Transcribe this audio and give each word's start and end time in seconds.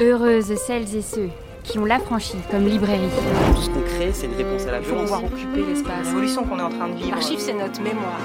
Heureuses 0.00 0.54
celles 0.54 0.94
et 0.94 1.02
ceux 1.02 1.28
qui 1.64 1.78
ont 1.78 1.84
l'affranchi 1.84 2.36
comme 2.52 2.66
librairie. 2.66 3.08
Tout 3.54 3.62
ce 3.62 3.70
qu'on 3.70 3.80
crée, 3.80 4.12
c'est 4.12 4.26
une 4.26 4.34
réponse 4.34 4.64
à 4.66 4.70
la 4.70 4.78
Il 4.78 4.84
faut 4.84 4.94
violence. 4.94 5.10
pouvoir 5.10 5.24
occuper 5.24 5.66
l'espace. 5.66 6.06
L'évolution 6.06 6.44
qu'on 6.44 6.58
est 6.58 6.62
en 6.62 6.68
train 6.70 6.88
de 6.88 6.94
vivre. 6.94 7.10
L'archive, 7.10 7.40
c'est 7.40 7.52
notre 7.52 7.82
mémoire. 7.82 8.20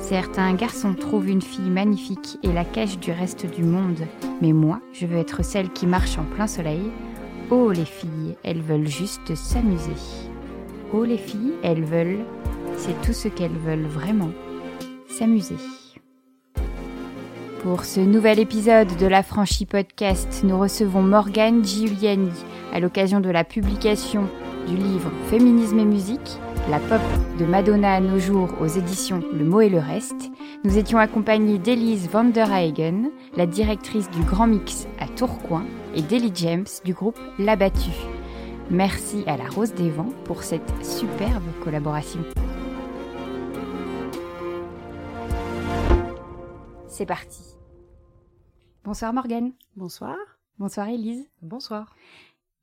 Certains 0.00 0.52
garçons 0.52 0.92
trouvent 0.94 1.28
une 1.30 1.40
fille 1.40 1.70
magnifique 1.70 2.38
et 2.42 2.52
la 2.52 2.64
cachent 2.64 2.98
du 2.98 3.10
reste 3.10 3.46
du 3.46 3.62
monde. 3.62 4.00
Mais 4.42 4.52
moi, 4.52 4.80
je 4.92 5.06
veux 5.06 5.16
être 5.16 5.42
celle 5.42 5.70
qui 5.70 5.86
marche 5.86 6.18
en 6.18 6.24
plein 6.24 6.46
soleil. 6.46 6.82
Oh 7.50 7.70
les 7.70 7.86
filles, 7.86 8.36
elles 8.44 8.60
veulent 8.60 8.88
juste 8.88 9.34
s'amuser. 9.34 9.96
Oh 10.92 11.04
les 11.04 11.16
filles, 11.16 11.54
elles 11.62 11.84
veulent, 11.84 12.20
c'est 12.76 13.00
tout 13.00 13.14
ce 13.14 13.28
qu'elles 13.28 13.56
veulent 13.64 13.86
vraiment, 13.86 14.30
s'amuser. 15.08 15.56
Pour 17.62 17.84
ce 17.84 18.00
nouvel 18.00 18.40
épisode 18.40 18.96
de 18.96 19.06
la 19.06 19.22
Franchie 19.22 19.66
Podcast, 19.66 20.42
nous 20.42 20.58
recevons 20.58 21.00
Morgane 21.00 21.64
Giuliani 21.64 22.32
à 22.72 22.80
l'occasion 22.80 23.20
de 23.20 23.30
la 23.30 23.44
publication 23.44 24.28
du 24.66 24.76
livre 24.76 25.12
Féminisme 25.30 25.78
et 25.78 25.84
musique, 25.84 26.40
la 26.68 26.80
pop 26.80 27.00
de 27.38 27.44
Madonna 27.44 27.94
à 27.94 28.00
nos 28.00 28.18
jours 28.18 28.48
aux 28.60 28.66
éditions 28.66 29.22
Le 29.32 29.44
mot 29.44 29.60
et 29.60 29.68
le 29.68 29.78
reste. 29.78 30.32
Nous 30.64 30.76
étions 30.76 30.98
accompagnés 30.98 31.58
d'Elise 31.58 32.08
van 32.10 32.32
la 33.36 33.46
directrice 33.46 34.10
du 34.10 34.22
Grand 34.22 34.48
Mix 34.48 34.88
à 34.98 35.06
Tourcoing, 35.06 35.64
et 35.94 36.02
d'Ellie 36.02 36.32
James 36.34 36.66
du 36.84 36.94
groupe 36.94 37.18
L'Abattu. 37.38 37.90
Merci 38.70 39.22
à 39.28 39.36
la 39.36 39.48
Rose 39.48 39.74
des 39.74 39.90
Vents 39.90 40.12
pour 40.24 40.42
cette 40.42 40.72
superbe 40.84 41.44
collaboration. 41.62 42.20
C'est 46.88 47.06
parti. 47.06 47.51
Bonsoir 48.84 49.12
Morgane. 49.12 49.52
Bonsoir. 49.76 50.16
Bonsoir 50.58 50.88
Elise. 50.88 51.30
Bonsoir. 51.40 51.94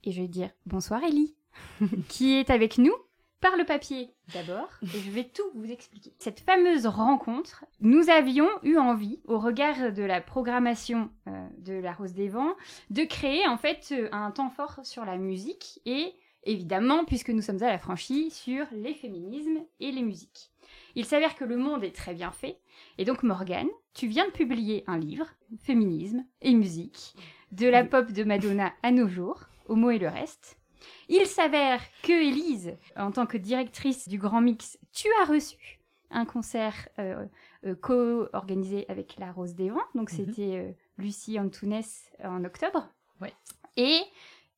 Et 0.03 0.11
je 0.11 0.21
vais 0.21 0.27
dire 0.27 0.49
bonsoir 0.65 1.01
Ellie, 1.01 1.33
qui 2.09 2.33
est 2.33 2.49
avec 2.49 2.77
nous 2.77 2.93
par 3.39 3.55
le 3.55 3.63
papier 3.63 4.09
d'abord, 4.33 4.67
et 4.83 4.99
je 4.99 5.11
vais 5.11 5.23
tout 5.23 5.49
vous 5.55 5.71
expliquer. 5.71 6.13
Cette 6.19 6.41
fameuse 6.41 6.87
rencontre, 6.87 7.63
nous 7.79 8.09
avions 8.09 8.49
eu 8.63 8.77
envie, 8.77 9.21
au 9.29 9.39
regard 9.39 9.93
de 9.93 10.03
la 10.03 10.19
programmation 10.19 11.09
euh, 11.27 11.47
de 11.59 11.73
La 11.75 11.93
Rose 11.93 12.11
des 12.11 12.27
Vents, 12.27 12.55
de 12.89 13.03
créer 13.03 13.47
en 13.47 13.57
fait 13.57 13.87
euh, 13.93 14.09
un 14.11 14.31
temps 14.31 14.49
fort 14.49 14.81
sur 14.83 15.05
la 15.05 15.15
musique, 15.15 15.79
et 15.85 16.13
évidemment, 16.43 17.05
puisque 17.05 17.29
nous 17.29 17.41
sommes 17.41 17.63
à 17.63 17.69
la 17.69 17.79
franchie, 17.79 18.29
sur 18.29 18.65
les 18.73 18.93
féminismes 18.93 19.63
et 19.79 19.93
les 19.93 20.03
musiques. 20.03 20.51
Il 20.95 21.05
s'avère 21.05 21.35
que 21.35 21.45
le 21.45 21.55
monde 21.55 21.85
est 21.85 21.95
très 21.95 22.13
bien 22.13 22.31
fait, 22.31 22.59
et 22.99 23.05
donc 23.05 23.23
Morgane, 23.23 23.69
tu 23.93 24.07
viens 24.07 24.25
de 24.25 24.31
publier 24.31 24.83
un 24.85 24.99
livre, 24.99 25.25
Féminisme 25.63 26.25
et 26.41 26.53
musique, 26.53 27.15
de 27.53 27.65
la 27.65 27.85
pop 27.85 28.11
de 28.11 28.25
Madonna 28.25 28.73
à 28.83 28.91
nos 28.91 29.07
jours, 29.07 29.45
au 29.67 29.75
mot 29.75 29.89
et 29.89 29.97
le 29.97 30.09
reste. 30.09 30.59
Il 31.07 31.25
s'avère 31.25 31.79
que 32.03 32.11
Élise, 32.11 32.75
en 32.97 33.11
tant 33.11 33.25
que 33.25 33.37
directrice 33.37 34.09
du 34.09 34.17
Grand 34.17 34.41
Mix, 34.41 34.77
tu 34.91 35.07
as 35.21 35.25
reçu 35.25 35.79
un 36.11 36.25
concert 36.25 36.89
euh, 36.99 37.25
euh, 37.65 37.73
co-organisé 37.73 38.85
avec 38.89 39.15
La 39.17 39.31
Rose 39.31 39.55
des 39.55 39.69
Vents. 39.69 39.79
Donc 39.95 40.09
c'était 40.09 40.57
euh, 40.57 40.71
Lucie 40.97 41.39
Antunes 41.39 41.81
en 42.21 42.43
octobre. 42.43 42.89
Ouais. 43.21 43.33
Et 43.77 44.01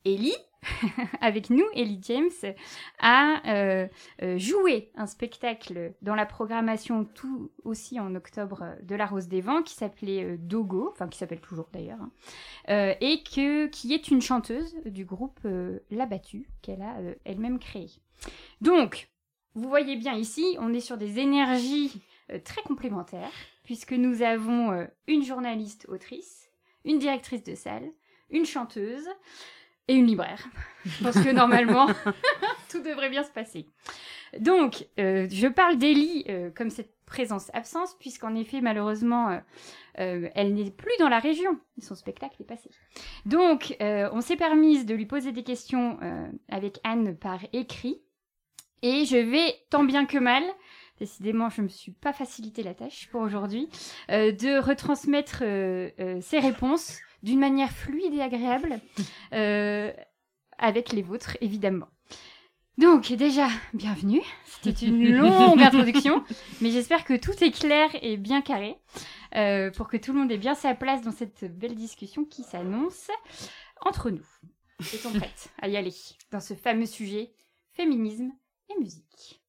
Ellie, 0.05 0.35
avec 1.21 1.49
nous, 1.49 1.65
Ellie 1.73 1.99
James, 2.03 2.53
a 2.99 3.41
euh, 3.47 3.87
euh, 4.21 4.37
joué 4.37 4.91
un 4.95 5.07
spectacle 5.07 5.93
dans 6.01 6.15
la 6.15 6.25
programmation 6.25 7.05
tout 7.05 7.51
aussi 7.63 7.99
en 7.99 8.13
octobre 8.15 8.75
de 8.83 8.95
La 8.95 9.05
Rose 9.05 9.27
des 9.27 9.41
Vents 9.41 9.63
qui 9.63 9.73
s'appelait 9.73 10.23
euh, 10.23 10.37
Dogo, 10.37 10.89
enfin 10.91 11.07
qui 11.07 11.17
s'appelle 11.17 11.41
toujours 11.41 11.69
d'ailleurs, 11.73 11.99
hein, 12.01 12.95
et 13.01 13.23
que, 13.23 13.67
qui 13.67 13.93
est 13.93 14.09
une 14.09 14.21
chanteuse 14.21 14.75
du 14.85 15.05
groupe 15.05 15.39
euh, 15.45 15.79
L'Abattu 15.89 16.49
qu'elle 16.61 16.81
a 16.81 16.95
elle-même 17.25 17.59
créé. 17.59 17.89
Donc, 18.61 19.09
vous 19.55 19.67
voyez 19.67 19.95
bien 19.95 20.13
ici, 20.13 20.57
on 20.59 20.73
est 20.73 20.79
sur 20.79 20.97
des 20.97 21.19
énergies 21.19 22.01
très 22.45 22.61
complémentaires, 22.61 23.31
puisque 23.63 23.91
nous 23.91 24.21
avons 24.21 24.87
une 25.07 25.23
journaliste 25.23 25.85
autrice, 25.89 26.49
une 26.85 26.99
directrice 26.99 27.43
de 27.43 27.55
salle, 27.55 27.91
une 28.29 28.45
chanteuse 28.45 29.09
une 29.93 30.07
libraire. 30.07 30.47
Pense 31.03 31.15
que 31.15 31.31
normalement, 31.31 31.87
tout 32.69 32.81
devrait 32.81 33.09
bien 33.09 33.23
se 33.23 33.31
passer. 33.31 33.67
Donc, 34.39 34.87
euh, 34.99 35.27
je 35.29 35.47
parle 35.47 35.77
d'Ellie 35.77 36.25
euh, 36.29 36.49
comme 36.55 36.69
cette 36.69 36.93
présence-absence, 37.05 37.95
puisqu'en 37.99 38.35
effet, 38.35 38.61
malheureusement, 38.61 39.41
euh, 39.99 40.29
elle 40.33 40.53
n'est 40.53 40.71
plus 40.71 40.93
dans 40.99 41.09
la 41.09 41.19
région. 41.19 41.59
Son 41.79 41.95
spectacle 41.95 42.35
est 42.39 42.45
passé. 42.45 42.69
Donc, 43.25 43.75
on 43.81 44.21
s'est 44.21 44.37
permise 44.37 44.85
de 44.85 44.95
lui 44.95 45.05
poser 45.05 45.33
des 45.33 45.43
questions 45.43 45.99
avec 46.47 46.79
Anne 46.85 47.17
par 47.17 47.39
écrit. 47.51 48.01
Et 48.81 49.03
je 49.03 49.17
vais, 49.17 49.55
tant 49.69 49.83
bien 49.83 50.05
que 50.05 50.17
mal, 50.17 50.43
décidément, 50.99 51.49
je 51.49 51.59
ne 51.59 51.65
me 51.65 51.69
suis 51.69 51.91
pas 51.91 52.13
facilité 52.13 52.63
la 52.63 52.73
tâche 52.73 53.09
pour 53.11 53.19
aujourd'hui, 53.19 53.67
de 54.07 54.61
retransmettre 54.65 55.39
ces 56.21 56.39
réponses 56.39 57.01
d'une 57.23 57.39
manière 57.39 57.71
fluide 57.71 58.13
et 58.13 58.21
agréable, 58.21 58.79
euh, 59.33 59.91
avec 60.57 60.91
les 60.91 61.01
vôtres, 61.01 61.37
évidemment. 61.41 61.87
Donc, 62.77 63.11
déjà, 63.11 63.47
bienvenue. 63.73 64.21
C'était 64.45 64.85
une 64.85 65.09
longue 65.17 65.61
introduction, 65.61 66.23
mais 66.61 66.71
j'espère 66.71 67.03
que 67.03 67.15
tout 67.15 67.43
est 67.43 67.51
clair 67.51 67.89
et 68.01 68.17
bien 68.17 68.41
carré, 68.41 68.77
euh, 69.35 69.71
pour 69.71 69.87
que 69.87 69.97
tout 69.97 70.13
le 70.13 70.19
monde 70.19 70.31
ait 70.31 70.37
bien 70.37 70.55
sa 70.55 70.73
place 70.73 71.01
dans 71.01 71.11
cette 71.11 71.45
belle 71.57 71.75
discussion 71.75 72.25
qui 72.25 72.43
s'annonce 72.43 73.09
entre 73.81 74.09
nous. 74.09 74.25
Est-on 74.93 75.11
prête 75.11 75.51
à 75.61 75.67
y 75.67 75.77
aller 75.77 75.93
dans 76.31 76.39
ce 76.39 76.53
fameux 76.55 76.85
sujet 76.85 77.33
féminisme 77.71 78.31
et 78.69 78.79
musique? 78.79 79.41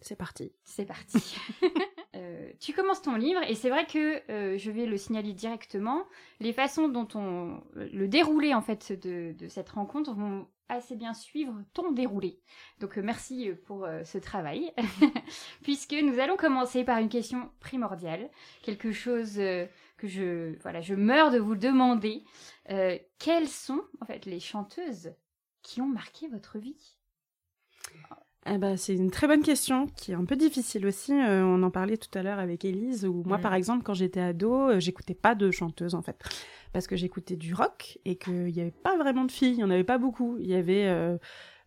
C'est 0.00 0.16
parti. 0.16 0.52
c'est 0.64 0.86
parti. 0.86 1.36
Euh, 2.16 2.50
tu 2.58 2.72
commences 2.72 3.02
ton 3.02 3.14
livre 3.14 3.40
et 3.48 3.54
c'est 3.54 3.70
vrai 3.70 3.86
que 3.86 4.20
euh, 4.30 4.58
je 4.58 4.70
vais 4.70 4.86
le 4.86 4.96
signaler 4.96 5.32
directement. 5.32 6.04
Les 6.40 6.52
façons 6.52 6.88
dont 6.88 7.06
on 7.14 7.62
le 7.74 8.08
déroulé 8.08 8.52
en 8.52 8.62
fait 8.62 8.92
de, 8.92 9.34
cette 9.48 9.70
rencontre 9.70 10.14
vont 10.14 10.48
assez 10.68 10.96
bien 10.96 11.14
suivre 11.14 11.54
ton 11.72 11.92
déroulé. 11.92 12.40
Donc 12.80 12.98
euh, 12.98 13.02
merci 13.02 13.50
pour 13.66 13.86
ce 14.04 14.18
travail, 14.18 14.72
puisque 15.62 15.92
nous 15.94 16.18
allons 16.18 16.36
commencer 16.36 16.84
par 16.84 16.98
une 16.98 17.08
question 17.08 17.50
primordiale, 17.60 18.28
quelque 18.62 18.92
chose 18.92 19.34
que 19.34 20.08
je 20.08 20.56
voilà 20.62 20.80
je 20.80 20.94
meurs 20.94 21.30
de 21.30 21.38
vous 21.38 21.56
demander. 21.56 22.24
Quelles 22.66 23.48
sont 23.48 23.82
en 24.00 24.06
fait 24.06 24.26
les 24.26 24.40
chanteuses 24.40 25.12
qui 25.62 25.80
ont 25.80 25.88
marqué 25.88 26.28
votre 26.28 26.58
vie? 26.58 26.96
Eh 28.46 28.56
ben, 28.56 28.76
c'est 28.76 28.94
une 28.94 29.10
très 29.10 29.26
bonne 29.26 29.42
question 29.42 29.86
qui 29.86 30.12
est 30.12 30.14
un 30.14 30.24
peu 30.24 30.34
difficile 30.34 30.86
aussi. 30.86 31.12
Euh, 31.12 31.44
on 31.44 31.62
en 31.62 31.70
parlait 31.70 31.98
tout 31.98 32.18
à 32.18 32.22
l'heure 32.22 32.38
avec 32.38 32.64
Élise, 32.64 33.04
où 33.04 33.22
moi, 33.26 33.36
par 33.38 33.52
exemple, 33.54 33.82
quand 33.82 33.92
j'étais 33.92 34.20
ado, 34.20 34.70
euh, 34.70 34.80
j'écoutais 34.80 35.14
pas 35.14 35.34
de 35.34 35.50
chanteuse 35.50 35.94
en 35.94 36.00
fait. 36.00 36.16
Parce 36.72 36.86
que 36.86 36.96
j'écoutais 36.96 37.36
du 37.36 37.52
rock 37.52 37.98
et 38.04 38.16
qu'il 38.16 38.44
n'y 38.44 38.60
avait 38.60 38.70
pas 38.70 38.96
vraiment 38.96 39.24
de 39.24 39.30
filles, 39.30 39.52
il 39.52 39.56
n'y 39.56 39.64
en 39.64 39.70
avait 39.70 39.84
pas 39.84 39.98
beaucoup. 39.98 40.38
Il 40.38 40.46
y 40.46 40.54
avait 40.54 40.86
euh, 40.86 41.18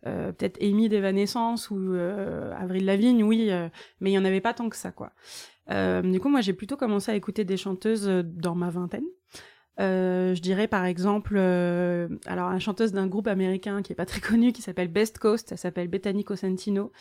euh, 0.06 0.32
peut-être 0.32 0.60
Amy 0.62 0.88
d'Evanescence 0.88 1.70
ou 1.70 1.76
euh, 1.76 2.52
Avril 2.58 2.84
Lavigne, 2.84 3.22
oui, 3.22 3.50
mais 4.00 4.10
il 4.10 4.12
n'y 4.12 4.18
en 4.18 4.24
avait 4.24 4.40
pas 4.40 4.54
tant 4.54 4.68
que 4.68 4.76
ça, 4.76 4.90
quoi. 4.90 5.12
Euh, 5.70 6.02
du 6.02 6.20
coup, 6.20 6.28
moi, 6.28 6.40
j'ai 6.40 6.52
plutôt 6.52 6.76
commencé 6.76 7.12
à 7.12 7.14
écouter 7.14 7.44
des 7.44 7.56
chanteuses 7.56 8.06
dans 8.06 8.54
ma 8.54 8.70
vingtaine. 8.70 9.06
Euh, 9.80 10.34
je 10.34 10.40
dirais 10.40 10.68
par 10.68 10.84
exemple, 10.84 11.34
euh, 11.36 12.08
alors 12.26 12.50
une 12.50 12.60
chanteuse 12.60 12.92
d'un 12.92 13.06
groupe 13.06 13.26
américain 13.26 13.82
qui 13.82 13.92
est 13.92 13.96
pas 13.96 14.06
très 14.06 14.20
connu, 14.20 14.52
qui 14.52 14.62
s'appelle 14.62 14.88
Best 14.88 15.18
Coast, 15.18 15.52
elle 15.52 15.58
s'appelle 15.58 15.88
Bethany 15.88 16.24
Cosentino, 16.24 16.92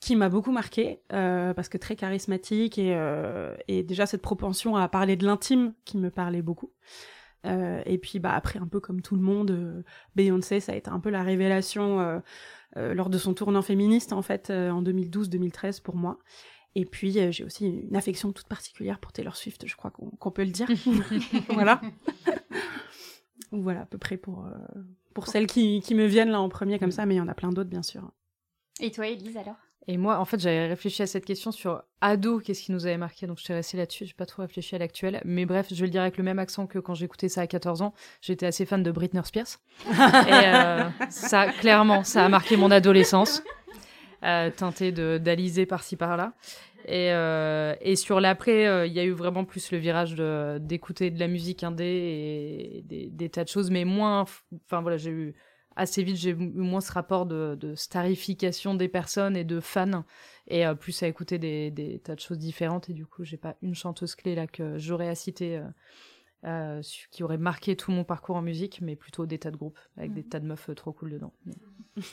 qui 0.00 0.16
m'a 0.16 0.28
beaucoup 0.28 0.52
marqué 0.52 1.00
euh, 1.12 1.54
parce 1.54 1.68
que 1.68 1.78
très 1.78 1.96
charismatique 1.96 2.78
et, 2.78 2.94
euh, 2.94 3.54
et 3.68 3.82
déjà 3.82 4.06
cette 4.06 4.22
propension 4.22 4.76
à 4.76 4.88
parler 4.88 5.16
de 5.16 5.26
l'intime 5.26 5.74
qui 5.84 5.98
me 5.98 6.10
parlait 6.10 6.42
beaucoup. 6.42 6.72
Euh, 7.46 7.82
et 7.86 7.98
puis 7.98 8.18
bah 8.18 8.32
après 8.34 8.58
un 8.58 8.66
peu 8.66 8.80
comme 8.80 9.00
tout 9.00 9.14
le 9.14 9.22
monde, 9.22 9.52
euh, 9.52 9.82
Beyoncé 10.16 10.60
ça 10.60 10.72
a 10.72 10.74
été 10.74 10.90
un 10.90 11.00
peu 11.00 11.10
la 11.10 11.22
révélation 11.22 12.20
lors 12.76 13.10
de 13.10 13.18
son 13.18 13.34
tournant 13.34 13.62
féministe 13.62 14.12
en 14.12 14.22
fait 14.22 14.50
en 14.50 14.82
2012-2013 14.82 15.82
pour 15.82 15.96
moi. 15.96 16.18
Et 16.74 16.84
puis 16.84 17.18
euh, 17.18 17.30
j'ai 17.30 17.44
aussi 17.44 17.66
une 17.66 17.96
affection 17.96 18.32
toute 18.32 18.48
particulière 18.48 18.98
pour 18.98 19.12
Taylor 19.12 19.36
Swift, 19.36 19.66
je 19.66 19.76
crois 19.76 19.90
qu'on 19.90 20.30
peut 20.30 20.44
le 20.44 20.50
dire. 20.50 20.68
voilà. 21.50 21.80
voilà 23.50 23.82
à 23.82 23.86
peu 23.86 23.98
près 23.98 24.16
pour 24.16 24.46
euh, 24.46 24.82
pour 25.14 25.26
celles 25.26 25.46
qui, 25.46 25.80
qui 25.80 25.94
me 25.94 26.06
viennent 26.06 26.30
là 26.30 26.40
en 26.40 26.48
premier 26.48 26.78
comme 26.78 26.92
ça, 26.92 27.06
mais 27.06 27.14
il 27.14 27.18
y 27.18 27.20
en 27.20 27.28
a 27.28 27.34
plein 27.34 27.50
d'autres 27.50 27.70
bien 27.70 27.82
sûr. 27.82 28.10
Et 28.80 28.90
toi, 28.92 29.08
Elise, 29.08 29.36
alors? 29.36 29.56
Et 29.90 29.96
moi, 29.96 30.18
en 30.18 30.26
fait, 30.26 30.38
j'avais 30.38 30.66
réfléchi 30.66 31.02
à 31.02 31.06
cette 31.06 31.24
question 31.24 31.50
sur 31.50 31.82
ado, 32.02 32.40
qu'est-ce 32.40 32.62
qui 32.62 32.72
nous 32.72 32.84
avait 32.84 32.98
marqué, 32.98 33.26
donc 33.26 33.38
je 33.38 33.44
suis 33.44 33.54
restée 33.54 33.78
là-dessus, 33.78 34.04
j'ai 34.04 34.12
pas 34.12 34.26
trop 34.26 34.42
réfléchi 34.42 34.74
à 34.74 34.78
l'actuel. 34.78 35.22
Mais 35.24 35.46
bref, 35.46 35.68
je 35.70 35.76
vais 35.76 35.86
le 35.86 35.90
dire 35.90 36.02
avec 36.02 36.18
le 36.18 36.24
même 36.24 36.38
accent 36.38 36.66
que 36.66 36.78
quand 36.78 36.92
j'écoutais 36.92 37.30
ça 37.30 37.40
à 37.40 37.46
14 37.46 37.80
ans, 37.80 37.94
j'étais 38.20 38.44
assez 38.44 38.66
fan 38.66 38.82
de 38.82 38.90
Britney 38.90 39.22
Spears. 39.24 39.46
Et 39.86 39.94
euh, 39.94 40.84
ça, 41.08 41.48
clairement, 41.52 42.04
ça 42.04 42.26
a 42.26 42.28
marqué 42.28 42.58
mon 42.58 42.70
adolescence, 42.70 43.42
euh, 44.24 44.50
de 44.50 45.18
d'Alizé 45.18 45.66
par-ci 45.66 45.96
par-là. 45.96 46.34
Et, 46.84 47.12
euh, 47.12 47.74
et 47.80 47.96
sur 47.96 48.20
l'après, 48.20 48.66
euh, 48.66 48.86
il 48.86 48.92
y 48.92 49.00
a 49.00 49.04
eu 49.04 49.10
vraiment 49.10 49.44
plus 49.44 49.72
le 49.72 49.78
virage 49.78 50.14
d'écouter 50.60 51.10
de, 51.10 51.18
la 51.18 51.28
musique 51.28 51.64
indé 51.64 51.84
et 51.84 52.82
des, 52.82 53.10
des, 53.10 53.28
tas 53.28 53.44
de 53.44 53.48
choses, 53.48 53.70
mais 53.70 53.84
moins. 53.84 54.22
Enfin 54.22 54.80
voilà, 54.80 54.96
j'ai 54.96 55.10
eu 55.10 55.34
assez 55.76 56.02
vite, 56.02 56.16
j'ai 56.16 56.30
eu 56.30 56.34
moins 56.34 56.80
ce 56.80 56.92
rapport 56.92 57.26
de, 57.26 57.56
de, 57.60 57.74
starification 57.74 58.74
des 58.74 58.88
personnes 58.88 59.36
et 59.36 59.44
de 59.44 59.60
fans, 59.60 60.04
et 60.46 60.66
euh, 60.66 60.74
plus 60.74 61.02
à 61.02 61.08
écouter 61.08 61.38
des, 61.38 61.70
des, 61.70 61.98
tas 61.98 62.14
de 62.14 62.20
choses 62.20 62.38
différentes. 62.38 62.88
Et 62.88 62.94
du 62.94 63.06
coup, 63.06 63.24
j'ai 63.24 63.36
pas 63.36 63.56
une 63.60 63.74
chanteuse 63.74 64.14
clé 64.14 64.34
là 64.34 64.46
que 64.46 64.78
j'aurais 64.78 65.08
à 65.08 65.14
citer. 65.14 65.60
Euh, 66.44 66.80
qui 67.10 67.24
aurait 67.24 67.36
marqué 67.36 67.74
tout 67.74 67.90
mon 67.90 68.04
parcours 68.04 68.36
en 68.36 68.42
musique, 68.42 68.80
mais 68.80 68.94
plutôt 68.94 69.26
des 69.26 69.40
tas 69.40 69.50
de 69.50 69.56
groupes 69.56 69.78
avec 69.96 70.12
des 70.12 70.22
mhm. 70.22 70.28
tas 70.28 70.38
de 70.38 70.46
meufs 70.46 70.70
trop 70.76 70.92
cool 70.92 71.10
dedans. 71.10 71.32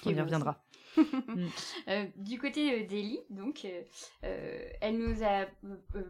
On 0.03 0.09
y 0.09 0.19
reviendra. 0.19 0.65
Mm. 1.35 1.47
Euh, 1.89 2.05
du 2.17 2.39
côté 2.39 2.71
euh, 2.71 2.87
d'Ellie, 2.87 3.19
donc, 3.29 3.65
euh, 4.23 4.69
elle 4.79 4.97
nous 4.97 5.23
a 5.23 5.45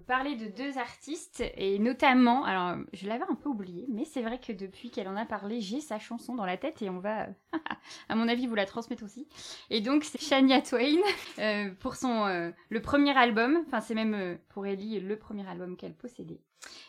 parlé 0.08 0.36
de 0.36 0.48
deux 0.48 0.78
artistes 0.78 1.44
et 1.56 1.80
notamment, 1.80 2.44
alors 2.44 2.78
je 2.94 3.08
l'avais 3.08 3.24
un 3.24 3.36
peu 3.36 3.50
oublié, 3.50 3.86
mais 3.90 4.06
c'est 4.06 4.22
vrai 4.22 4.40
que 4.40 4.52
depuis 4.52 4.92
qu'elle 4.92 5.08
en 5.08 5.16
a 5.16 5.26
parlé, 5.26 5.62
j'ai 5.62 5.80
sa 5.80 6.00
chanson 6.00 6.36
dans 6.36 6.46
la 6.46 6.58
tête 6.58 6.82
et 6.82 6.90
on 6.90 7.00
va, 7.00 7.28
à 8.10 8.16
mon 8.16 8.28
avis, 8.28 8.46
vous 8.46 8.56
la 8.56 8.66
transmettre 8.66 9.04
aussi. 9.04 9.28
Et 9.70 9.82
donc 9.82 10.04
c'est 10.04 10.22
Shania 10.22 10.62
Twain 10.62 11.02
pour 11.80 11.96
son 11.96 12.54
le 12.70 12.82
premier 12.82 13.18
album, 13.18 13.64
enfin 13.68 13.82
c'est 13.82 13.96
même 13.96 14.38
pour 14.50 14.66
Ellie 14.66 15.00
le 15.00 15.18
premier 15.18 15.48
album 15.48 15.78
qu'elle 15.78 15.96
possédait. 15.96 16.42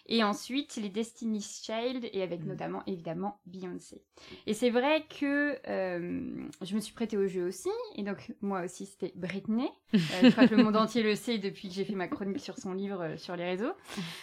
Et 0.06 0.22
ensuite, 0.22 0.76
les 0.76 0.88
Destiny's 0.88 1.62
Child, 1.64 2.08
et 2.12 2.22
avec 2.22 2.42
mm. 2.42 2.49
notamment, 2.49 2.82
évidemment, 2.87 3.40
Beyoncé. 3.46 4.02
Et 4.46 4.54
c'est 4.54 4.70
vrai 4.70 5.04
que 5.08 5.58
euh, 5.69 6.49
je 6.62 6.75
me 6.75 6.81
suis 6.81 6.94
prêtée 6.94 7.16
au 7.16 7.26
jeu 7.26 7.46
aussi, 7.46 7.70
et 7.94 8.03
donc 8.03 8.33
moi 8.41 8.62
aussi, 8.62 8.87
c'était 8.87 9.12
Britney. 9.17 9.69
Euh, 9.94 9.99
je 10.23 10.31
crois 10.31 10.47
que 10.47 10.55
le 10.55 10.62
monde 10.62 10.77
entier 10.77 11.03
le 11.03 11.15
sait 11.15 11.38
depuis 11.38 11.69
que 11.69 11.75
j'ai 11.75 11.85
fait 11.85 11.94
ma 11.94 12.09
chronique 12.09 12.41
sur 12.41 12.59
son 12.59 12.73
livre 12.73 13.03
euh, 13.03 13.17
sur 13.17 13.37
les 13.37 13.44
réseaux. 13.44 13.73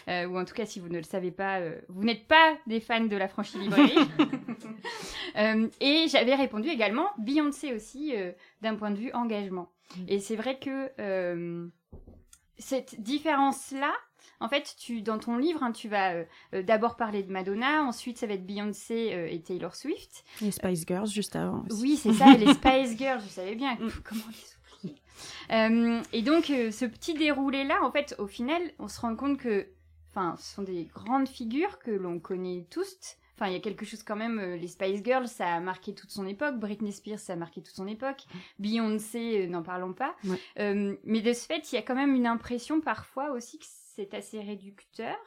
ou 0.07 0.37
en 0.37 0.45
tout 0.45 0.53
cas, 0.53 0.65
si 0.65 0.79
vous 0.79 0.89
ne 0.89 0.97
le 0.97 1.03
savez 1.03 1.31
pas, 1.31 1.59
vous 1.89 2.03
n'êtes 2.03 2.27
pas 2.27 2.57
des 2.67 2.79
fans 2.79 3.05
de 3.05 3.15
la 3.15 3.27
franchise 3.27 3.59
librairie. 3.59 3.95
et 5.81 6.07
j'avais 6.09 6.35
répondu 6.35 6.69
également 6.69 7.09
Beyoncé 7.17 7.73
aussi, 7.73 8.13
d'un 8.61 8.75
point 8.75 8.91
de 8.91 8.97
vue 8.97 9.11
engagement. 9.13 9.71
Et 10.07 10.19
c'est 10.19 10.35
vrai 10.35 10.59
que 10.59 11.71
cette 12.57 13.01
différence-là, 13.01 13.93
en 14.39 14.49
fait, 14.49 14.75
tu, 14.77 15.01
dans 15.01 15.19
ton 15.19 15.37
livre, 15.37 15.63
hein, 15.63 15.71
tu 15.71 15.87
vas 15.87 16.13
euh, 16.13 16.23
euh, 16.53 16.63
d'abord 16.63 16.95
parler 16.95 17.23
de 17.23 17.31
Madonna, 17.31 17.83
ensuite 17.83 18.17
ça 18.17 18.27
va 18.27 18.33
être 18.33 18.45
Beyoncé 18.45 19.13
euh, 19.13 19.27
et 19.29 19.41
Taylor 19.41 19.75
Swift. 19.75 20.23
Les 20.41 20.51
Spice 20.51 20.85
Girls 20.87 21.07
juste 21.07 21.35
avant. 21.35 21.63
Oui, 21.71 21.97
c'est 21.97 22.13
ça, 22.13 22.33
les 22.33 22.53
Spice 22.53 22.97
Girls, 22.97 23.21
je 23.23 23.29
savais 23.29 23.55
bien. 23.55 23.75
Mm. 23.75 23.89
Comment 24.03 24.23
les 24.29 24.89
oublier 24.89 26.01
Et 26.11 26.21
donc, 26.21 26.45
ce 26.45 26.85
petit 26.85 27.13
déroulé-là, 27.13 27.83
en 27.83 27.91
fait, 27.91 28.15
au 28.19 28.27
final, 28.27 28.61
on 28.79 28.87
se 28.87 28.99
rend 28.99 29.15
compte 29.15 29.37
que, 29.37 29.67
enfin, 30.09 30.35
ce 30.37 30.55
sont 30.55 30.63
des 30.63 30.85
grandes 30.93 31.27
figures 31.27 31.79
que 31.79 31.91
l'on 31.91 32.19
connaît 32.19 32.65
tous. 32.69 33.17
Enfin, 33.43 33.51
il 33.51 33.55
y 33.55 33.57
a 33.57 33.61
quelque 33.61 33.85
chose 33.85 34.03
quand 34.03 34.15
même, 34.15 34.39
les 34.55 34.69
Spice 34.69 35.03
Girls, 35.03 35.27
ça 35.27 35.55
a 35.55 35.59
marqué 35.59 35.93
toute 35.93 36.11
son 36.11 36.25
époque. 36.25 36.59
Britney 36.59 36.93
Spears, 36.93 37.19
ça 37.19 37.33
a 37.33 37.35
marqué 37.35 37.61
toute 37.61 37.75
son 37.75 37.87
époque. 37.87 38.23
Beyoncé, 38.57 39.47
n'en 39.47 39.63
parlons 39.63 39.91
pas. 39.91 40.15
mais 40.55 41.21
de 41.21 41.33
ce 41.33 41.45
fait, 41.45 41.69
il 41.71 41.75
y 41.75 41.77
a 41.77 41.81
quand 41.81 41.95
même 41.95 42.15
une 42.15 42.25
impression 42.25 42.79
parfois 42.79 43.31
aussi 43.31 43.59
que 43.59 43.65
c'est 43.67 44.13
assez 44.13 44.39
réducteur. 44.39 45.17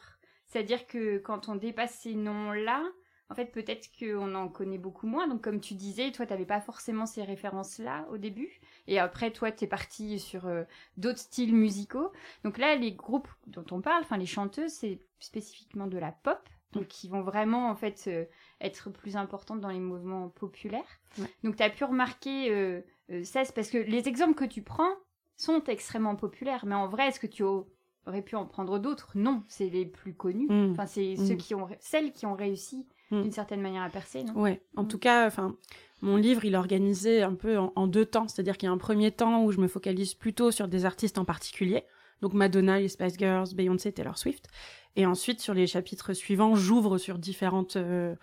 C'est-à-dire 0.47 0.87
que 0.87 1.19
quand 1.19 1.51
on 1.51 1.57
dépasse 1.57 1.99
ces 2.01 2.15
noms-là, 2.15 2.83
en 3.29 3.35
fait, 3.35 3.53
peut-être 3.53 3.91
qu'on 3.99 4.35
en 4.35 4.49
connaît 4.49 4.79
beaucoup 4.79 5.07
moins. 5.07 5.29
Donc, 5.29 5.43
comme 5.43 5.61
tu 5.61 5.75
disais, 5.75 6.13
toi, 6.13 6.25
tu 6.25 6.33
n'avais 6.33 6.47
pas 6.47 6.61
forcément 6.63 7.05
ces 7.05 7.23
références-là 7.23 8.07
au 8.11 8.17
début. 8.17 8.61
Et 8.87 8.99
après, 8.99 9.31
toi, 9.31 9.53
tu 9.53 9.65
es 9.65 9.67
parti 9.67 10.21
sur 10.21 10.47
euh, 10.47 10.63
d'autres 10.97 11.19
styles 11.19 11.55
musicaux. 11.55 12.13
Donc 12.45 12.57
là, 12.57 12.77
les 12.77 12.93
groupes 12.93 13.29
dont 13.47 13.67
on 13.73 13.83
parle, 13.83 14.05
enfin, 14.05 14.17
les 14.17 14.27
chanteuses, 14.27 14.73
c'est 14.73 15.03
spécifiquement 15.19 15.87
de 15.89 15.99
la 15.99 16.13
pop. 16.13 16.49
Donc, 16.77 16.89
qui 16.89 17.09
vont 17.09 17.23
vraiment, 17.23 17.69
en 17.69 17.75
fait, 17.75 18.05
euh, 18.07 18.25
être 18.61 18.91
plus 18.91 19.17
importantes 19.17 19.61
dans 19.61 19.71
les 19.71 19.81
mouvements 19.81 20.29
populaires. 20.29 21.01
Donc, 21.43 21.57
tu 21.57 21.63
as 21.63 21.71
pu 21.71 21.85
remarquer 21.85 22.51
euh, 22.51 23.25
ça, 23.25 23.45
c'est 23.45 23.55
parce 23.55 23.71
que 23.71 23.79
les 23.79 24.09
exemples 24.09 24.35
que 24.35 24.45
tu 24.45 24.63
prends 24.63 24.95
sont 25.37 25.63
extrêmement 25.65 26.17
populaires. 26.17 26.65
Mais 26.67 26.75
en 26.75 26.89
vrai, 26.89 27.09
est-ce 27.09 27.21
que 27.21 27.27
tu 27.27 27.43
aurait 27.43 28.23
pu 28.23 28.37
en 28.37 28.47
prendre 28.47 28.79
d'autres? 28.79 29.13
Non, 29.15 29.43
c'est 29.49 29.69
les 29.69 29.87
plus 29.87 30.15
connus. 30.15 30.49
Mm. 30.49 30.73
Enfin, 30.73 30.87
c'est 30.87 31.17
ceux 31.17 31.35
mm. 31.35 31.39
qui 31.39 31.55
ont, 31.55 31.69
celles 31.81 32.13
qui 32.13 32.27
ont 32.27 32.35
réussi 32.35 32.87
mm. 33.11 33.23
d'une 33.23 33.33
certaine 33.33 33.61
manière 33.61 33.83
à 33.83 33.91
percer, 33.91 34.25
non? 34.25 34.35
Ouais. 34.35 34.61
En 34.77 34.85
tout 34.85 34.99
cas, 34.99 35.27
enfin, 35.27 35.57
mon 36.03 36.17
livre, 36.17 36.45
il 36.45 36.55
est 36.55 36.59
organisé 36.59 37.23
un 37.23 37.35
peu 37.35 37.59
en, 37.59 37.87
deux 37.87 38.07
temps. 38.07 38.29
C'est-à-dire 38.29 38.57
qu'il 38.57 38.67
y 38.67 38.71
a 38.71 38.73
un 38.73 38.79
premier 38.79 39.11
temps 39.13 39.45
où 39.45 39.53
je 39.53 39.61
me 39.61 39.69
focalise 39.69 40.15
plutôt 40.15 40.51
sur 40.51 40.69
des 40.69 40.85
artistes 40.85 41.19
en 41.19 41.25
particulier. 41.25 41.85
Donc 42.23 42.33
Madonna, 42.35 42.81
les 42.81 42.89
Spice 42.89 43.19
Girls, 43.19 43.49
Beyoncé, 43.55 43.93
Taylor 43.93 44.19
Swift. 44.19 44.47
Et 44.97 45.05
ensuite, 45.05 45.41
sur 45.41 45.53
les 45.53 45.67
chapitres 45.67 46.15
suivants, 46.15 46.55
j'ouvre 46.55 46.97
sur 46.97 47.19
différentes 47.19 47.77
euh, 47.77 48.15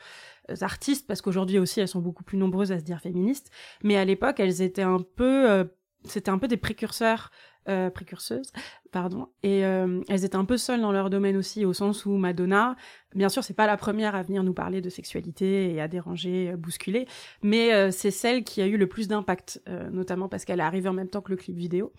artistes 0.61 1.07
parce 1.07 1.21
qu'aujourd'hui 1.21 1.59
aussi, 1.59 1.79
elles 1.79 1.87
sont 1.87 2.01
beaucoup 2.01 2.23
plus 2.23 2.37
nombreuses 2.37 2.71
à 2.71 2.79
se 2.79 2.83
dire 2.83 2.99
féministes. 2.99 3.51
Mais 3.83 3.95
à 3.95 4.05
l'époque, 4.05 4.39
elles 4.39 4.61
étaient 4.61 4.81
un 4.81 4.99
peu, 5.15 5.49
euh, 5.49 5.63
c'était 6.05 6.31
un 6.31 6.39
peu 6.39 6.47
des 6.47 6.57
précurseurs 6.57 7.29
euh, 7.69 7.89
précurseuses, 7.89 8.51
pardon. 8.91 9.29
Et 9.41 9.63
euh, 9.63 10.01
elles 10.09 10.25
étaient 10.25 10.35
un 10.35 10.43
peu 10.43 10.57
seules 10.57 10.81
dans 10.81 10.91
leur 10.91 11.09
domaine 11.09 11.37
aussi, 11.37 11.63
au 11.63 11.71
sens 11.71 12.05
où 12.05 12.17
Madonna, 12.17 12.75
bien 13.15 13.29
sûr, 13.29 13.41
c'est 13.41 13.53
pas 13.53 13.67
la 13.67 13.77
première 13.77 14.15
à 14.15 14.21
venir 14.23 14.43
nous 14.43 14.53
parler 14.53 14.81
de 14.81 14.89
sexualité 14.89 15.73
et 15.73 15.79
à 15.79 15.87
déranger, 15.87 16.51
euh, 16.51 16.57
bousculer, 16.57 17.07
mais 17.41 17.89
c'est 17.91 18.11
celle 18.11 18.43
qui 18.43 18.61
a 18.61 18.67
eu 18.67 18.75
le 18.75 18.87
plus 18.87 19.07
d'impact, 19.07 19.61
notamment 19.91 20.27
parce 20.27 20.43
qu'elle 20.43 20.59
est 20.59 20.63
arrivée 20.63 20.89
en 20.89 20.93
même 20.93 21.07
temps 21.07 21.21
que 21.21 21.31
le 21.31 21.37
clip 21.37 21.55
vidéo. 21.55 21.93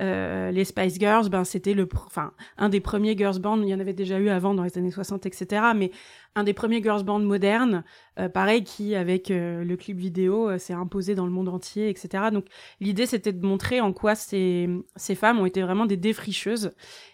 Euh, 0.00 0.50
les 0.50 0.64
Spice 0.64 0.98
Girls, 0.98 1.30
ben 1.30 1.44
c'était 1.44 1.72
le, 1.72 1.88
enfin 2.06 2.32
un 2.58 2.68
des 2.68 2.80
premiers 2.80 3.16
girls 3.16 3.38
band. 3.38 3.62
Il 3.62 3.68
y 3.68 3.74
en 3.74 3.80
avait 3.80 3.94
déjà 3.94 4.18
eu 4.18 4.28
avant 4.28 4.54
dans 4.54 4.62
les 4.62 4.76
années 4.76 4.90
60, 4.90 5.24
etc. 5.26 5.72
Mais 5.74 5.90
un 6.34 6.44
des 6.44 6.52
premiers 6.52 6.82
girls 6.82 7.02
band 7.02 7.20
modernes, 7.20 7.82
euh, 8.18 8.28
pareil, 8.28 8.62
qui 8.62 8.94
avec 8.94 9.30
euh, 9.30 9.64
le 9.64 9.76
clip 9.76 9.96
vidéo 9.96 10.58
s'est 10.58 10.74
imposé 10.74 11.14
dans 11.14 11.24
le 11.24 11.32
monde 11.32 11.48
entier, 11.48 11.88
etc. 11.88 12.24
Donc 12.30 12.46
l'idée 12.80 13.06
c'était 13.06 13.32
de 13.32 13.46
montrer 13.46 13.80
en 13.80 13.92
quoi 13.92 14.14
ces 14.14 14.68
ces 14.96 15.14
femmes 15.14 15.38
ont 15.38 15.46
été 15.46 15.62
vraiment 15.62 15.86
des 15.86 15.96
défricheuses. 15.96 16.72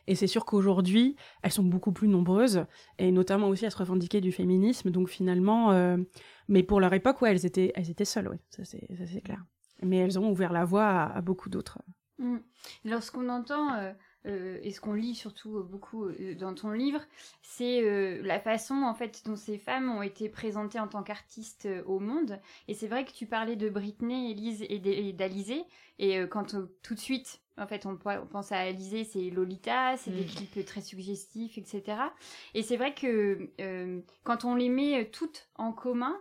Et 0.08 0.17
c'est 0.17 0.26
sûr 0.26 0.44
qu'aujourd'hui 0.44 1.14
elles 1.43 1.52
sont 1.52 1.62
beaucoup 1.62 1.93
plus 1.93 2.08
nombreuses 2.08 2.64
et 2.99 3.12
notamment 3.12 3.49
aussi 3.49 3.64
à 3.64 3.70
se 3.70 3.76
revendiquer 3.76 4.20
du 4.20 4.32
féminisme. 4.32 4.90
Donc 4.90 5.08
finalement, 5.08 5.96
mais 6.49 6.62
pour 6.64 6.81
leur 6.81 6.93
époque, 6.93 7.23
ouais, 7.23 7.31
elles 7.31 7.46
étaient 7.46 7.73
elles 7.76 7.90
étaient 7.90 8.05
seules, 8.05 8.29
ouais, 8.29 8.40
ça 8.50 8.64
c'est 8.64 8.88
ça 8.96 9.06
c'est 9.06 9.20
clair. 9.20 9.44
Mais 9.82 9.99
elles 9.99 10.19
ont 10.19 10.31
ouvert 10.31 10.52
la 10.52 10.64
voie 10.64 10.87
à 10.87 11.20
beaucoup 11.20 11.49
d'autres. 11.49 11.79
Mm. 12.23 12.39
Lorsqu'on 12.85 13.29
entend, 13.29 13.75
euh, 13.75 13.93
euh, 14.27 14.59
et 14.63 14.71
ce 14.71 14.81
qu'on 14.81 14.95
lit 14.95 15.17
surtout 15.17 15.59
euh, 15.59 15.63
beaucoup 15.63 16.09
dans 16.39 16.55
ton 16.55 16.71
livre, 16.71 17.01
c'est 17.43 17.83
la 18.23 18.39
façon 18.41 18.83
en 18.83 18.95
fait 18.95 19.23
dont 19.27 19.37
ces 19.37 19.59
femmes 19.59 19.91
ont 19.91 20.03
été 20.03 20.29
présentées 20.29 20.79
en 20.79 20.89
tant 20.89 21.03
qu'artistes 21.03 21.69
au 21.87 21.99
monde. 21.99 22.41
Et 22.69 22.75
c'est 22.75 22.87
vrai 22.87 23.05
que 23.05 23.13
tu 23.13 23.27
parlais 23.27 23.56
de 23.56 23.69
Britney, 23.69 24.31
Elise 24.31 24.65
et 24.69 25.13
d'Alizée. 25.13 25.65
Et 25.99 26.20
quand 26.29 26.55
tout 26.82 26.94
de 26.94 27.01
suite, 27.01 27.41
en 27.58 27.67
fait, 27.67 27.85
on, 27.85 27.96
pense 27.96 28.53
à 28.53 28.58
Alizée, 28.58 29.05
c'est 29.05 29.29
Lolita, 29.31 29.96
c'est 29.96 30.11
des 30.11 30.25
mm. 30.25 30.29
clips 30.29 30.65
très 30.65 30.81
suggestifs, 30.81 31.58
etc. 31.58 31.99
Et 32.55 32.63
c'est 32.63 32.77
vrai 32.77 32.94
que 32.94 33.51
quand 34.23 34.44
on 34.44 34.55
les 34.55 34.69
met 34.69 35.11
toutes 35.11 35.49
en 35.56 35.73
commun, 35.73 36.17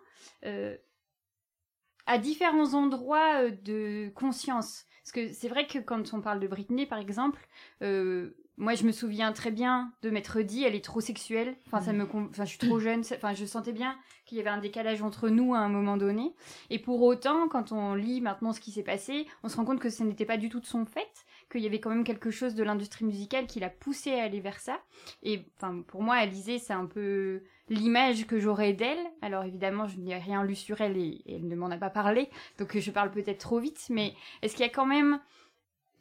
à 2.08 2.18
différents 2.18 2.74
endroits 2.74 3.50
de 3.50 4.10
conscience, 4.16 4.86
parce 5.04 5.12
que 5.12 5.34
c'est 5.34 5.48
vrai 5.48 5.66
que 5.66 5.80
quand 5.80 6.14
on 6.14 6.22
parle 6.22 6.40
de 6.40 6.48
Britney, 6.48 6.86
par 6.86 7.00
exemple, 7.00 7.40
euh, 7.82 8.32
moi 8.58 8.76
je 8.76 8.84
me 8.84 8.92
souviens 8.92 9.34
très 9.34 9.50
bien 9.50 9.92
de 10.04 10.10
m'être 10.10 10.42
dit, 10.42 10.64
elle 10.64 10.76
est 10.76 10.84
trop 10.84 11.02
sexuelle. 11.02 11.56
Enfin, 11.66 11.82
ça 11.82 11.94
me, 11.94 12.04
enfin, 12.04 12.46
je 12.46 12.50
suis 12.50 12.60
trop 12.60 12.80
jeune. 12.80 13.02
Enfin, 13.14 13.34
je 13.34 13.46
sentais 13.46 13.74
bien 13.74 13.98
qu'il 14.26 14.38
y 14.38 14.42
avait 14.42 14.52
un 14.52 14.60
décalage 14.60 15.02
entre 15.02 15.30
nous 15.30 15.56
à 15.56 15.60
un 15.60 15.70
moment 15.70 15.98
donné. 15.98 16.36
Et 16.70 16.78
pour 16.78 17.02
autant, 17.02 17.48
quand 17.48 17.72
on 17.72 17.96
lit 17.96 18.22
maintenant 18.22 18.54
ce 18.54 18.60
qui 18.60 18.72
s'est 18.72 18.84
passé, 18.84 19.28
on 19.44 19.50
se 19.50 19.58
rend 19.58 19.66
compte 19.66 19.80
que 19.80 19.90
ce 19.90 20.04
n'était 20.04 20.26
pas 20.26 20.38
du 20.38 20.50
tout 20.50 20.60
de 20.60 20.66
son 20.66 20.86
fait 20.86 21.26
qu'il 21.52 21.62
y 21.62 21.68
avait 21.68 21.80
quand 21.80 21.90
même 21.90 22.04
quelque 22.04 22.32
chose 22.32 22.56
de 22.56 22.64
l'industrie 22.64 23.04
musicale 23.04 23.46
qui 23.46 23.60
l'a 23.60 23.70
poussé 23.70 24.14
à 24.14 24.24
aller 24.24 24.40
vers 24.40 24.60
ça. 24.60 24.80
Et 25.24 25.46
enfin, 25.58 25.82
pour 25.82 26.02
moi, 26.02 26.16
Alizée, 26.16 26.60
c'est 26.60 26.74
un 26.74 26.86
peu 26.86 27.44
l'image 27.72 28.28
que 28.28 28.40
j'aurais 28.40 28.74
d'elle. 28.74 29.00
Alors 29.22 29.44
évidemment, 29.46 29.88
je 29.88 29.98
n'ai 29.98 30.18
rien 30.18 30.44
lu 30.44 30.56
sur 30.56 30.82
elle 30.82 30.98
et, 30.98 31.24
elle 31.28 31.48
ne 31.48 31.56
m'en 31.56 31.72
a 31.72 31.78
pas 31.78 31.90
parlé, 31.90 32.30
donc 32.60 32.78
je 32.78 32.92
parle 32.92 33.10
peut-être 33.10 33.40
trop 33.40 33.60
vite. 33.60 33.88
Mais 33.90 34.14
est-ce 34.42 34.56
qu'il 34.56 34.66
y 34.66 34.70
a 34.70 34.72
quand 34.72 34.86
même 34.86 35.20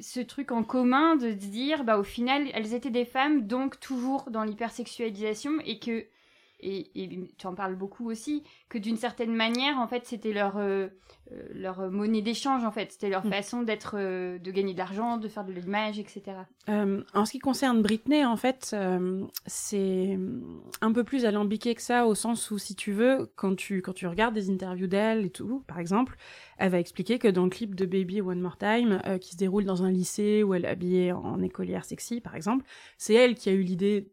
ce 0.00 0.21
truc 0.21 0.50
en 0.50 0.65
commun 0.65 1.17
de 1.17 1.31
dire, 1.31 1.85
bah 1.85 1.99
au 1.99 2.03
final, 2.03 2.49
elles 2.53 2.75
étaient 2.75 2.91
des 2.91 3.05
femmes, 3.05 3.47
donc 3.47 3.79
toujours 3.81 4.31
dans 4.31 4.45
l'hypersexualisation 4.45 5.53
et 5.65 5.79
que 5.79 6.07
et, 6.62 7.29
tu 7.38 7.47
en 7.47 7.55
parles 7.55 7.76
beaucoup 7.76 8.11
aussi, 8.11 8.43
que 8.69 8.79
d'une 8.79 8.97
certaine 8.97 9.35
manière, 9.35 9.79
en 9.79 9.87
fait, 9.87 10.07
c'était 10.07 10.33
leur, 10.33 10.57
euh, 10.57 10.88
euh, 11.33 11.43
leur 11.55 11.90
monnaie 11.90 12.23
d'échange, 12.23 12.64
en 12.64 12.71
fait. 12.71 12.93
C'était 12.93 13.09
leur 13.09 13.26
mm. 13.26 13.31
façon 13.31 13.62
d'être, 13.62 13.97
euh, 13.97 14.38
de 14.38 14.50
gagner 14.50 14.73
de 14.73 14.79
l'argent, 14.79 15.17
de 15.17 15.29
faire 15.29 15.45
de 15.45 15.52
l'image, 15.52 15.99
etc. 15.99 16.23
en 16.69 17.25
ce 17.25 17.33
qui 17.33 17.38
concerne 17.38 17.83
Britney, 17.83 18.25
en 18.25 18.37
fait, 18.37 18.76
c'est 19.47 20.19
un 20.81 20.93
peu 20.93 21.05
plus 21.05 21.25
alambiqué 21.25 21.75
que 21.75 21.83
ça, 21.83 22.07
au 22.07 22.14
sens 22.14 22.50
où, 22.50 22.59
si 22.59 22.75
tu 22.75 22.93
veux, 22.93 23.31
quand 23.37 23.57
tu, 23.57 23.83
quand 23.83 23.93
tu 23.93 24.07
regardes 24.07 24.35
des 24.35 24.50
interviews 24.50 24.87
d'elle 24.87 25.25
et 25.25 25.31
tout, 25.31 25.64
par 25.67 25.79
exemple, 25.79 26.17
elle 26.59 26.71
va 26.71 26.79
expliquer 26.79 27.19
que 27.19 27.29
dans 27.29 27.45
le 27.45 27.50
clip 27.50 27.75
de 27.75 27.87
Baby 27.87 28.21
One 28.21 28.40
More 28.40 28.57
Time, 28.57 29.00
qui 29.21 29.33
se 29.33 29.37
déroule 29.37 29.64
dans 29.64 29.83
un 29.83 29.90
lycée 29.90 30.43
où 30.43 30.55
elle 30.55 30.64
est 30.64 30.69
habillée 30.69 31.12
en 31.12 31.43
écolière 31.43 31.85
sexy, 31.85 32.21
par 32.21 32.37
exemple, 32.37 32.64
c'est 32.99 33.14
elle 33.14 33.35
qui 33.35 33.49
a 33.49 33.52
eu 33.52 33.62
l'idée 33.62 34.11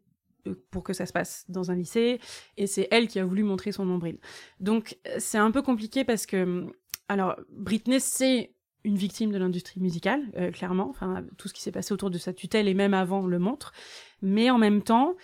pour 0.70 0.82
que 0.82 0.92
ça 0.92 1.06
se 1.06 1.12
passe 1.12 1.44
dans 1.48 1.70
un 1.70 1.76
lycée, 1.76 2.20
et 2.56 2.66
c'est 2.66 2.88
elle 2.90 3.08
qui 3.08 3.18
a 3.18 3.24
voulu 3.24 3.42
montrer 3.42 3.72
son 3.72 3.84
nombril. 3.84 4.18
Donc 4.60 4.98
c'est 5.18 5.38
un 5.38 5.50
peu 5.50 5.62
compliqué 5.62 6.04
parce 6.04 6.26
que, 6.26 6.66
alors, 7.08 7.36
Britney, 7.50 8.00
c'est 8.00 8.52
une 8.84 8.96
victime 8.96 9.32
de 9.32 9.38
l'industrie 9.38 9.80
musicale, 9.80 10.22
euh, 10.36 10.50
clairement, 10.50 10.88
enfin, 10.88 11.24
tout 11.36 11.48
ce 11.48 11.54
qui 11.54 11.62
s'est 11.62 11.72
passé 11.72 11.92
autour 11.92 12.10
de 12.10 12.18
sa 12.18 12.32
tutelle 12.32 12.68
et 12.68 12.74
même 12.74 12.94
avant 12.94 13.26
le 13.26 13.38
montre, 13.38 13.72
mais 14.22 14.50
en 14.50 14.58
même 14.58 14.82
temps, 14.82 15.16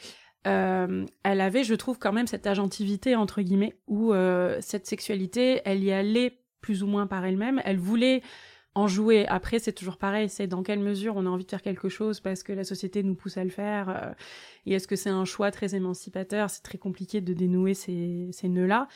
euh, 0.46 1.06
elle 1.22 1.40
avait, 1.40 1.64
je 1.64 1.74
trouve, 1.74 1.98
quand 1.98 2.12
même 2.12 2.26
cette 2.26 2.46
agentivité, 2.46 3.16
entre 3.16 3.42
guillemets, 3.42 3.78
où 3.86 4.12
euh, 4.12 4.58
cette 4.60 4.86
sexualité, 4.86 5.62
elle 5.64 5.82
y 5.82 5.92
allait 5.92 6.40
plus 6.60 6.82
ou 6.82 6.86
moins 6.86 7.06
par 7.06 7.24
elle-même, 7.24 7.60
elle 7.64 7.78
voulait 7.78 8.22
en 8.74 8.88
jouer. 8.88 9.26
Après, 9.28 9.58
c'est 9.58 9.72
toujours 9.72 9.96
pareil, 9.96 10.28
c'est 10.28 10.46
dans 10.46 10.62
quelle 10.62 10.80
mesure 10.80 11.14
on 11.16 11.26
a 11.26 11.28
envie 11.28 11.44
de 11.44 11.50
faire 11.50 11.62
quelque 11.62 11.88
chose 11.88 12.20
parce 12.20 12.42
que 12.42 12.52
la 12.52 12.64
société 12.64 13.02
nous 13.02 13.14
pousse 13.14 13.36
à 13.36 13.44
le 13.44 13.50
faire. 13.50 13.88
Euh, 13.88 14.12
et 14.66 14.74
est-ce 14.74 14.88
que 14.88 14.96
c'est 14.96 15.10
un 15.10 15.24
choix 15.24 15.50
très 15.50 15.74
émancipateur? 15.74 16.50
C'est 16.50 16.62
très 16.62 16.78
compliqué 16.78 17.20
de 17.20 17.32
dénouer 17.34 17.74
ces, 17.74 18.28
ces 18.32 18.48
nœuds-là. 18.48 18.88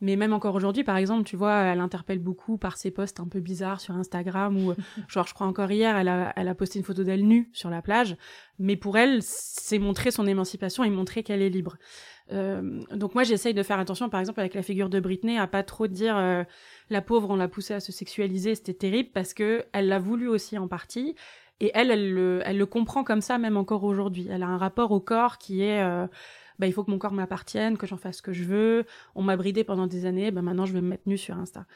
Mais 0.00 0.16
même 0.16 0.32
encore 0.32 0.54
aujourd'hui, 0.54 0.84
par 0.84 0.96
exemple, 0.96 1.24
tu 1.24 1.36
vois, 1.36 1.54
elle 1.54 1.80
interpelle 1.80 2.18
beaucoup 2.18 2.58
par 2.58 2.76
ses 2.76 2.90
posts 2.90 3.20
un 3.20 3.28
peu 3.28 3.40
bizarres 3.40 3.80
sur 3.80 3.94
Instagram 3.94 4.56
ou, 4.56 4.74
genre, 5.08 5.26
je 5.26 5.34
crois 5.34 5.46
encore 5.46 5.70
hier, 5.70 5.96
elle 5.96 6.08
a, 6.08 6.32
elle 6.36 6.48
a 6.48 6.54
posté 6.54 6.78
une 6.78 6.84
photo 6.84 7.02
d'elle 7.02 7.26
nue 7.26 7.50
sur 7.52 7.70
la 7.70 7.82
plage. 7.82 8.16
Mais 8.58 8.76
pour 8.76 8.96
elle, 8.96 9.20
c'est 9.22 9.78
montrer 9.78 10.10
son 10.10 10.26
émancipation 10.26 10.84
et 10.84 10.90
montrer 10.90 11.22
qu'elle 11.22 11.42
est 11.42 11.50
libre. 11.50 11.76
Euh, 12.32 12.80
donc 12.92 13.14
moi, 13.14 13.22
j'essaye 13.22 13.54
de 13.54 13.62
faire 13.62 13.78
attention, 13.78 14.08
par 14.08 14.20
exemple, 14.20 14.40
avec 14.40 14.54
la 14.54 14.62
figure 14.62 14.88
de 14.88 15.00
Britney, 15.00 15.38
à 15.38 15.46
pas 15.46 15.62
trop 15.62 15.86
dire 15.86 16.16
euh, 16.16 16.44
la 16.90 17.02
pauvre, 17.02 17.30
on 17.30 17.36
l'a 17.36 17.48
poussée 17.48 17.74
à 17.74 17.80
se 17.80 17.92
sexualiser, 17.92 18.54
c'était 18.54 18.74
terrible, 18.74 19.10
parce 19.12 19.34
que 19.34 19.64
elle 19.72 19.88
l'a 19.88 19.98
voulu 19.98 20.28
aussi 20.28 20.58
en 20.58 20.68
partie. 20.68 21.14
Et 21.60 21.70
elle, 21.74 21.90
elle 21.90 22.12
le, 22.12 22.42
elle 22.44 22.58
le 22.58 22.66
comprend 22.66 23.02
comme 23.02 23.22
ça, 23.22 23.38
même 23.38 23.56
encore 23.56 23.84
aujourd'hui. 23.84 24.28
Elle 24.30 24.42
a 24.42 24.48
un 24.48 24.58
rapport 24.58 24.92
au 24.92 25.00
corps 25.00 25.38
qui 25.38 25.62
est... 25.62 25.82
Euh, 25.82 26.06
bah, 26.58 26.66
il 26.66 26.72
faut 26.72 26.84
que 26.84 26.90
mon 26.90 26.98
corps 26.98 27.12
m'appartienne, 27.12 27.76
que 27.76 27.86
j'en 27.86 27.96
fasse 27.96 28.18
ce 28.18 28.22
que 28.22 28.32
je 28.32 28.44
veux. 28.44 28.86
On 29.14 29.22
m'a 29.22 29.36
bridé 29.36 29.64
pendant 29.64 29.86
des 29.86 30.06
années, 30.06 30.30
bah, 30.30 30.42
maintenant 30.42 30.64
je 30.64 30.72
vais 30.72 30.80
me 30.80 30.88
mettre 30.88 31.06
nue 31.06 31.18
sur 31.18 31.36
Insta. 31.36 31.66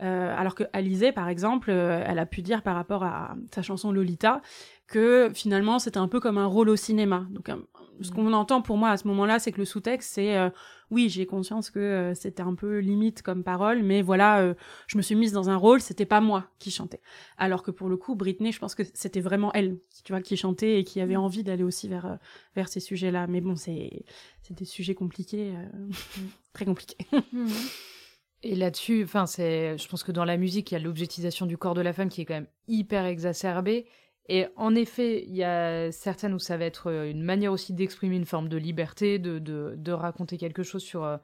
Euh, 0.00 0.34
alors 0.36 0.54
que 0.54 0.64
Alizé, 0.72 1.10
par 1.12 1.28
exemple, 1.28 1.70
euh, 1.70 2.04
elle 2.06 2.18
a 2.20 2.26
pu 2.26 2.42
dire 2.42 2.62
par 2.62 2.76
rapport 2.76 3.02
à 3.02 3.34
sa 3.52 3.62
chanson 3.62 3.90
Lolita 3.90 4.40
que 4.88 5.30
finalement 5.34 5.78
c'était 5.78 5.98
un 5.98 6.08
peu 6.08 6.18
comme 6.18 6.38
un 6.38 6.46
rôle 6.46 6.70
au 6.70 6.76
cinéma. 6.76 7.26
Donc 7.30 7.50
ce 8.00 8.10
qu'on 8.10 8.32
entend 8.32 8.62
pour 8.62 8.76
moi 8.76 8.90
à 8.90 8.96
ce 8.96 9.06
moment-là, 9.08 9.38
c'est 9.38 9.52
que 9.52 9.58
le 9.58 9.64
sous-texte, 9.64 10.12
c'est 10.14 10.36
euh, 10.36 10.50
oui, 10.90 11.08
j'ai 11.08 11.26
conscience 11.26 11.70
que 11.70 11.78
euh, 11.78 12.14
c'était 12.14 12.42
un 12.42 12.54
peu 12.54 12.78
limite 12.78 13.22
comme 13.22 13.44
parole, 13.44 13.82
mais 13.82 14.02
voilà, 14.02 14.40
euh, 14.40 14.54
je 14.86 14.96
me 14.96 15.02
suis 15.02 15.14
mise 15.14 15.32
dans 15.32 15.50
un 15.50 15.56
rôle, 15.56 15.80
c'était 15.80 16.06
pas 16.06 16.20
moi 16.20 16.46
qui 16.58 16.70
chantais. 16.70 17.00
Alors 17.36 17.62
que 17.62 17.70
pour 17.70 17.88
le 17.88 17.96
coup, 17.96 18.14
Britney, 18.14 18.52
je 18.52 18.58
pense 18.58 18.74
que 18.74 18.82
c'était 18.94 19.20
vraiment 19.20 19.52
elle, 19.52 19.78
tu 20.04 20.12
vois, 20.12 20.22
qui 20.22 20.36
chantait 20.36 20.80
et 20.80 20.84
qui 20.84 21.00
avait 21.00 21.16
mm. 21.16 21.20
envie 21.20 21.44
d'aller 21.44 21.64
aussi 21.64 21.88
vers 21.88 22.18
vers 22.54 22.68
ces 22.68 22.80
sujets-là. 22.80 23.26
Mais 23.26 23.40
bon, 23.40 23.56
c'est 23.56 24.04
c'est 24.42 24.54
des 24.54 24.64
sujets 24.64 24.94
compliqués, 24.94 25.54
très 26.52 26.64
compliqués. 26.64 27.06
Mm. 27.32 27.48
Et 28.44 28.54
là-dessus, 28.54 29.02
enfin, 29.02 29.26
c'est, 29.26 29.76
je 29.78 29.88
pense 29.88 30.04
que 30.04 30.12
dans 30.12 30.24
la 30.24 30.36
musique, 30.36 30.70
il 30.70 30.74
y 30.74 30.76
a 30.76 30.80
l'objectisation 30.80 31.44
du 31.44 31.58
corps 31.58 31.74
de 31.74 31.80
la 31.80 31.92
femme 31.92 32.08
qui 32.08 32.20
est 32.20 32.24
quand 32.24 32.34
même 32.34 32.46
hyper 32.68 33.04
exacerbée. 33.04 33.86
Et 34.28 34.46
en 34.56 34.74
effet, 34.74 35.24
il 35.26 35.34
y 35.34 35.42
a 35.42 35.90
certaines 35.90 36.34
où 36.34 36.38
ça 36.38 36.56
va 36.56 36.66
être 36.66 36.90
euh, 36.90 37.10
une 37.10 37.22
manière 37.22 37.52
aussi 37.52 37.72
d'exprimer 37.72 38.16
une 38.16 38.26
forme 38.26 38.48
de 38.48 38.58
liberté, 38.58 39.18
de, 39.18 39.38
de, 39.38 39.74
de 39.76 39.92
raconter 39.92 40.36
quelque 40.36 40.62
chose 40.62 40.82
sur, 40.82 41.02
euh, 41.04 41.16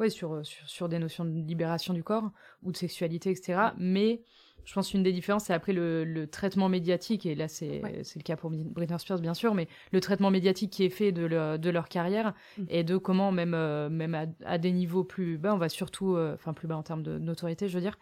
ouais, 0.00 0.08
sur, 0.08 0.32
euh, 0.32 0.42
sur, 0.42 0.68
sur, 0.68 0.88
des 0.88 0.98
notions 0.98 1.24
de 1.24 1.30
libération 1.30 1.92
du 1.92 2.02
corps 2.02 2.30
ou 2.62 2.72
de 2.72 2.76
sexualité, 2.76 3.30
etc. 3.30 3.60
Mais 3.76 4.22
je 4.64 4.72
pense 4.72 4.90
qu'une 4.90 5.02
des 5.02 5.12
différences, 5.12 5.44
c'est 5.44 5.52
après 5.52 5.74
le, 5.74 6.04
le, 6.04 6.26
traitement 6.26 6.70
médiatique, 6.70 7.26
et 7.26 7.36
là 7.36 7.46
c'est 7.46 7.82
le 7.82 8.22
cas 8.22 8.36
pour 8.36 8.50
Britney 8.50 8.98
Spears 8.98 9.20
bien 9.20 9.34
sûr, 9.34 9.54
mais 9.54 9.68
le 9.92 10.00
traitement 10.00 10.30
médiatique 10.30 10.72
qui 10.72 10.82
est 10.82 10.90
fait 10.90 11.12
de, 11.12 11.24
leur, 11.24 11.58
de 11.58 11.70
leur 11.70 11.88
carrière 11.88 12.34
mm. 12.58 12.64
et 12.70 12.82
de 12.82 12.96
comment 12.96 13.30
même, 13.30 13.50
même 13.90 14.14
à, 14.16 14.24
à, 14.44 14.58
des 14.58 14.72
niveaux 14.72 15.04
plus 15.04 15.38
bas, 15.38 15.54
on 15.54 15.58
va 15.58 15.68
surtout, 15.68 16.16
enfin 16.16 16.52
plus 16.52 16.66
bas 16.66 16.76
en 16.76 16.82
termes 16.82 17.04
de 17.04 17.16
notoriété 17.16 17.68
je 17.68 17.74
veux 17.74 17.80
dire, 17.80 17.96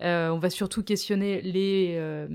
on 0.00 0.38
va 0.38 0.50
surtout 0.50 0.82
questionner 0.82 1.40
les 1.40 2.28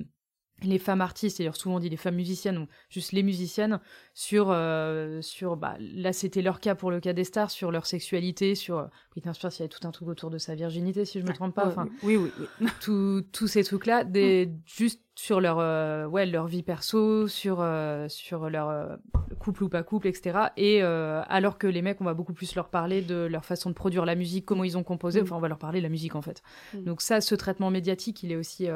les 0.63 0.79
femmes 0.79 1.01
artistes, 1.01 1.39
d'ailleurs 1.39 1.57
souvent 1.57 1.79
dit 1.79 1.89
les 1.89 1.97
femmes 1.97 2.15
musiciennes 2.15 2.57
ou 2.57 2.67
juste 2.89 3.11
les 3.11 3.23
musiciennes, 3.23 3.79
sur, 4.13 4.47
euh, 4.49 5.21
sur 5.21 5.57
bah, 5.57 5.75
là 5.79 6.13
c'était 6.13 6.41
leur 6.41 6.61
cas 6.61 6.75
pour 6.75 6.91
le 6.91 6.99
cas 7.01 7.13
des 7.13 7.25
stars, 7.25 7.51
sur 7.51 7.71
leur 7.71 7.85
sexualité, 7.85 8.55
sur 8.55 8.77
euh, 8.77 8.85
Britney 9.11 9.33
Spears, 9.35 9.51
il 9.55 9.59
y 9.59 9.61
avait 9.63 9.69
tout 9.69 9.85
un 9.85 9.91
truc 9.91 10.07
autour 10.07 10.29
de 10.29 10.37
sa 10.37 10.55
virginité 10.55 11.03
si 11.03 11.19
je 11.19 11.25
me 11.25 11.33
trompe 11.33 11.53
pas, 11.53 11.67
enfin 11.67 11.89
oui 12.03 12.15
oui, 12.15 12.31
oui. 12.39 12.67
tous 13.31 13.47
ces 13.47 13.63
trucs 13.63 13.85
là, 13.85 14.05
des, 14.05 14.49
juste 14.65 15.01
sur 15.17 15.39
leur 15.39 15.59
euh, 15.59 16.07
ouais 16.07 16.25
leur 16.25 16.47
vie 16.47 16.63
perso, 16.63 17.27
sur 17.27 17.65
sur 18.07 18.49
leur 18.49 18.97
couple 19.39 19.65
ou 19.65 19.69
pas 19.69 19.83
couple, 19.83 20.07
etc. 20.07 20.47
Et 20.55 20.81
alors 20.81 21.57
que 21.57 21.67
les 21.67 21.81
mecs, 21.81 21.99
on 21.99 22.05
va 22.05 22.13
beaucoup 22.13 22.33
plus 22.33 22.55
leur 22.55 22.69
parler 22.69 23.01
de 23.01 23.15
leur 23.15 23.43
façon 23.43 23.69
de 23.69 23.75
produire 23.75 24.05
la 24.05 24.15
musique, 24.15 24.45
comment 24.45 24.63
ils 24.63 24.77
ont 24.77 24.83
composé, 24.83 25.19
mm. 25.19 25.23
enfin 25.23 25.35
on 25.35 25.41
va 25.41 25.49
leur 25.49 25.59
parler 25.59 25.79
de 25.79 25.83
la 25.83 25.89
musique 25.89 26.15
en 26.15 26.21
fait. 26.21 26.41
Mm. 26.73 26.83
Donc 26.83 27.01
ça, 27.01 27.19
ce 27.19 27.35
traitement 27.35 27.71
médiatique, 27.71 28.23
il 28.23 28.31
est 28.31 28.37
aussi 28.37 28.67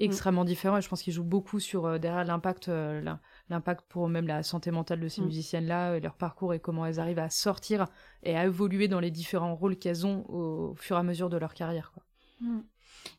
Mm. 0.00 0.04
extrêmement 0.04 0.44
différent 0.44 0.78
et 0.78 0.82
je 0.82 0.88
pense 0.88 1.02
qu'il 1.02 1.12
joue 1.12 1.22
beaucoup 1.22 1.60
sur 1.60 1.86
euh, 1.86 1.98
derrière 1.98 2.24
l'impact 2.24 2.68
euh, 2.68 3.00
l'impact 3.48 3.84
pour 3.88 4.08
même 4.08 4.26
la 4.26 4.42
santé 4.42 4.72
mentale 4.72 4.98
de 4.98 5.06
ces 5.06 5.20
mm. 5.20 5.26
musiciennes 5.26 5.66
là 5.66 5.92
euh, 5.92 6.00
leur 6.00 6.16
parcours 6.16 6.52
et 6.52 6.58
comment 6.58 6.84
elles 6.84 6.98
arrivent 6.98 7.20
à 7.20 7.30
sortir 7.30 7.86
et 8.24 8.36
à 8.36 8.44
évoluer 8.44 8.88
dans 8.88 8.98
les 8.98 9.12
différents 9.12 9.54
rôles 9.54 9.76
qu'elles 9.76 10.04
ont 10.04 10.24
au, 10.28 10.74
fur 10.74 10.96
et 10.96 10.98
à 10.98 11.04
mesure 11.04 11.30
de 11.30 11.36
leur 11.36 11.54
carrière 11.54 11.92
quoi. 11.92 12.02
Mm. 12.40 12.62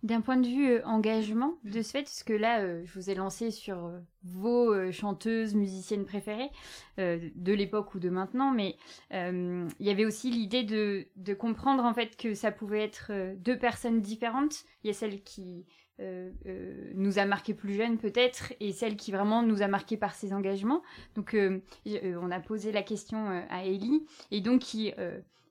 D'un 0.02 0.22
point 0.22 0.38
de 0.38 0.48
vue 0.48 0.82
engagement, 0.84 1.60
de 1.64 1.84
ce 1.84 1.92
fait, 1.92 2.04
parce 2.04 2.24
que 2.24 2.34
là, 2.34 2.84
je 2.84 2.92
vous 2.94 3.12
ai 3.12 3.14
lancé 3.14 3.52
sur 3.52 3.92
vos 4.24 4.92
chanteuses, 4.92 5.54
musiciennes 5.54 6.06
préférées 6.06 6.50
de 6.98 7.54
l'époque 7.54 7.94
ou 7.94 8.00
de 8.00 8.10
maintenant, 8.10 8.52
mais 8.52 8.78
il 9.12 9.68
y 9.80 9.90
avait 9.92 10.06
aussi 10.06 10.32
l'idée 10.32 10.64
de, 10.64 11.06
de, 11.18 11.36
comprendre 11.36 11.84
en 11.84 11.94
fait 11.94 12.18
que 12.18 12.34
ça 12.34 12.52
pouvait 12.52 12.84
être 12.84 13.12
deux 13.38 13.60
personnes 13.60 14.02
différentes. 14.02 14.64
Il 14.84 14.88
y 14.88 14.90
a 14.90 14.94
celle 14.94 15.22
qui 15.22 15.68
euh, 16.02 16.30
euh, 16.46 16.92
nous 16.96 17.20
a 17.20 17.26
marqué 17.26 17.54
plus 17.54 17.74
jeune 17.74 17.98
peut-être 17.98 18.52
et 18.60 18.74
celle 18.74 18.98
qui 18.98 19.14
vraiment 19.14 19.44
nous 19.44 19.62
a 19.62 19.70
marqué 19.70 19.96
par 19.96 20.14
ses 20.14 20.34
engagements. 20.34 20.82
Donc 21.16 21.34
euh, 21.34 21.62
on 21.86 22.32
a 22.32 22.40
posé 22.42 22.74
la 22.74 22.84
question 22.84 23.46
à 23.50 23.64
Ellie 23.64 24.06
et 24.30 24.42
donc 24.42 24.60
qui 24.60 24.94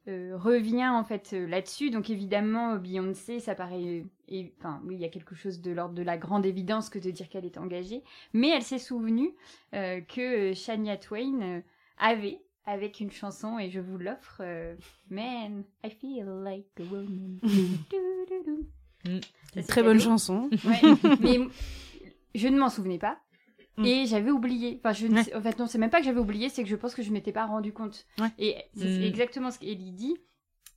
revient 0.06 0.88
en 0.88 1.02
fait 1.02 1.32
là-dessus. 1.32 1.90
Donc 1.90 2.10
évidemment 2.10 2.76
Beyoncé, 2.76 3.40
ça 3.40 3.54
paraît, 3.54 4.04
enfin 4.58 4.82
oui, 4.84 4.96
il 4.96 5.00
y 5.00 5.06
a 5.06 5.08
quelque 5.08 5.34
chose 5.34 5.62
de 5.62 5.70
l'ordre 5.72 5.94
de 5.94 6.02
la 6.02 6.18
grande 6.18 6.44
évidence 6.44 6.90
que 6.90 6.98
de 6.98 7.10
dire 7.10 7.30
qu'elle 7.30 7.46
est 7.46 7.56
engagée, 7.56 8.02
mais 8.34 8.50
elle 8.50 8.62
s'est 8.62 8.78
souvenue 8.78 9.34
que 9.72 10.52
Shania 10.52 10.98
Twain 10.98 11.62
avait 11.96 12.42
avec 12.66 13.00
une 13.00 13.10
chanson 13.10 13.58
et 13.58 13.70
je 13.70 13.80
vous 13.80 13.96
l'offre, 13.96 14.42
Man, 15.08 15.64
I 15.82 15.88
feel 15.88 16.26
like 16.42 16.66
a 16.78 16.82
woman. 16.82 17.40
Mm. 19.04 19.62
Très 19.68 19.82
bonne 19.82 20.00
chanson. 20.00 20.50
mais 21.20 21.38
je 22.34 22.48
ne 22.48 22.58
m'en 22.58 22.68
souvenais 22.68 22.98
pas. 22.98 23.18
Mm. 23.76 23.84
Et 23.84 24.06
j'avais 24.06 24.30
oublié. 24.30 24.80
Enfin, 24.82 24.92
je 24.92 25.06
en 25.36 25.40
fait, 25.40 25.58
non, 25.58 25.66
c'est 25.66 25.78
même 25.78 25.90
pas 25.90 25.98
que 26.00 26.04
j'avais 26.04 26.20
oublié, 26.20 26.48
c'est 26.48 26.62
que 26.62 26.68
je 26.68 26.76
pense 26.76 26.94
que 26.94 27.02
je 27.02 27.10
m'étais 27.10 27.32
pas 27.32 27.46
rendu 27.46 27.72
compte. 27.72 28.06
Et 28.38 28.56
c'est 28.76 28.98
mm. 28.98 29.02
exactement 29.02 29.50
ce 29.50 29.58
qu'Ellie 29.58 29.92
dit. 29.92 30.16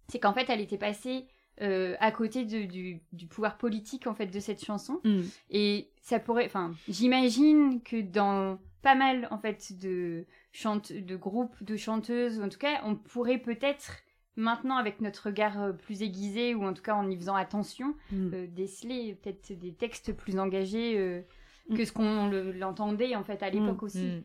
C'est 0.09 0.19
qu'en 0.19 0.33
fait, 0.33 0.49
elle 0.49 0.61
était 0.61 0.77
passée 0.77 1.25
euh, 1.61 1.95
à 1.99 2.11
côté 2.11 2.45
de, 2.45 2.63
du, 2.63 3.01
du, 3.11 3.27
pouvoir 3.27 3.57
politique 3.57 4.07
en 4.07 4.13
fait 4.13 4.27
de 4.27 4.39
cette 4.39 4.63
chanson. 4.63 5.01
Et 5.49 5.89
ça 6.01 6.19
pourrait. 6.19 6.45
Enfin, 6.45 6.73
j'imagine 6.87 7.81
que 7.81 8.01
dans 8.01 8.59
pas 8.81 8.95
mal 8.95 9.27
en 9.31 9.37
fait 9.37 9.77
de 9.77 10.25
chante, 10.51 10.91
de 10.93 11.15
groupes 11.15 11.61
de 11.61 11.75
chanteuses, 11.75 12.39
en 12.39 12.49
tout 12.49 12.59
cas, 12.59 12.81
on 12.85 12.95
pourrait 12.95 13.39
peut-être 13.39 13.97
maintenant 14.37 14.77
avec 14.77 15.01
notre 15.01 15.27
regard 15.27 15.61
euh, 15.61 15.73
plus 15.73 16.01
aiguisé 16.01 16.55
ou 16.55 16.63
en 16.63 16.73
tout 16.73 16.83
cas 16.83 16.93
en 16.93 17.09
y 17.09 17.17
faisant 17.17 17.35
attention, 17.35 17.95
mm. 18.11 18.29
euh, 18.33 18.47
déceler 18.47 19.15
peut-être 19.21 19.51
des 19.51 19.73
textes 19.73 20.13
plus 20.13 20.39
engagés 20.39 20.97
euh, 20.97 21.21
mm. 21.69 21.75
que 21.75 21.83
ce 21.83 21.91
qu'on 21.91 22.29
l'entendait 22.53 23.15
en 23.15 23.23
fait 23.23 23.43
à 23.43 23.49
l'époque 23.49 23.81
mm. 23.81 23.85
aussi. 23.85 24.23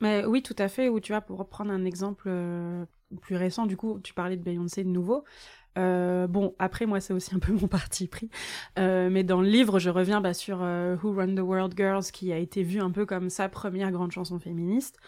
Mais 0.00 0.24
oui, 0.24 0.42
tout 0.42 0.56
à 0.58 0.68
fait. 0.68 0.88
Ou 0.88 1.00
tu 1.00 1.12
vois, 1.12 1.20
pour 1.20 1.38
reprendre 1.38 1.72
un 1.72 1.84
exemple 1.84 2.30
plus 3.20 3.34
récent, 3.34 3.66
du 3.66 3.76
coup, 3.76 3.98
tu 4.04 4.14
parlais 4.14 4.36
de 4.36 4.42
Beyoncé 4.42 4.84
de 4.84 4.88
nouveau. 4.88 5.24
bon, 5.74 6.54
après, 6.60 6.86
moi, 6.86 7.00
c'est 7.00 7.12
aussi 7.12 7.34
un 7.34 7.40
peu 7.40 7.52
mon 7.60 7.66
parti 7.66 8.06
pris. 8.06 8.30
mais 8.76 9.24
dans 9.24 9.40
le 9.40 9.48
livre, 9.48 9.80
je 9.80 9.90
reviens 9.90 10.20
bah, 10.20 10.34
sur 10.34 10.58
Who 10.58 11.14
Run 11.14 11.34
the 11.34 11.40
World 11.40 11.74
Girls, 11.76 12.04
qui 12.12 12.32
a 12.32 12.38
été 12.38 12.62
vu 12.62 12.80
un 12.80 12.92
peu 12.92 13.06
comme 13.06 13.28
sa 13.28 13.48
première 13.48 13.90
grande 13.90 14.12
chanson 14.12 14.38
féministe. 14.38 15.00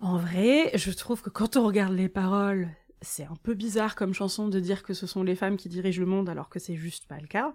En 0.00 0.18
vrai, 0.18 0.70
je 0.74 0.90
trouve 0.90 1.22
que 1.22 1.30
quand 1.30 1.56
on 1.56 1.64
regarde 1.64 1.94
les 1.94 2.10
paroles, 2.10 2.68
c'est 3.00 3.24
un 3.24 3.36
peu 3.42 3.54
bizarre 3.54 3.94
comme 3.94 4.12
chanson 4.12 4.48
de 4.48 4.58
dire 4.58 4.82
que 4.82 4.92
ce 4.92 5.06
sont 5.06 5.22
les 5.22 5.36
femmes 5.36 5.56
qui 5.56 5.68
dirigent 5.68 6.00
le 6.00 6.06
monde 6.06 6.28
alors 6.28 6.48
que 6.48 6.58
c'est 6.58 6.74
juste 6.74 7.06
pas 7.06 7.18
le 7.20 7.26
cas. 7.26 7.54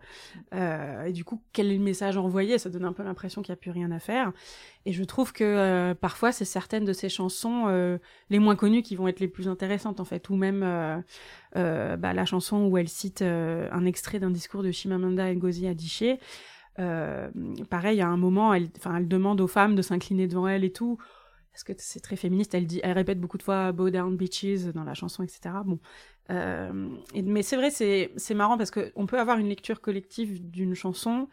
Euh, 0.53 1.05
et 1.05 1.11
du 1.11 1.25
coup, 1.25 1.41
quel 1.51 1.71
est 1.71 1.77
le 1.77 1.83
message 1.83 2.17
envoyé? 2.17 2.57
Ça 2.57 2.69
donne 2.69 2.85
un 2.85 2.93
peu 2.93 3.03
l'impression 3.03 3.41
qu'il 3.41 3.51
n'y 3.51 3.57
a 3.57 3.61
plus 3.61 3.71
rien 3.71 3.91
à 3.91 3.99
faire. 3.99 4.31
Et 4.85 4.93
je 4.93 5.03
trouve 5.03 5.33
que 5.33 5.43
euh, 5.43 5.93
parfois, 5.93 6.31
c'est 6.31 6.45
certaines 6.45 6.85
de 6.85 6.93
ces 6.93 7.09
chansons 7.09 7.65
euh, 7.67 7.97
les 8.29 8.39
moins 8.39 8.55
connues 8.55 8.83
qui 8.83 8.95
vont 8.95 9.07
être 9.07 9.19
les 9.19 9.27
plus 9.27 9.47
intéressantes 9.47 9.99
en 9.99 10.05
fait, 10.05 10.29
ou 10.29 10.35
même 10.35 10.61
bah, 11.53 12.13
la 12.13 12.25
chanson 12.25 12.65
où 12.65 12.77
elle 12.77 12.89
cite 12.89 13.21
un 13.21 13.85
extrait 13.85 14.19
d'un 14.19 14.31
discours 14.31 14.63
de 14.63 14.71
Chimamanda 14.71 15.33
Ngozi 15.33 15.67
Adichie. 15.67 16.17
pareil, 16.77 18.01
à 18.01 18.07
un 18.07 18.17
moment, 18.17 18.53
elle, 18.53 18.69
elle 18.85 19.07
demande 19.07 19.41
aux 19.41 19.47
femmes 19.47 19.75
de 19.75 19.81
s'incliner 19.81 20.27
devant 20.27 20.47
elle 20.47 20.63
et 20.63 20.71
tout 20.71 20.97
parce 21.53 21.63
que 21.63 21.73
c'est 21.77 21.99
très 21.99 22.15
féministe. 22.15 22.55
Elle 22.55 22.65
dit, 22.65 22.79
elle 22.83 22.93
répète 22.93 23.19
beaucoup 23.19 23.37
de 23.37 23.43
fois 23.43 23.71
"Bow 23.71 23.91
down 23.91 24.17
bitches" 24.17 24.65
dans 24.73 24.83
la 24.83 24.95
chanson, 24.95 25.23
etc. 25.23 25.55
Bon, 25.63 25.79
euh, 26.31 26.89
mais 27.13 27.43
c'est 27.43 27.55
vrai, 27.55 27.69
c'est 27.69 28.33
marrant 28.33 28.57
parce 28.57 28.71
que 28.71 28.91
on 28.95 29.05
peut 29.05 29.19
avoir 29.19 29.37
une 29.37 29.47
lecture 29.47 29.79
collective 29.79 30.49
d'une 30.49 30.73
chanson 30.73 31.29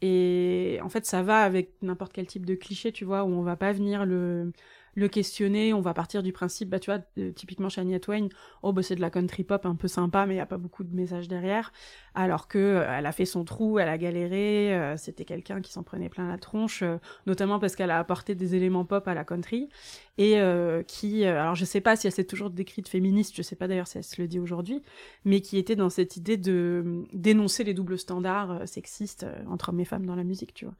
et 0.00 0.78
en 0.82 0.88
fait 0.88 1.06
ça 1.06 1.22
va 1.22 1.42
avec 1.42 1.72
n'importe 1.82 2.12
quel 2.12 2.26
type 2.26 2.46
de 2.46 2.54
cliché, 2.54 2.92
tu 2.92 3.04
vois, 3.04 3.24
où 3.24 3.28
on 3.28 3.42
va 3.42 3.56
pas 3.56 3.72
venir 3.72 4.06
le 4.06 4.52
le 4.94 5.08
questionner, 5.08 5.72
on 5.74 5.80
va 5.80 5.94
partir 5.94 6.22
du 6.22 6.32
principe, 6.32 6.68
bah 6.68 6.78
tu 6.78 6.90
vois, 6.90 7.00
typiquement 7.34 7.68
Shania 7.68 8.00
Twain, 8.00 8.28
oh 8.62 8.72
bah 8.72 8.82
c'est 8.82 8.94
de 8.94 9.00
la 9.00 9.10
country 9.10 9.44
pop 9.44 9.66
un 9.66 9.74
peu 9.74 9.88
sympa, 9.88 10.26
mais 10.26 10.34
il 10.34 10.38
y 10.38 10.40
a 10.40 10.46
pas 10.46 10.58
beaucoup 10.58 10.84
de 10.84 10.94
messages 10.94 11.28
derrière, 11.28 11.72
alors 12.14 12.48
que 12.48 12.58
euh, 12.58 12.96
elle 12.98 13.06
a 13.06 13.12
fait 13.12 13.24
son 13.24 13.44
trou, 13.44 13.78
elle 13.78 13.88
a 13.88 13.98
galéré, 13.98 14.74
euh, 14.74 14.96
c'était 14.96 15.24
quelqu'un 15.24 15.60
qui 15.60 15.72
s'en 15.72 15.82
prenait 15.82 16.08
plein 16.08 16.28
la 16.28 16.38
tronche, 16.38 16.82
euh, 16.82 16.98
notamment 17.26 17.58
parce 17.58 17.76
qu'elle 17.76 17.90
a 17.90 17.98
apporté 17.98 18.34
des 18.34 18.54
éléments 18.54 18.84
pop 18.84 19.06
à 19.08 19.14
la 19.14 19.24
country, 19.24 19.68
et 20.16 20.38
qui, 20.86 21.24
alors 21.24 21.56
je 21.56 21.64
sais 21.64 21.80
pas 21.80 21.96
si 21.96 22.06
elle 22.06 22.12
s'est 22.12 22.24
toujours 22.24 22.50
décrite 22.50 22.88
féministe, 22.88 23.34
je 23.34 23.42
sais 23.42 23.56
pas 23.56 23.66
d'ailleurs 23.66 23.88
si 23.88 23.98
elle 23.98 24.04
se 24.04 24.20
le 24.22 24.28
dit 24.28 24.38
aujourd'hui, 24.38 24.80
mais 25.24 25.40
qui 25.40 25.58
était 25.58 25.74
dans 25.74 25.90
cette 25.90 26.16
idée 26.16 26.36
de 26.36 27.04
dénoncer 27.12 27.64
les 27.64 27.74
doubles 27.74 27.98
standards 27.98 28.68
sexistes 28.68 29.26
entre 29.48 29.70
hommes 29.70 29.80
et 29.80 29.84
femmes 29.84 30.06
dans 30.06 30.14
la 30.14 30.22
musique, 30.22 30.54
tu 30.54 30.66
vois. 30.66 30.74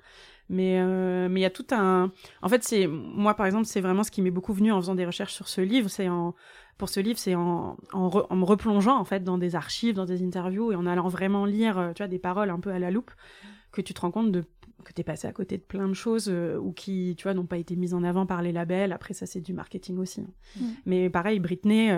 Mais 0.49 0.79
euh, 0.79 1.29
mais 1.29 1.41
il 1.41 1.43
y 1.43 1.47
a 1.47 1.51
tout 1.51 1.67
un. 1.71 2.13
En 2.43 2.49
fait, 2.49 2.63
c'est 2.63 2.87
moi 2.87 3.35
par 3.35 3.47
exemple, 3.47 3.65
c'est 3.65 3.81
vraiment 3.81 4.05
ce 4.05 4.11
qui 4.11 4.21
m'est 4.21 4.31
beaucoup 4.31 4.53
venu 4.53 4.73
en 4.73 4.81
faisant 4.81 4.95
des 4.95 5.07
recherches 5.07 5.33
sur 5.33 5.49
ce 5.49 5.61
livre. 5.61 5.89
C'est 5.89 6.09
en 6.09 6.35
pour 6.77 6.89
ce 6.89 7.01
livre, 7.01 7.19
c'est 7.19 7.35
en, 7.35 7.77
en, 7.93 8.37
me 8.37 8.45
replongeant 8.45 8.99
en 8.99 9.05
fait 9.05 9.25
dans 9.25 9.39
des 9.39 9.55
archives, 9.55 9.95
dans 9.95 10.07
des 10.07 10.23
interviews 10.23 10.73
et 10.73 10.75
en 10.75 10.87
allant 10.87 11.09
vraiment 11.09 11.45
lire, 11.47 11.79
euh, 11.79 11.93
tu 11.93 12.03
vois, 12.03 12.09
des 12.09 12.19
paroles 12.19 12.51
un 12.51 12.59
peu 12.59 12.71
à 12.71 12.79
la 12.79 12.91
loupe, 12.91 13.13
que 13.73 13.81
tu 13.81 13.95
te 13.95 14.01
rends 14.01 14.11
compte 14.11 14.33
de 14.33 14.45
que 14.85 14.93
t'es 14.93 15.03
passé 15.03 15.27
à 15.27 15.33
côté 15.33 15.57
de 15.59 15.63
plein 15.63 15.89
de 15.89 15.95
choses 15.95 16.29
euh, 16.29 16.59
ou 16.59 16.73
qui, 16.73 17.15
tu 17.17 17.25
vois, 17.25 17.35
n'ont 17.35 17.47
pas 17.47 17.59
été 17.59 17.75
mises 17.77 17.95
en 17.95 18.05
avant 18.05 18.27
par 18.27 18.43
les 18.43 18.53
labels. 18.53 18.93
Après, 18.93 19.15
ça, 19.15 19.27
c'est 19.27 19.41
du 19.41 19.53
marketing 19.53 19.99
aussi. 19.99 20.21
Hein. 20.21 20.61
Mm. 20.61 20.67
Mais 20.87 21.11
pareil, 21.11 21.41
Britney, 21.41 21.91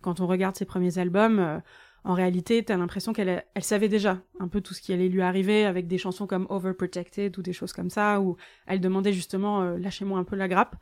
quand 0.00 0.20
on 0.20 0.26
regarde 0.26 0.56
ses 0.56 0.64
premiers 0.64 0.98
albums, 0.98 1.60
en 2.04 2.14
réalité, 2.14 2.64
t'as 2.64 2.76
l'impression 2.76 3.12
qu'elle 3.12 3.44
elle 3.54 3.64
savait 3.64 3.88
déjà 3.88 4.22
un 4.38 4.48
peu 4.48 4.60
tout 4.60 4.72
ce 4.72 4.80
qui 4.80 4.92
allait 4.92 5.08
lui 5.08 5.20
arriver 5.20 5.64
avec 5.64 5.86
des 5.86 5.98
chansons 5.98 6.26
comme 6.26 6.46
Overprotected 6.48 7.36
ou 7.38 7.42
des 7.42 7.52
choses 7.52 7.72
comme 7.72 7.90
ça, 7.90 8.20
où 8.20 8.36
elle 8.66 8.80
demandait 8.80 9.12
justement 9.12 9.62
euh, 9.62 9.78
lâchez-moi 9.78 10.18
un 10.18 10.24
peu 10.24 10.36
la 10.36 10.48
grappe, 10.48 10.76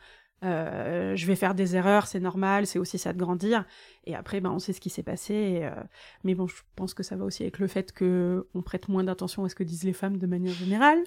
euh, 0.44 1.16
je 1.16 1.26
vais 1.26 1.34
faire 1.34 1.54
des 1.54 1.76
erreurs, 1.76 2.06
c'est 2.06 2.20
normal, 2.20 2.66
c'est 2.66 2.78
aussi 2.78 2.98
ça 2.98 3.12
de 3.12 3.18
grandir. 3.18 3.64
Et 4.04 4.14
après, 4.14 4.40
ben, 4.40 4.50
on 4.50 4.58
sait 4.58 4.72
ce 4.72 4.80
qui 4.80 4.90
s'est 4.90 5.02
passé. 5.02 5.60
Euh, 5.62 5.70
mais 6.24 6.34
bon, 6.34 6.46
je 6.46 6.56
pense 6.76 6.94
que 6.94 7.02
ça 7.02 7.16
va 7.16 7.24
aussi 7.24 7.42
avec 7.42 7.58
le 7.58 7.66
fait 7.66 7.92
que 7.92 8.46
on 8.54 8.62
prête 8.62 8.88
moins 8.88 9.04
d'attention 9.04 9.44
à 9.44 9.48
ce 9.48 9.54
que 9.54 9.64
disent 9.64 9.84
les 9.84 9.92
femmes 9.92 10.18
de 10.18 10.26
manière 10.26 10.54
générale. 10.54 10.98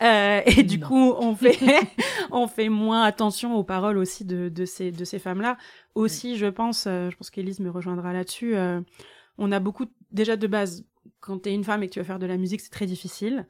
et 0.00 0.62
du 0.62 0.80
coup, 0.80 1.14
on 1.18 1.34
fait, 1.34 1.58
on 2.30 2.48
fait 2.48 2.68
moins 2.68 3.02
attention 3.04 3.56
aux 3.56 3.64
paroles 3.64 3.98
aussi 3.98 4.24
de, 4.24 4.48
de 4.48 4.64
ces, 4.64 4.90
de 4.90 5.04
ces 5.04 5.18
femmes-là. 5.18 5.56
Aussi, 5.94 6.36
je 6.36 6.46
pense, 6.46 6.84
je 6.84 7.14
pense 7.14 7.30
qu'Élise 7.30 7.60
me 7.60 7.70
rejoindra 7.70 8.12
là-dessus 8.12 8.56
on 9.38 9.52
a 9.52 9.60
beaucoup, 9.60 9.86
déjà 10.10 10.36
de 10.36 10.46
base, 10.46 10.84
quand 11.20 11.42
tu 11.42 11.50
es 11.50 11.54
une 11.54 11.64
femme 11.64 11.82
et 11.82 11.88
que 11.88 11.92
tu 11.92 11.98
vas 11.98 12.04
faire 12.04 12.18
de 12.18 12.26
la 12.26 12.36
musique, 12.36 12.60
c'est 12.60 12.70
très 12.70 12.86
difficile. 12.86 13.46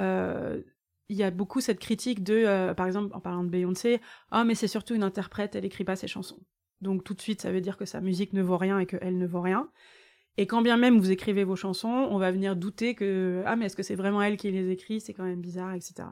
Euh, 0.00 0.62
il 1.08 1.16
y 1.16 1.22
a 1.22 1.30
beaucoup 1.30 1.60
cette 1.60 1.78
critique 1.78 2.22
de, 2.22 2.34
euh, 2.34 2.74
par 2.74 2.86
exemple, 2.86 3.14
en 3.14 3.20
parlant 3.20 3.44
de 3.44 3.48
Beyoncé, 3.48 4.00
ah, 4.30 4.44
mais 4.44 4.54
c'est 4.54 4.68
surtout 4.68 4.94
une 4.94 5.02
interprète, 5.02 5.54
elle 5.54 5.64
écrit 5.64 5.84
pas 5.84 5.96
ses 5.96 6.08
chansons. 6.08 6.40
Donc 6.80 7.04
tout 7.04 7.14
de 7.14 7.20
suite, 7.20 7.40
ça 7.42 7.52
veut 7.52 7.60
dire 7.60 7.76
que 7.76 7.84
sa 7.84 8.00
musique 8.00 8.32
ne 8.32 8.42
vaut 8.42 8.56
rien 8.56 8.78
et 8.78 8.86
qu'elle 8.86 9.18
ne 9.18 9.26
vaut 9.26 9.40
rien. 9.40 9.68
Et 10.38 10.46
quand 10.46 10.62
bien 10.62 10.76
même 10.76 10.98
vous 10.98 11.10
écrivez 11.10 11.44
vos 11.44 11.56
chansons, 11.56 12.08
on 12.10 12.18
va 12.18 12.30
venir 12.32 12.56
douter 12.56 12.94
que, 12.94 13.42
ah, 13.46 13.56
mais 13.56 13.66
est-ce 13.66 13.76
que 13.76 13.82
c'est 13.82 13.94
vraiment 13.94 14.22
elle 14.22 14.36
qui 14.36 14.50
les 14.50 14.70
écrit? 14.70 15.00
C'est 15.00 15.12
quand 15.12 15.24
même 15.24 15.40
bizarre, 15.40 15.74
etc. 15.74 16.08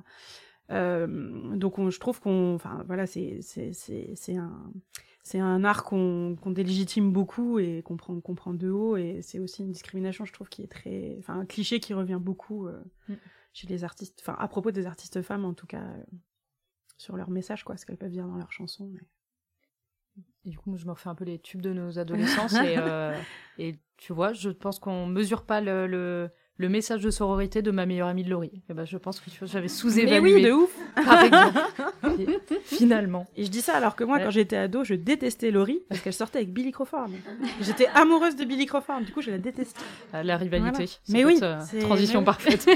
Euh, 0.71 1.57
donc 1.57 1.91
je 1.91 1.99
trouve 1.99 2.21
qu'on, 2.21 2.55
enfin 2.55 2.85
voilà, 2.87 3.07
c'est 3.07 3.41
c'est 3.43 4.37
un 4.37 4.73
c'est 5.23 5.39
un 5.39 5.65
art 5.65 5.85
qu'on 5.85 6.37
délégitime 6.47 7.13
beaucoup 7.13 7.59
et 7.59 7.83
qu'on 7.83 7.97
prend, 7.97 8.19
prend, 8.21 8.55
de 8.55 8.71
haut. 8.71 8.97
Et 8.97 9.21
c'est 9.23 9.39
aussi 9.39 9.63
une 9.63 9.71
discrimination, 9.71 10.25
je 10.25 10.33
trouve, 10.33 10.49
qui 10.49 10.63
est 10.63 10.67
très. 10.67 11.17
Enfin, 11.19 11.39
un 11.39 11.47
cliché 11.47 11.79
qui 11.79 11.95
revient 11.95 12.19
beaucoup 12.21 12.67
euh, 12.67 12.81
mm. 13.09 13.15
Chez 13.53 13.67
les 13.67 13.85
artistes. 13.85 14.19
Enfin, 14.23 14.37
à 14.39 14.49
propos 14.49 14.71
des 14.71 14.87
artistes 14.87 15.23
femmes, 15.23 15.45
en 15.45 15.55
tout 15.55 15.67
cas, 15.67 15.83
euh, 15.83 16.05
sur 16.97 17.17
leur 17.17 17.31
message, 17.31 17.65
quoi, 17.65 17.77
ce 17.77 17.87
qu'elles 17.87 17.99
peuvent 17.99 18.11
dire 18.11 18.27
dans 18.27 18.37
leurs 18.37 18.53
chansons. 18.53 18.93
Et 20.45 20.51
du 20.51 20.59
coup, 20.59 20.77
je 20.77 20.87
me 20.87 20.93
refais 20.93 21.09
un 21.09 21.15
peu 21.15 21.25
les 21.25 21.39
tubes 21.39 21.63
de 21.63 21.73
nos 21.73 21.99
adolescences. 21.99 22.55
et, 22.55 22.77
euh, 22.79 23.19
et, 23.59 23.79
tu 23.97 24.13
vois, 24.13 24.33
je 24.33 24.51
pense 24.51 24.79
qu'on 24.79 25.07
mesure 25.07 25.45
pas 25.45 25.61
le 25.61 25.87
le 25.87 26.31
message 26.69 27.03
de 27.03 27.11
sororité 27.11 27.63
de 27.63 27.71
ma 27.71 27.87
meilleure 27.87 28.09
amie 28.09 28.25
de 28.25 28.31
Laurie. 28.31 28.51
Et 28.55 28.61
eh 28.71 28.75
ben, 28.75 28.85
je 28.85 28.99
pense 28.99 29.21
que 29.21 29.31
j'avais 29.43 29.69
sous-évalué. 29.69 30.21
Mais 30.21 30.35
oui, 30.35 30.43
de 30.43 30.53
ouf 30.53 30.71
Par 30.95 31.25
exemple. 31.25 31.61
finalement. 32.65 33.27
Et 33.37 33.45
je 33.45 33.51
dis 33.51 33.61
ça 33.61 33.77
alors 33.77 33.97
que 33.97 34.05
moi, 34.05 34.21
quand 34.21 34.31
j'étais 34.31 34.57
ado, 34.57 34.85
je 34.85 34.95
détestais 34.95 35.51
Laurie 35.51 35.81
parce 35.89 36.01
qu'elle 36.01 36.13
sortait 36.13 36.39
avec 36.39 36.53
Billy 36.53 36.73
Crawford. 36.73 37.09
J'étais 37.61 37.87
amoureuse 37.95 38.37
de 38.37 38.45
Billy 38.45 38.67
Crawford, 38.67 39.01
du 39.03 39.13
coup, 39.13 39.23
je 39.23 39.31
la 39.31 39.39
détestais. 39.39 39.81
Ah, 40.13 40.23
la 40.23 40.37
rivalité. 40.37 40.87
Mais 41.09 41.25
oui. 41.25 41.39
Euh, 41.43 41.61
transition 41.81 42.25
parfaite. 42.25 42.67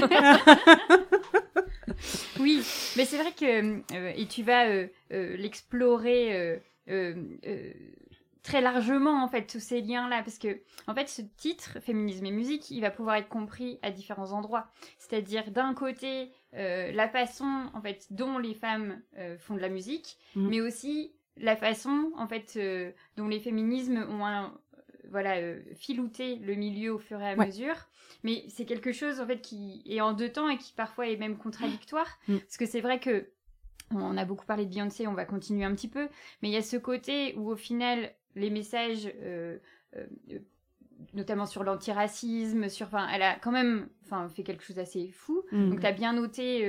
oui, 2.39 2.61
mais 2.97 3.05
c'est 3.05 3.17
vrai 3.17 3.31
que. 3.37 3.45
Euh, 3.45 4.13
et 4.15 4.25
tu 4.25 4.43
vas 4.43 4.67
euh, 4.67 4.87
l'explorer 5.09 6.61
très 8.45 8.61
largement 8.61 9.23
en 9.23 9.27
fait 9.27 9.47
tous 9.47 9.59
ces 9.59 9.81
liens 9.81 10.07
là 10.07 10.21
parce 10.21 10.37
que 10.37 10.61
en 10.85 10.93
fait 10.93 11.09
ce 11.09 11.23
titre 11.35 11.79
féminisme 11.81 12.25
et 12.27 12.31
musique 12.31 12.69
il 12.69 12.79
va 12.79 12.91
pouvoir 12.91 13.15
être 13.15 13.27
compris 13.27 13.79
à 13.81 13.89
différents 13.89 14.33
endroits 14.33 14.67
c'est-à-dire 14.99 15.49
d'un 15.49 15.73
côté 15.73 16.31
euh, 16.53 16.91
la 16.91 17.09
façon 17.09 17.69
en 17.73 17.81
fait 17.81 18.05
dont 18.11 18.37
les 18.37 18.53
femmes 18.53 19.01
euh, 19.17 19.35
font 19.39 19.55
de 19.55 19.61
la 19.61 19.69
musique 19.69 20.19
mm. 20.35 20.47
mais 20.47 20.61
aussi 20.61 21.11
la 21.37 21.55
façon 21.55 22.11
en 22.17 22.27
fait 22.27 22.53
euh, 22.57 22.91
dont 23.17 23.27
les 23.27 23.39
féminismes 23.39 24.05
ont 24.09 24.23
un, 24.23 24.53
voilà 25.09 25.55
filouté 25.73 26.35
le 26.35 26.53
milieu 26.53 26.93
au 26.93 26.99
fur 26.99 27.19
et 27.19 27.29
à 27.29 27.35
mesure 27.35 27.87
mais 28.21 28.45
c'est 28.47 28.65
quelque 28.65 28.91
chose 28.91 29.19
en 29.19 29.25
fait 29.25 29.41
qui 29.41 29.81
est 29.87 30.01
en 30.01 30.13
deux 30.13 30.29
temps 30.29 30.49
et 30.49 30.59
qui 30.59 30.71
parfois 30.73 31.09
est 31.09 31.17
même 31.17 31.37
contradictoire 31.37 32.19
mm. 32.27 32.37
parce 32.37 32.57
que 32.57 32.67
c'est 32.67 32.81
vrai 32.81 32.99
que 32.99 33.27
on 33.91 34.17
a 34.17 34.25
beaucoup 34.25 34.45
parlé 34.45 34.65
de 34.65 34.71
Beyoncé, 34.71 35.05
on 35.05 35.13
va 35.13 35.25
continuer 35.25 35.63
un 35.63 35.75
petit 35.75 35.87
peu, 35.87 36.09
mais 36.41 36.49
il 36.49 36.51
y 36.51 36.57
a 36.57 36.63
ce 36.63 36.75
côté 36.75 37.35
où 37.37 37.51
au 37.51 37.55
final 37.55 38.15
les 38.35 38.49
messages, 38.49 39.11
euh, 39.23 39.57
euh, 39.95 40.05
notamment 41.13 41.45
sur 41.45 41.63
l'antiracisme, 41.63 42.69
sur, 42.69 42.87
enfin, 42.87 43.07
elle 43.13 43.21
a 43.21 43.35
quand 43.35 43.51
même, 43.51 43.89
enfin, 44.03 44.27
fait 44.29 44.43
quelque 44.43 44.63
chose 44.63 44.75
d'assez 44.75 45.09
fou. 45.09 45.43
Mm. 45.51 45.69
Donc, 45.69 45.79
tu 45.79 45.85
as 45.85 45.91
bien 45.91 46.13
noté 46.13 46.65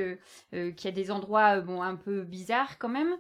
euh, 0.53 0.71
qu'il 0.73 0.85
y 0.85 0.89
a 0.89 0.97
des 0.97 1.11
endroits, 1.11 1.61
bon, 1.61 1.83
un 1.83 1.97
peu 1.97 2.23
bizarres 2.23 2.79
quand 2.79 2.89
même. 2.89 3.17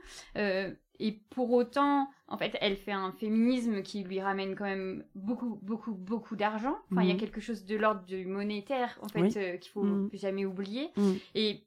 et 0.99 1.13
pour 1.31 1.53
autant, 1.53 2.09
en 2.29 2.39
fait, 2.39 2.57
elle 2.61 2.77
fait 2.77 2.93
un 2.93 3.13
féminisme 3.13 3.83
qui 3.83 4.03
lui 4.03 4.21
ramène 4.21 4.55
quand 4.57 4.65
même 4.65 5.05
beaucoup, 5.15 5.59
beaucoup, 5.63 5.95
beaucoup 5.95 6.37
d'argent. 6.37 6.77
Enfin, 6.91 7.03
il 7.03 7.09
y 7.09 7.11
a 7.11 7.15
mm. 7.15 7.19
quelque 7.19 7.41
chose 7.41 7.65
de 7.65 7.77
l'ordre 7.77 8.05
du 8.05 8.27
monétaire, 8.27 8.99
en 9.03 9.09
fait, 9.09 9.59
qu'il 9.59 9.71
faut 9.71 9.85
mm. 9.85 10.11
jamais 10.15 10.45
oublier. 10.45 10.91
Et 11.35 11.63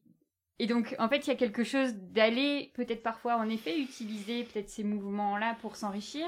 et 0.59 0.67
donc, 0.67 0.93
en 0.99 1.07
fait, 1.07 1.25
il 1.25 1.27
y 1.29 1.33
a 1.33 1.35
quelque 1.35 1.63
chose 1.63 1.93
d'aller, 1.95 2.71
peut-être 2.75 3.01
parfois, 3.01 3.37
en 3.37 3.47
effet, 3.49 3.79
utiliser 3.79 4.43
peut-être 4.43 4.69
ces 4.69 4.83
mouvements-là 4.83 5.55
pour 5.61 5.77
s'enrichir. 5.77 6.27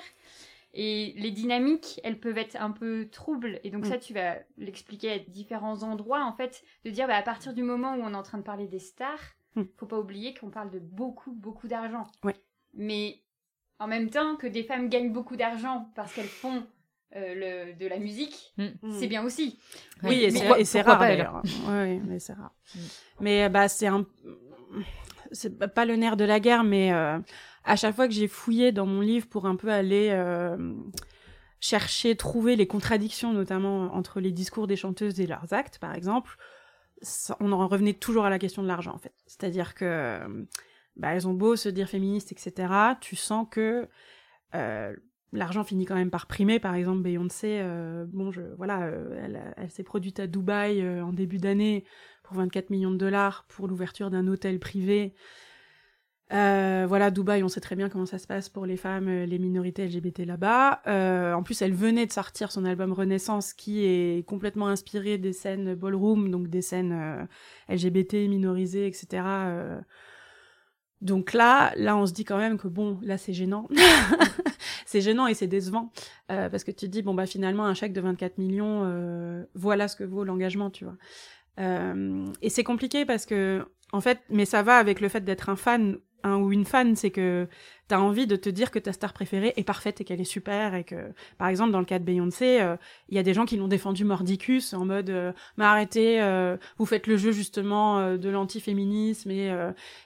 Et 0.74 1.14
les 1.18 1.32
dynamiques, 1.32 2.00
elles 2.06 2.18
peuvent 2.18 2.38
être 2.38 2.56
un 2.56 2.72
peu 2.72 3.10
troubles. 3.12 3.60
Et 3.66 3.72
donc, 3.72 3.86
ça, 3.86 3.98
mm. 3.98 4.00
tu 4.00 4.14
vas 4.14 4.38
l'expliquer 4.58 5.12
à 5.12 5.20
différents 5.20 5.84
endroits, 5.84 6.24
en 6.24 6.32
fait, 6.32 6.64
de 6.86 6.92
dire, 6.92 7.08
bah, 7.08 7.18
à 7.18 7.22
partir 7.24 7.54
du 7.54 7.62
moment 7.62 7.96
où 7.96 8.02
on 8.02 8.14
est 8.14 8.18
en 8.18 8.24
train 8.24 8.38
de 8.38 8.44
parler 8.44 8.68
des 8.68 8.80
stars, 8.80 9.20
mm. 9.56 9.64
faut 9.76 9.86
pas 9.86 10.00
oublier 10.00 10.34
qu'on 10.34 10.50
parle 10.50 10.72
de 10.72 10.80
beaucoup, 10.80 11.34
beaucoup 11.34 11.68
d'argent. 11.68 12.08
Mais 12.74 13.22
en 13.80 13.88
même 13.88 14.10
temps, 14.10 14.38
que 14.38 14.48
des 14.48 14.64
femmes 14.64 14.88
gagnent 14.88 15.12
beaucoup 15.12 15.36
d'argent 15.36 15.92
parce 15.94 16.14
qu'elles 16.14 16.26
font 16.26 16.66
euh, 17.14 17.66
le, 17.68 17.74
de 17.74 17.88
la 17.88 18.00
musique, 18.00 18.54
mm. 18.58 18.94
c'est 18.98 19.08
bien 19.08 19.24
aussi. 19.26 19.60
Oui, 20.04 20.24
et 20.24 20.66
c'est 20.66 20.82
rare 20.82 21.00
d'ailleurs. 21.00 21.42
oui, 21.44 22.00
mais 22.08 22.20
c'est 22.20 22.32
rare. 22.34 22.54
Mais 23.20 23.50
bah, 23.50 23.68
c'est 23.68 23.88
un. 23.88 24.06
C'est 25.34 25.58
pas 25.74 25.86
le 25.86 25.98
nerf 25.98 26.16
de 26.16 26.24
la 26.24 26.40
guerre, 26.40 26.64
mais 26.64 26.94
euh, 26.94 27.20
à 27.66 27.76
chaque 27.76 27.96
fois 27.96 28.08
que 28.08 28.14
j'ai 28.14 28.30
fouillé 28.30 28.72
dans 28.72 28.86
mon 28.86 29.02
livre 29.02 29.28
pour 29.28 29.46
un 29.46 29.58
peu 29.58 29.70
aller 29.70 30.10
euh, 30.12 30.74
chercher, 31.60 32.16
trouver 32.16 32.56
les 32.56 32.68
contradictions, 32.68 33.34
notamment 33.34 33.94
entre 33.94 34.22
les 34.22 34.32
discours 34.32 34.68
des 34.68 34.78
chanteuses 34.78 35.20
et 35.20 35.28
leurs 35.28 35.52
actes, 35.52 35.80
par 35.80 35.94
exemple, 35.94 36.38
on 37.42 37.52
en 37.52 37.68
revenait 37.68 37.94
toujours 37.94 38.26
à 38.26 38.30
la 38.30 38.40
question 38.40 38.64
de 38.64 38.68
l'argent, 38.70 38.94
en 38.94 39.00
fait. 39.00 39.14
C'est-à-dire 39.26 39.74
que 39.74 40.48
bah, 40.96 41.14
elles 41.14 41.28
ont 41.28 41.34
beau 41.34 41.58
se 41.58 41.68
dire 41.68 41.90
féministes, 41.90 42.32
etc. 42.32 42.74
Tu 43.02 43.18
sens 43.18 43.48
que 43.52 43.90
l'argent 45.32 45.64
finit 45.64 45.86
quand 45.86 45.96
même 45.96 46.10
par 46.10 46.28
primer. 46.28 46.60
Par 46.60 46.76
exemple, 46.76 47.02
Beyoncé, 47.02 47.64
bon, 48.08 48.32
je, 48.32 48.42
voilà, 48.58 48.92
elle, 49.58 49.70
s'est 49.70 49.84
produite 49.84 50.20
à 50.20 50.28
Dubaï 50.28 50.84
en 51.02 51.14
début 51.14 51.38
d'année 51.38 51.86
pour 52.24 52.38
24 52.38 52.70
millions 52.70 52.92
de 52.92 52.98
dollars 52.98 53.46
pour 53.48 53.68
l'ouverture 53.68 54.10
d'un 54.10 54.28
hôtel 54.28 54.60
privé. 54.60 55.14
Euh, 56.34 56.86
voilà, 56.88 57.12
Dubaï, 57.12 57.44
on 57.44 57.50
sait 57.50 57.60
très 57.60 57.76
bien 57.76 57.90
comment 57.90 58.06
ça 58.06 58.18
se 58.18 58.26
passe 58.26 58.48
pour 58.48 58.66
les 58.66 58.78
femmes, 58.78 59.10
euh, 59.10 59.26
les 59.26 59.38
minorités 59.38 59.86
LGBT 59.86 60.20
là-bas. 60.20 60.82
Euh, 60.88 61.34
en 61.34 61.44
plus, 61.44 61.62
elle 61.62 61.74
venait 61.74 62.06
de 62.06 62.12
sortir 62.12 62.52
son 62.52 62.64
album 62.64 62.94
Renaissance, 62.94 63.54
qui 63.54 63.84
est 63.84 64.26
complètement 64.26 64.68
inspiré 64.68 65.18
des 65.18 65.34
scènes 65.34 65.76
ballroom, 65.76 66.32
donc 66.32 66.48
des 66.48 66.62
scènes 66.62 67.28
LGBT 67.68 68.30
minorisées, 68.30 68.88
etc. 68.88 69.24
Donc 71.02 71.34
là, 71.34 71.74
là, 71.76 71.98
on 71.98 72.06
se 72.06 72.14
dit 72.14 72.24
quand 72.24 72.38
même 72.38 72.58
que 72.58 72.68
bon, 72.68 73.00
là, 73.02 73.18
c'est 73.18 73.34
gênant. 73.34 73.68
c'est 74.92 75.02
gênant 75.02 75.28
et 75.28 75.34
c'est 75.34 75.48
décevant 75.48 75.92
parce 76.28 76.64
que 76.64 76.72
tu 76.72 76.86
te 76.86 76.92
dis 76.92 77.02
bon 77.02 77.14
bah 77.14 77.26
finalement 77.26 77.66
un 77.66 77.74
chèque 77.74 77.94
de 77.94 78.02
24 78.02 78.38
millions, 78.38 79.46
voilà 79.56 79.88
ce 79.88 79.96
que 79.96 80.04
vaut 80.04 80.24
l'engagement, 80.24 80.70
tu 80.70 80.86
vois. 80.86 80.96
et 82.42 82.50
c'est 82.50 82.64
compliqué 82.64 83.06
parce 83.06 83.26
que 83.26 83.66
en 83.94 84.02
fait, 84.02 84.20
mais 84.30 84.46
ça 84.46 84.64
va 84.64 84.78
avec 84.78 85.02
le 85.02 85.10
fait 85.10 85.22
d'être 85.22 85.50
un 85.50 85.56
fan 85.56 85.98
un 86.24 86.38
ou 86.38 86.52
une 86.52 86.66
fan, 86.66 86.96
c'est 86.96 87.12
que 87.12 87.48
tu 87.90 87.96
as 87.96 88.02
envie 88.02 88.28
de 88.28 88.36
te 88.36 88.50
dire 88.50 88.72
que 88.72 88.80
ta 88.80 88.94
star 88.94 89.14
préférée 89.14 89.54
est 89.56 89.64
parfaite 89.64 90.02
et 90.02 90.04
qu'elle 90.04 90.22
est 90.22 90.24
super 90.24 90.76
et 90.76 90.84
que, 90.84 91.12
par 91.38 91.48
exemple, 91.48 91.72
dans 91.72 91.80
le 91.80 91.86
cas 91.86 92.00
de 92.00 92.04
Beyoncé, 92.04 92.62
euh, 92.62 92.76
il 93.10 93.16
y 93.16 93.20
a 93.20 93.24
des 93.24 93.34
gens 93.34 93.46
qui 93.46 93.58
l'ont 93.58 93.68
défendu 93.68 94.06
mordicus 94.06 94.74
en 94.74 94.86
mode 94.86 95.10
euh, 95.10 95.32
mais 95.58 95.66
arrêtez, 95.66 96.22
euh, 96.22 96.58
vous 96.78 96.86
faites 96.86 97.08
le 97.08 97.18
jeu 97.18 97.32
justement 97.32 98.18
de 98.18 98.30
l'antiféminisme 98.30 99.32
et, 99.32 99.52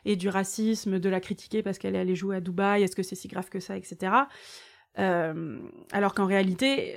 et 0.06 0.16
du 0.16 0.30
racisme, 0.30 1.00
de 1.00 1.10
la 1.10 1.20
critiquer 1.20 1.64
parce 1.64 1.78
qu'elle 1.78 1.96
est 1.96 2.00
allée 2.00 2.16
jouer 2.16 2.38
à 2.38 2.42
Dubaï, 2.42 2.84
est-ce 2.84 2.96
que 2.96 3.04
c'est 3.04 3.16
si 3.16 3.28
grave 3.28 3.50
que 3.50 3.60
ça, 3.60 3.78
etc. 3.78 4.12
alors 4.98 6.14
qu'en 6.14 6.26
réalité, 6.26 6.96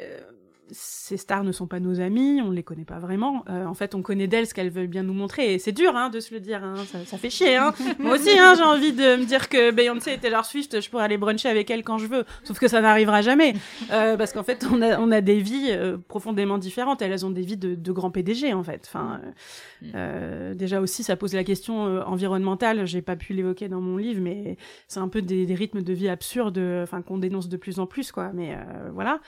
ces 0.71 1.17
stars 1.17 1.45
ne 1.45 1.53
sont 1.53 1.67
pas 1.67 1.81
nos 1.81 2.01
amis, 2.01 2.41
on 2.43 2.51
ne 2.51 2.55
les 2.55 2.63
connaît 2.63 2.85
pas 2.85 2.99
vraiment. 2.99 3.45
Euh, 3.49 3.65
en 3.65 3.75
fait, 3.75 3.95
on 3.95 4.03
connaît 4.03 4.27
d'elles 4.27 4.47
ce 4.47 4.55
qu'elles 4.55 4.71
veulent 4.71 4.87
bien 4.87 5.03
nous 5.03 5.15
montrer. 5.15 5.55
Et 5.55 5.59
c'est 5.59 5.73
dur 5.73 5.97
hein, 5.97 6.11
de 6.11 6.21
se 6.21 6.35
le 6.35 6.41
dire, 6.41 6.63
hein. 6.63 6.75
ça, 7.07 7.19
fait 7.19 7.31
chier. 7.31 7.57
Hein. 7.57 7.73
Moi 7.99 8.15
aussi, 8.15 8.31
hein, 8.39 8.55
j'ai 8.57 8.63
envie 8.63 8.93
de 8.93 9.17
me 9.17 9.25
dire 9.25 9.49
que 9.49 9.71
Beyoncé 9.71 10.13
et 10.13 10.19
Taylor 10.19 10.45
Swift, 10.45 10.81
je 10.81 10.91
pourrais 10.91 11.05
aller 11.05 11.19
bruncher 11.19 11.49
avec 11.49 11.71
elle 11.71 11.83
quand 11.83 11.99
je 11.99 12.07
veux. 12.07 12.25
Sauf 12.45 12.59
que 12.59 12.69
ça 12.69 12.81
n'arrivera 12.81 13.23
jamais. 13.23 13.55
Euh, 13.91 14.17
parce 14.17 14.33
qu'en 14.33 14.43
fait, 14.43 14.67
on 14.71 14.83
a, 14.83 14.99
on 14.99 15.11
a 15.11 15.21
des 15.21 15.41
vies 15.41 15.69
euh, 15.71 15.97
profondément 16.09 16.59
différentes. 16.59 17.03
Elles 17.03 17.25
ont 17.25 17.31
des 17.31 17.43
vies 17.43 17.57
de, 17.57 17.75
de 17.75 17.93
grands 17.93 18.11
PDG, 18.11 18.53
en 18.53 18.63
fait. 18.63 18.87
Enfin, 18.87 19.21
euh, 19.95 20.55
déjà 20.55 20.81
aussi, 20.81 21.03
ça 21.03 21.17
pose 21.17 21.35
la 21.35 21.45
question 21.45 22.03
environnementale. 22.07 22.87
J'ai 22.87 23.03
pas 23.03 23.17
pu 23.17 23.33
l'évoquer 23.33 23.69
dans 23.69 23.81
mon 23.81 23.97
livre, 23.97 24.21
mais 24.21 24.57
c'est 24.87 25.01
un 25.01 25.09
peu 25.09 25.23
des, 25.23 25.47
des, 25.47 25.55
rythmes 25.55 25.83
de 25.83 25.93
vie 25.93 26.09
absurdes 26.09 26.61
enfin, 26.83 27.03
qu'on 27.03 27.19
dénonce 27.19 27.49
de 27.49 27.57
plus 27.57 27.79
en 27.79 27.87
plus. 27.87 28.13
quoi. 28.13 28.31
Mais 28.35 28.57
voilà. 28.93 29.21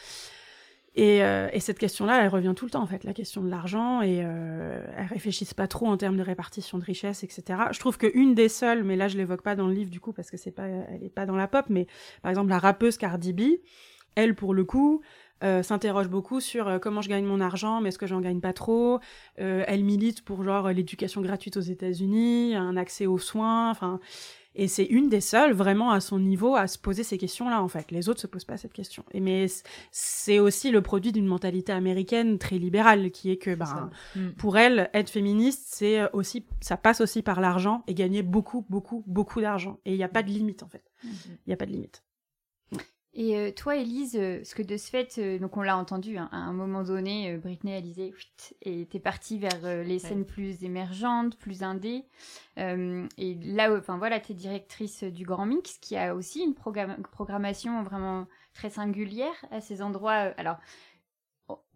Et, 0.97 1.23
euh, 1.23 1.49
et, 1.53 1.61
cette 1.61 1.79
question-là, 1.79 2.23
elle 2.23 2.29
revient 2.29 2.53
tout 2.57 2.65
le 2.65 2.73
temps, 2.73 2.83
en 2.83 2.87
fait, 2.87 3.05
la 3.05 3.13
question 3.13 3.43
de 3.43 3.49
l'argent, 3.49 4.03
et 4.03 4.23
euh, 4.25 4.85
elles 4.97 5.07
réfléchissent 5.07 5.55
pas 5.55 5.69
trop 5.69 5.87
en 5.87 5.97
termes 5.97 6.17
de 6.17 6.23
répartition 6.23 6.79
de 6.79 6.85
richesse, 6.85 7.23
etc. 7.23 7.61
Je 7.71 7.79
trouve 7.79 7.97
qu'une 7.97 8.35
des 8.35 8.49
seules, 8.49 8.83
mais 8.83 8.97
là 8.97 9.07
je 9.07 9.17
l'évoque 9.17 9.43
pas 9.43 9.55
dans 9.55 9.69
le 9.69 9.75
livre 9.75 9.91
du 9.91 10.01
coup 10.01 10.13
parce 10.13 10.31
que 10.31 10.37
c'est 10.37 10.51
pas, 10.51 10.67
elle 10.67 11.05
est 11.05 11.15
pas 11.15 11.27
dans 11.27 11.37
la 11.37 11.47
pop, 11.47 11.67
mais 11.69 11.87
par 12.23 12.31
exemple 12.31 12.49
la 12.49 12.59
rappeuse 12.59 12.97
Cardi 12.97 13.33
B, 13.33 13.43
elle 14.17 14.35
pour 14.35 14.53
le 14.53 14.65
coup, 14.65 15.01
euh, 15.43 15.63
s'interroge 15.63 16.09
beaucoup 16.09 16.41
sur 16.41 16.69
euh, 16.69 16.79
comment 16.79 17.01
je 17.01 17.09
gagne 17.09 17.25
mon 17.25 17.41
argent, 17.41 17.81
mais 17.81 17.89
est-ce 17.89 17.99
que 17.99 18.07
j'en 18.07 18.21
gagne 18.21 18.41
pas 18.41 18.53
trop? 18.53 19.01
Euh, 19.41 19.65
elle 19.67 19.85
milite 19.85 20.23
pour 20.23 20.43
genre 20.43 20.69
l'éducation 20.69 21.23
gratuite 21.23 21.57
aux 21.57 21.63
États-Unis, 21.63 22.55
un 22.55 22.77
accès 22.77 23.07
aux 23.07 23.19
soins, 23.19 23.71
enfin. 23.71 24.01
Et 24.55 24.69
c'est 24.69 24.85
une 24.85 25.09
des 25.09 25.21
seules 25.21 25.53
vraiment 25.53 25.91
à 25.91 26.01
son 26.01 26.19
niveau 26.19 26.57
à 26.57 26.67
se 26.67 26.79
poser 26.79 27.03
ces 27.03 27.19
questions-là, 27.19 27.63
en 27.63 27.69
fait. 27.69 27.91
Les 27.91 28.09
autres 28.09 28.21
se 28.21 28.27
posent 28.27 28.45
pas 28.45 28.57
cette 28.57 28.73
question. 28.73 29.05
Et 29.13 29.21
mais 29.21 29.47
c'est 29.93 30.39
aussi 30.41 30.71
le 30.71 30.83
produit 30.83 31.13
d'une 31.13 31.27
mentalité 31.27 31.73
américaine 31.73 32.39
très 32.39 32.59
libérale, 32.59 33.11
qui 33.11 33.31
est 33.31 33.37
que, 33.37 33.55
ben, 33.55 33.91
mm. 34.17 34.31
pour 34.31 34.59
elle, 34.59 34.91
être 34.93 35.11
féministe, 35.11 35.67
c'est 35.69 36.11
aussi, 36.13 36.47
ça 36.61 36.77
passe 36.77 37.01
aussi 37.01 37.23
par 37.23 37.41
l'argent 37.41 37.85
et 37.87 37.95
gagner 37.95 38.23
beaucoup, 38.23 38.67
beaucoup, 38.69 39.05
beaucoup 39.07 39.41
d'argent. 39.41 39.79
Et 39.85 39.93
il 39.93 39.97
n'y 39.97 40.05
a 40.05 40.09
pas 40.09 40.23
de 40.23 40.31
limite, 40.31 40.63
en 40.63 40.69
fait. 40.69 40.85
Mm-hmm. 41.05 41.29
Il 41.47 41.49
n'y 41.49 41.53
a 41.55 41.57
pas 41.57 41.67
de 41.67 41.73
limite. 41.73 42.03
Et 43.23 43.37
euh, 43.37 43.51
toi, 43.53 43.77
Elise, 43.77 44.17
euh, 44.17 44.41
ce 44.45 44.55
que 44.55 44.63
de 44.63 44.79
ce 44.79 44.89
fait, 44.89 45.17
euh, 45.19 45.39
donc 45.39 45.55
on 45.59 45.61
l'a 45.61 45.77
entendu, 45.77 46.17
hein, 46.17 46.31
à 46.33 46.39
un 46.39 46.55
moment 46.55 46.83
donné, 46.83 47.37
Britney, 47.37 47.75
Alizé, 47.75 48.15
et 48.63 48.87
t'es 48.87 48.99
partie 48.99 49.39
vers 49.39 49.85
les 49.85 49.99
scènes 49.99 50.25
plus 50.25 50.65
émergentes, 50.65 51.37
plus 51.37 51.63
indées. 51.63 52.07
et 52.57 53.35
là, 53.45 53.77
enfin 53.77 53.99
voilà, 53.99 54.21
t'es 54.21 54.33
directrice 54.33 55.05
du 55.05 55.27
Grand 55.27 55.45
Mix, 55.45 55.77
qui 55.77 55.99
a 55.99 56.15
aussi 56.15 56.41
une 56.41 56.55
programmation 56.55 57.83
vraiment 57.83 58.27
très 58.55 58.71
singulière 58.71 59.35
à 59.51 59.61
ces 59.61 59.83
endroits. 59.83 60.33
alors, 60.39 60.57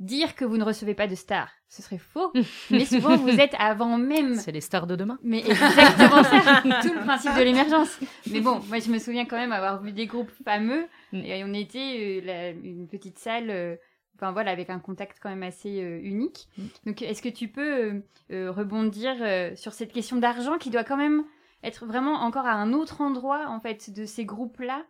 dire 0.00 0.34
que 0.34 0.44
vous 0.44 0.56
ne 0.56 0.64
recevez 0.64 0.94
pas 0.94 1.06
de 1.06 1.14
stars, 1.14 1.50
ce 1.68 1.82
serait 1.82 1.98
faux. 1.98 2.32
mais 2.70 2.84
souvent, 2.84 3.16
vous 3.16 3.40
êtes 3.40 3.54
avant 3.58 3.96
même. 3.96 4.34
C'est 4.37 4.52
les 4.52 4.60
stars 4.60 4.87
de 4.87 4.96
demain. 4.96 5.18
Mais 5.22 5.40
exactement 5.40 6.22
ça, 6.24 6.62
tout 6.82 6.94
le 6.94 7.04
principe 7.04 7.34
de 7.37 7.42
l'émergence. 7.42 7.98
Mais 8.30 8.40
bon, 8.40 8.60
moi, 8.68 8.78
je 8.78 8.90
me 8.90 8.98
souviens 8.98 9.24
quand 9.24 9.37
même 9.37 9.52
avoir 9.52 9.82
vu 9.82 9.92
des 9.92 10.06
groupes 10.06 10.32
fameux. 10.44 10.87
Mm. 11.12 11.20
Et 11.24 11.44
on 11.44 11.54
était 11.54 12.22
euh, 12.26 12.52
une 12.62 12.88
petite 12.88 13.18
salle. 13.18 13.50
Euh, 13.50 13.76
enfin 14.16 14.32
voilà, 14.32 14.50
avec 14.50 14.70
un 14.70 14.78
contact 14.78 15.18
quand 15.20 15.28
même 15.30 15.42
assez 15.42 15.82
euh, 15.82 16.00
unique. 16.02 16.48
Mm. 16.58 16.62
Donc, 16.87 17.02
est-ce 17.02 17.22
que 17.22 17.28
tu 17.28 17.48
peux 17.48 18.02
rebondir 18.30 19.16
sur 19.56 19.72
cette 19.72 19.92
question 19.92 20.16
d'argent 20.16 20.58
qui 20.58 20.70
doit 20.70 20.84
quand 20.84 20.96
même 20.96 21.24
être 21.62 21.87
vraiment 21.87 22.22
encore 22.22 22.46
à 22.46 22.52
un 22.52 22.72
autre 22.72 23.00
endroit 23.00 23.46
en 23.48 23.60
fait 23.60 23.90
de 23.90 24.04
ces 24.04 24.24
groupes-là, 24.24 24.84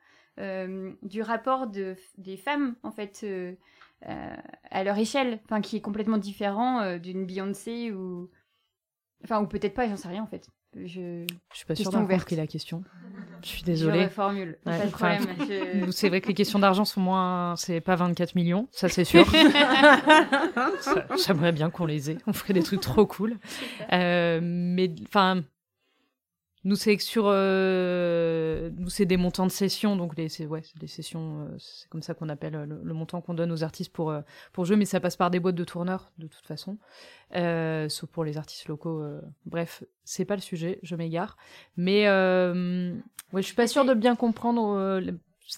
du 1.03 1.23
rapport 1.23 1.68
de, 1.68 1.94
des 2.18 2.37
femmes 2.37 2.75
en 2.83 2.90
fait 2.90 3.25
euh, 4.09 4.37
à 4.71 4.85
leur 4.85 4.99
échelle, 4.99 5.40
enfin 5.45 5.61
qui 5.61 5.77
est 5.77 5.81
complètement 5.81 6.19
différent 6.19 6.81
euh, 6.81 6.99
d'une 6.99 7.27
Beyoncé 7.27 7.93
ou 7.93 8.31
enfin 9.23 9.40
ou 9.40 9.47
peut-être 9.47 9.75
pas, 9.75 9.88
j'en 9.88 9.97
sais 9.97 10.09
rien 10.09 10.23
en 10.23 10.27
fait. 10.27 10.49
Je, 10.77 11.25
je 11.53 11.57
suis 11.57 11.67
pas 11.67 11.75
sûre 11.75 11.90
d'avoir 11.90 12.09
compris 12.09 12.37
la 12.37 12.47
question. 12.47 12.83
Je 13.43 13.49
suis 13.49 13.62
désolée. 13.62 14.05
Je 14.05 14.09
formule. 14.09 14.59
pas 14.64 14.87
de 14.87 14.90
problème. 14.90 15.90
C'est 15.93 16.09
vrai 16.09 16.21
que 16.21 16.29
les 16.29 16.35
questions 16.35 16.59
d'argent 16.59 16.85
sont 16.85 17.01
moins. 17.01 17.55
C'est 17.57 17.81
pas 17.81 17.95
24 17.95 18.35
millions, 18.35 18.69
ça 18.73 18.88
c'est 18.88 19.05
sûr. 19.05 19.25
J'aimerais 21.27 21.53
bien 21.53 21.71
qu'on 21.71 21.87
les 21.87 22.11
ait. 22.11 22.19
On 22.27 22.33
ferait 22.33 22.55
des 22.55 22.62
trucs 22.62 22.81
trop 22.81 23.07
cool. 23.07 23.38
Euh, 23.93 24.40
mais 24.43 24.93
enfin, 25.07 25.43
nous, 26.64 26.77
c'est 26.77 26.96
sur, 26.98 27.24
euh, 27.27 28.70
nous, 28.79 28.88
c'est 28.88 29.05
des 29.05 29.18
montants 29.18 29.46
de 29.46 29.53
session, 29.53 29.96
donc 29.96 30.16
les, 30.16 30.31
c'est 30.31 30.46
ouais, 30.46 30.62
des 30.81 30.87
sessions, 30.87 31.40
euh, 31.42 31.57
c'est 31.59 31.88
comme 31.90 32.03
ça 32.03 32.14
qu'on 32.14 32.31
appelle 32.31 32.55
euh, 32.55 32.66
le, 32.66 32.94
montant 32.94 33.20
qu'on 33.20 33.35
donne 33.35 33.53
aux 33.53 33.62
artistes 33.62 33.92
pour 33.92 34.14
pour 34.53 34.64
jouer, 34.64 34.77
mais 34.77 34.87
ça 34.87 34.98
passe 34.98 35.16
par 35.16 35.31
des 35.31 35.40
boîtes 35.40 35.57
de 35.57 35.64
tourneurs 35.64 36.11
de 36.18 36.27
toute 36.27 36.46
façon, 36.46 36.79
sauf 37.33 38.09
pour 38.11 38.24
les 38.24 38.38
artistes 38.38 38.66
locaux. 38.68 39.05
bref, 39.44 39.85
c'est 40.05 40.24
pas 40.24 40.37
le 40.37 40.40
sujet, 40.40 40.79
je 40.83 40.96
m'égare, 40.96 41.37
mais 41.77 42.09
ouais, 42.09 43.42
je 43.42 43.46
suis 43.46 43.55
pas 43.55 43.66
sûre 43.66 43.85
de 43.85 43.94
bien 43.94 44.16
comprendre 44.16 45.00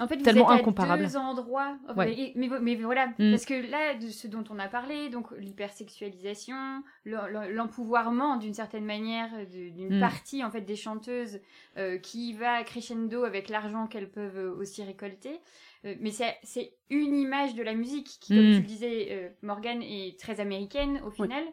en 0.01 0.09
fait, 0.09 0.17
tellement 0.19 0.47
vous 0.47 0.53
êtes 0.53 0.61
incomparable. 0.61 1.05
À 1.05 1.07
deux 1.07 1.17
endroits. 1.17 1.79
Mais, 1.97 2.35
mais, 2.35 2.75
voilà, 2.75 3.09
mm. 3.19 3.31
parce 3.31 3.45
que 3.45 3.71
là, 3.71 3.95
de 3.95 4.09
ce 4.09 4.27
dont 4.27 4.45
on 4.51 4.59
a 4.59 4.69
parlé, 4.69 5.09
donc 5.11 5.31
l'hypersexualisation, 5.39 6.83
l'empouvoirment 7.05 8.37
d'une 8.37 8.55
certaine 8.55 8.85
manière 8.85 9.31
d'une 9.47 9.99
mm. 9.99 10.01
partie 10.01 10.45
en 10.45 10.51
fait 10.51 10.63
des 10.63 10.77
chanteuses 10.77 11.41
euh, 11.77 11.99
qui 11.99 12.33
va 12.33 12.65
crescendo 12.65 13.25
avec 13.25 13.49
l'argent 13.49 13.87
qu'elles 13.87 14.11
peuvent 14.11 14.59
aussi 14.59 14.83
récolter. 14.83 15.41
Euh, 15.85 15.95
mais 16.01 16.11
c'est 16.11 16.75
une 16.91 17.17
image 17.17 17.55
de 17.55 17.63
la 17.63 17.75
musique 17.75 18.19
qui, 18.21 18.35
comme 18.35 18.51
mm. 18.51 18.55
tu 18.55 18.61
le 18.61 18.67
disais, 18.67 19.09
euh, 19.11 19.29
Morgane, 19.43 19.83
est 19.83 20.19
très 20.19 20.41
américaine 20.41 21.01
au 21.07 21.11
final. 21.11 21.45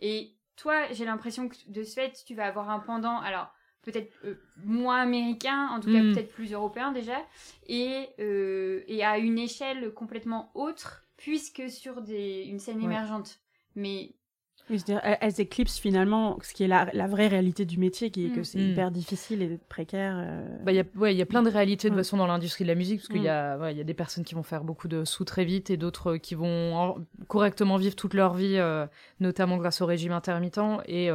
Et 0.00 0.34
toi, 0.56 0.92
j'ai 0.92 1.04
l'impression 1.04 1.48
que 1.48 1.56
de 1.68 1.82
ce 1.82 1.94
fait, 1.94 2.22
tu 2.26 2.34
vas 2.34 2.46
avoir 2.46 2.68
un 2.68 2.80
pendant. 2.80 3.18
Alors 3.20 3.50
peut-être 3.82 4.12
euh, 4.24 4.34
moins 4.64 5.02
américain, 5.02 5.68
en 5.72 5.80
tout 5.80 5.92
cas 5.92 6.02
hmm. 6.02 6.12
peut-être 6.12 6.32
plus 6.32 6.52
européen 6.52 6.92
déjà, 6.92 7.18
et, 7.66 8.06
euh, 8.20 8.82
et 8.86 9.04
à 9.04 9.18
une 9.18 9.38
échelle 9.38 9.92
complètement 9.92 10.50
autre, 10.54 11.04
puisque 11.16 11.68
sur 11.68 12.02
des, 12.02 12.44
une 12.44 12.58
scène 12.58 12.82
émergente. 12.82 13.40
Mais 13.74 14.14
elles 14.68 15.40
éclipsent 15.40 15.78
finalement 15.78 16.38
ce 16.42 16.52
qui 16.52 16.62
est 16.62 16.68
la, 16.68 16.90
la 16.92 17.06
vraie 17.06 17.28
réalité 17.28 17.64
du 17.64 17.78
métier, 17.78 18.10
qui 18.10 18.26
est 18.26 18.30
que 18.30 18.40
hmm. 18.40 18.44
c'est 18.44 18.58
hmm. 18.58 18.70
hyper 18.70 18.90
difficile 18.90 19.40
et 19.42 19.58
précaire. 19.68 20.16
Euh. 20.18 20.46
Bah, 20.64 20.72
ouais, 20.96 21.14
il 21.14 21.18
y 21.18 21.22
a 21.22 21.26
plein 21.26 21.42
de 21.42 21.50
réalités 21.50 21.88
de 21.88 21.94
façon 21.94 22.18
dans 22.18 22.26
l'industrie 22.26 22.64
de 22.64 22.68
la 22.68 22.74
musique, 22.74 23.00
parce 23.00 23.08
qu'il 23.08 23.22
y, 23.22 23.28
a, 23.28 23.56
ouais, 23.56 23.74
y 23.74 23.80
a 23.80 23.84
des 23.84 23.94
personnes 23.94 24.24
qui 24.24 24.34
vont 24.34 24.42
faire 24.42 24.64
beaucoup 24.64 24.88
de 24.88 25.04
sous 25.04 25.24
très 25.24 25.44
vite 25.44 25.70
et 25.70 25.76
d'autres 25.76 26.16
qui 26.16 26.34
vont 26.34 27.06
correctement 27.28 27.76
vivre 27.76 27.96
toute 27.96 28.14
leur 28.14 28.34
vie, 28.34 28.58
notamment 29.20 29.56
grâce 29.56 29.80
au 29.80 29.86
régime 29.86 30.12
intermittent. 30.12 30.60
Et 30.86 31.10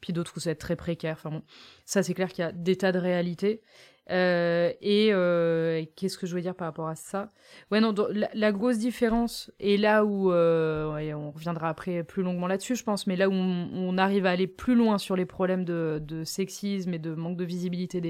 puis 0.00 0.12
d'autres 0.12 0.32
où 0.36 0.40
ça 0.40 0.50
va 0.50 0.52
être 0.52 0.60
très 0.60 0.76
précaire. 0.76 1.16
Enfin 1.18 1.30
bon, 1.30 1.42
ça 1.84 2.02
c'est 2.02 2.14
clair 2.14 2.28
qu'il 2.32 2.44
y 2.44 2.48
a 2.48 2.52
des 2.52 2.76
tas 2.76 2.92
de 2.92 2.98
réalités. 2.98 3.62
Euh, 4.10 4.72
et 4.80 5.10
euh, 5.12 5.84
qu'est-ce 5.96 6.16
que 6.16 6.26
je 6.26 6.34
veux 6.34 6.40
dire 6.40 6.54
par 6.54 6.66
rapport 6.66 6.88
à 6.88 6.94
ça? 6.94 7.30
Ouais, 7.70 7.80
non, 7.80 7.94
la, 8.32 8.52
grosse 8.52 8.78
différence, 8.78 9.52
et 9.60 9.76
là 9.76 10.04
où, 10.04 10.32
euh, 10.32 11.12
on 11.14 11.30
reviendra 11.30 11.68
après 11.68 12.02
plus 12.04 12.22
longuement 12.22 12.46
là-dessus, 12.46 12.76
je 12.76 12.84
pense, 12.84 13.06
mais 13.06 13.16
là 13.16 13.28
où 13.28 13.32
on, 13.32 13.98
arrive 13.98 14.26
à 14.26 14.30
aller 14.30 14.46
plus 14.46 14.74
loin 14.74 14.98
sur 14.98 15.16
les 15.16 15.26
problèmes 15.26 15.64
de, 15.64 16.22
sexisme 16.24 16.94
et 16.94 16.98
de 16.98 17.14
manque 17.14 17.36
de 17.36 17.44
visibilité 17.44 18.00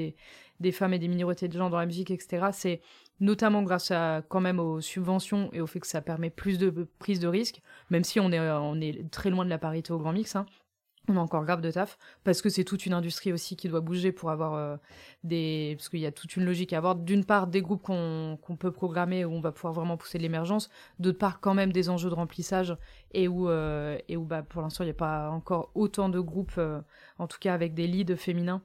des, 0.61 0.73
femmes 0.73 0.93
et 0.95 0.99
des 0.99 1.09
minorités 1.09 1.49
de 1.49 1.59
gens 1.59 1.71
dans 1.71 1.79
la 1.79 1.87
musique, 1.87 2.11
etc., 2.11 2.49
c'est 2.53 2.81
notamment 3.21 3.63
grâce 3.63 3.91
à 3.91 4.23
quand 4.29 4.41
même 4.41 4.61
aux 4.61 4.81
subventions 4.81 5.51
et 5.53 5.61
au 5.61 5.67
fait 5.67 5.81
que 5.81 5.87
ça 5.89 6.01
permet 6.01 6.31
plus 6.31 6.59
de 6.59 6.71
prise 7.01 7.19
de 7.19 7.27
risque, 7.27 7.61
même 7.91 8.05
si 8.05 8.21
on 8.21 8.31
est, 8.31 8.39
on 8.39 8.81
est 8.81 9.11
très 9.11 9.31
loin 9.31 9.45
de 9.45 9.51
la 9.51 9.59
parité 9.59 9.93
au 9.93 9.99
grand 9.99 10.13
mix. 10.13 10.37
Hein 10.37 10.47
on 11.09 11.17
a 11.17 11.21
encore 11.21 11.45
grave 11.45 11.61
de 11.61 11.71
taf 11.71 11.99
parce 12.25 12.43
que 12.43 12.49
c'est 12.49 12.65
toute 12.65 12.87
une 12.87 12.93
industrie 12.93 13.33
aussi 13.33 13.57
qui 13.57 13.69
doit 13.69 13.81
bouger 13.81 14.13
pour 14.13 14.31
avoir 14.31 14.55
euh, 14.55 14.77
des 15.25 15.75
parce 15.77 15.89
qu'il 15.89 16.01
y 16.01 16.07
a 16.07 16.13
toute 16.13 16.37
une 16.37 16.45
logique 16.45 16.73
à 16.73 16.79
avoir. 16.79 16.95
D'une 16.95 17.25
part 17.25 17.47
des 17.47 17.63
groupes 17.63 17.83
qu'on 17.83 18.57
peut 18.59 18.71
programmer 18.71 19.25
où 19.25 19.33
on 19.33 19.41
va 19.41 19.53
pouvoir 19.53 19.73
vraiment 19.73 19.97
pousser 19.97 20.19
l'émergence. 20.19 20.71
D'autre 20.99 21.19
part 21.19 21.41
quand 21.41 21.55
même 21.55 21.73
des 21.73 21.91
enjeux 21.91 22.11
de 22.11 22.15
remplissage 22.15 22.77
et 23.13 23.29
où 23.29 23.49
euh, 23.49 23.99
et 24.09 24.17
où 24.17 24.25
bah 24.25 24.43
pour 24.43 24.63
l'instant 24.63 24.85
il 24.85 24.89
n'y 24.89 24.93
a 24.93 24.95
pas 24.95 25.31
encore 25.31 25.71
autant 25.75 26.09
de 26.09 26.21
groupes 26.21 26.59
euh, 26.59 26.81
en 27.19 27.27
tout 27.27 27.39
cas 27.39 27.55
avec 27.55 27.75
des 27.75 27.87
leads 27.87 28.17
féminins 28.17 28.63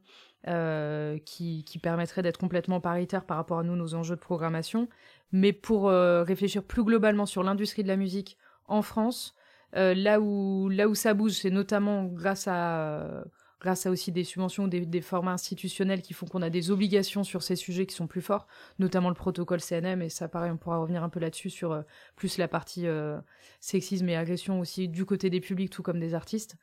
qui, 1.25 1.63
qui 1.63 1.79
permettraient 1.79 2.21
d'être 2.21 2.37
complètement 2.37 2.81
paritaires 2.81 3.23
par 3.23 3.37
rapport 3.37 3.59
à 3.59 3.63
nous 3.63 3.77
nos 3.77 3.95
enjeux 3.95 4.17
de 4.17 4.19
programmation. 4.19 4.89
Mais 5.31 5.53
pour 5.53 5.87
réfléchir 5.87 6.63
plus 6.63 6.83
globalement 6.83 7.25
sur 7.25 7.43
l'industrie 7.43 7.81
de 7.81 7.87
la 7.87 7.95
musique 7.95 8.37
en 8.67 8.81
France 8.81 9.35
euh, 9.75 9.93
là, 9.93 10.19
où, 10.19 10.69
là 10.69 10.87
où 10.87 10.95
ça 10.95 11.13
bouge, 11.13 11.33
c'est 11.33 11.49
notamment 11.49 12.03
grâce 12.05 12.47
à, 12.47 13.23
grâce 13.59 13.85
à 13.85 13.91
aussi 13.91 14.11
des 14.11 14.23
subventions, 14.23 14.67
des, 14.67 14.85
des 14.85 15.01
formats 15.01 15.31
institutionnels 15.31 16.01
qui 16.01 16.13
font 16.13 16.27
qu'on 16.27 16.41
a 16.41 16.49
des 16.49 16.69
obligations 16.69 17.23
sur 17.23 17.41
ces 17.41 17.55
sujets 17.55 17.85
qui 17.85 17.95
sont 17.95 18.07
plus 18.07 18.21
forts, 18.21 18.47
notamment 18.77 19.09
le 19.09 19.15
protocole 19.15 19.61
CNM, 19.61 20.01
et 20.01 20.09
ça 20.09 20.27
pareil, 20.27 20.51
on 20.51 20.57
pourra 20.57 20.77
revenir 20.77 21.03
un 21.03 21.09
peu 21.09 21.19
là-dessus 21.19 21.49
sur 21.49 21.71
euh, 21.71 21.81
plus 22.15 22.37
la 22.37 22.47
partie 22.47 22.87
euh, 22.87 23.17
sexisme 23.61 24.07
et 24.09 24.15
agression 24.15 24.59
aussi 24.59 24.87
du 24.87 25.05
côté 25.05 25.29
des 25.29 25.41
publics, 25.41 25.71
tout 25.71 25.83
comme 25.83 25.99
des 25.99 26.13
artistes. 26.13 26.57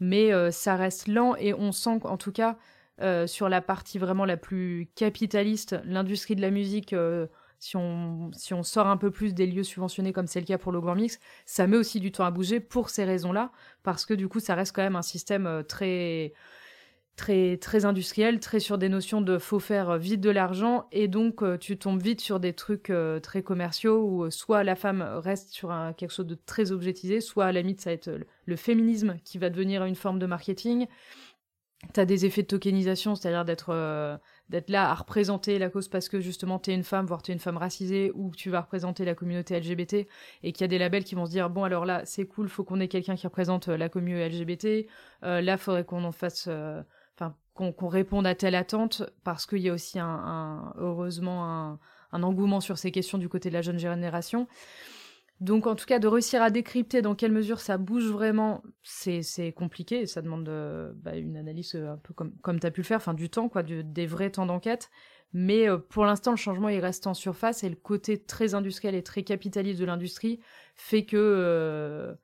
Mais 0.00 0.32
ça 0.50 0.74
reste 0.74 1.06
lent 1.06 1.36
et 1.36 1.54
on 1.54 1.70
sent 1.70 2.00
qu'en 2.00 2.16
tout 2.16 2.32
cas, 2.32 2.58
sur 3.26 3.48
la 3.48 3.60
partie 3.60 3.98
vraiment 3.98 4.24
la 4.24 4.36
plus 4.36 4.90
capitaliste, 4.96 5.76
l'industrie 5.84 6.34
de 6.34 6.40
la 6.40 6.50
musique 6.50 6.92
si 7.62 7.76
on, 7.76 8.62
sort 8.64 8.88
un 8.88 8.96
peu 8.96 9.12
plus 9.12 9.34
des 9.34 9.46
lieux 9.46 9.62
subventionnés 9.62 10.12
comme 10.12 10.26
c'est 10.26 10.40
le 10.40 10.46
cas 10.46 10.58
pour 10.58 10.72
le 10.72 10.80
Grand 10.80 10.96
Mix, 10.96 11.20
ça 11.46 11.68
met 11.68 11.76
aussi 11.76 12.00
du 12.00 12.10
temps 12.10 12.24
à 12.24 12.32
bouger 12.32 12.58
pour 12.58 12.90
ces 12.90 13.04
raisons-là, 13.04 13.52
parce 13.84 14.04
que 14.04 14.14
du 14.14 14.26
coup, 14.26 14.40
ça 14.40 14.56
reste 14.56 14.74
quand 14.74 14.82
même 14.82 14.96
un 14.96 15.02
système 15.02 15.46
euh, 15.46 15.62
très 15.62 16.32
très 17.14 17.58
très 17.58 17.84
industriel, 17.84 18.40
très 18.40 18.58
sur 18.58 18.78
des 18.78 18.88
notions 18.88 19.20
de 19.20 19.38
faut 19.38 19.60
faire 19.60 19.96
vite 19.98 20.20
de 20.20 20.30
l'argent 20.30 20.88
et 20.92 21.06
donc 21.08 21.42
euh, 21.42 21.56
tu 21.58 21.76
tombes 21.78 22.02
vite 22.02 22.20
sur 22.20 22.40
des 22.40 22.54
trucs 22.54 22.88
euh, 22.90 23.20
très 23.20 23.42
commerciaux 23.42 24.02
où 24.02 24.30
soit 24.30 24.64
la 24.64 24.74
femme 24.74 25.02
reste 25.02 25.50
sur 25.50 25.70
un, 25.70 25.92
quelque 25.92 26.10
chose 26.10 26.26
de 26.26 26.38
très 26.46 26.72
objetisé, 26.72 27.20
soit 27.20 27.44
à 27.44 27.52
la 27.52 27.60
limite 27.60 27.80
ça 27.82 27.90
va 27.90 27.94
être 27.94 28.10
le 28.46 28.56
féminisme 28.56 29.18
qui 29.24 29.38
va 29.38 29.50
devenir 29.50 29.84
une 29.84 29.94
forme 29.94 30.18
de 30.18 30.26
marketing. 30.26 30.86
T'as 31.92 32.06
des 32.06 32.24
effets 32.26 32.42
de 32.42 32.46
tokenisation, 32.48 33.14
c'est-à-dire 33.14 33.44
d'être 33.44 34.18
d'être 34.52 34.70
là 34.70 34.90
à 34.90 34.94
représenter 34.94 35.58
la 35.58 35.70
cause 35.70 35.88
parce 35.88 36.08
que 36.08 36.20
justement 36.20 36.58
t'es 36.58 36.74
une 36.74 36.84
femme, 36.84 37.06
voire 37.06 37.22
t'es 37.22 37.32
une 37.32 37.40
femme 37.40 37.56
racisée, 37.56 38.12
ou 38.14 38.30
tu 38.36 38.50
vas 38.50 38.60
représenter 38.60 39.04
la 39.04 39.14
communauté 39.14 39.58
LGBT, 39.58 40.06
et 40.42 40.52
qu'il 40.52 40.60
y 40.60 40.64
a 40.64 40.68
des 40.68 40.78
labels 40.78 41.04
qui 41.04 41.14
vont 41.16 41.26
se 41.26 41.30
dire 41.30 41.50
bon 41.50 41.64
alors 41.64 41.84
là 41.84 42.02
c'est 42.04 42.26
cool, 42.26 42.48
faut 42.48 42.62
qu'on 42.62 42.78
ait 42.78 42.88
quelqu'un 42.88 43.16
qui 43.16 43.26
représente 43.26 43.68
euh, 43.68 43.76
la 43.76 43.88
communauté 43.88 44.28
LGBT, 44.28 44.86
euh, 45.24 45.40
là 45.40 45.56
faudrait 45.56 45.84
qu'on 45.84 46.04
en 46.04 46.12
fasse, 46.12 46.46
euh, 46.48 46.82
enfin 47.16 47.34
qu'on 47.54 47.88
réponde 47.88 48.26
à 48.26 48.34
telle 48.34 48.54
attente 48.54 49.02
parce 49.24 49.46
qu'il 49.46 49.58
y 49.58 49.68
a 49.68 49.72
aussi 49.72 49.98
un, 49.98 50.72
heureusement 50.76 51.46
un, 51.46 51.78
un 52.12 52.22
engouement 52.22 52.60
sur 52.60 52.78
ces 52.78 52.90
questions 52.92 53.18
du 53.18 53.28
côté 53.28 53.48
de 53.48 53.54
la 53.54 53.62
jeune 53.62 53.78
génération. 53.78 54.46
Donc 55.42 55.66
en 55.66 55.74
tout 55.74 55.86
cas, 55.86 55.98
de 55.98 56.06
réussir 56.06 56.40
à 56.40 56.50
décrypter 56.50 57.02
dans 57.02 57.16
quelle 57.16 57.32
mesure 57.32 57.58
ça 57.58 57.76
bouge 57.76 58.06
vraiment, 58.06 58.62
c'est 58.84 59.52
compliqué 59.56 60.06
ça 60.06 60.22
demande 60.22 60.48
euh, 60.48 60.92
bah, 60.94 61.16
une 61.16 61.36
analyse 61.36 61.74
euh, 61.74 61.94
un 61.94 61.96
peu 61.96 62.14
comme, 62.14 62.32
comme 62.42 62.60
tu 62.60 62.66
as 62.68 62.70
pu 62.70 62.82
le 62.82 62.86
faire, 62.86 62.98
enfin 62.98 63.12
du 63.12 63.28
temps, 63.28 63.48
quoi, 63.48 63.64
des 63.64 64.06
vrais 64.06 64.30
temps 64.30 64.46
d'enquête. 64.46 64.88
Mais 65.32 65.68
euh, 65.68 65.78
pour 65.78 66.04
l'instant, 66.04 66.30
le 66.30 66.36
changement 66.36 66.68
il 66.68 66.78
reste 66.78 67.08
en 67.08 67.14
surface 67.14 67.64
et 67.64 67.68
le 67.68 67.74
côté 67.74 68.22
très 68.22 68.54
industriel 68.54 68.94
et 68.94 69.02
très 69.02 69.24
capitaliste 69.24 69.80
de 69.80 69.84
l'industrie 69.84 70.38
fait 70.76 71.04
que 71.04 72.16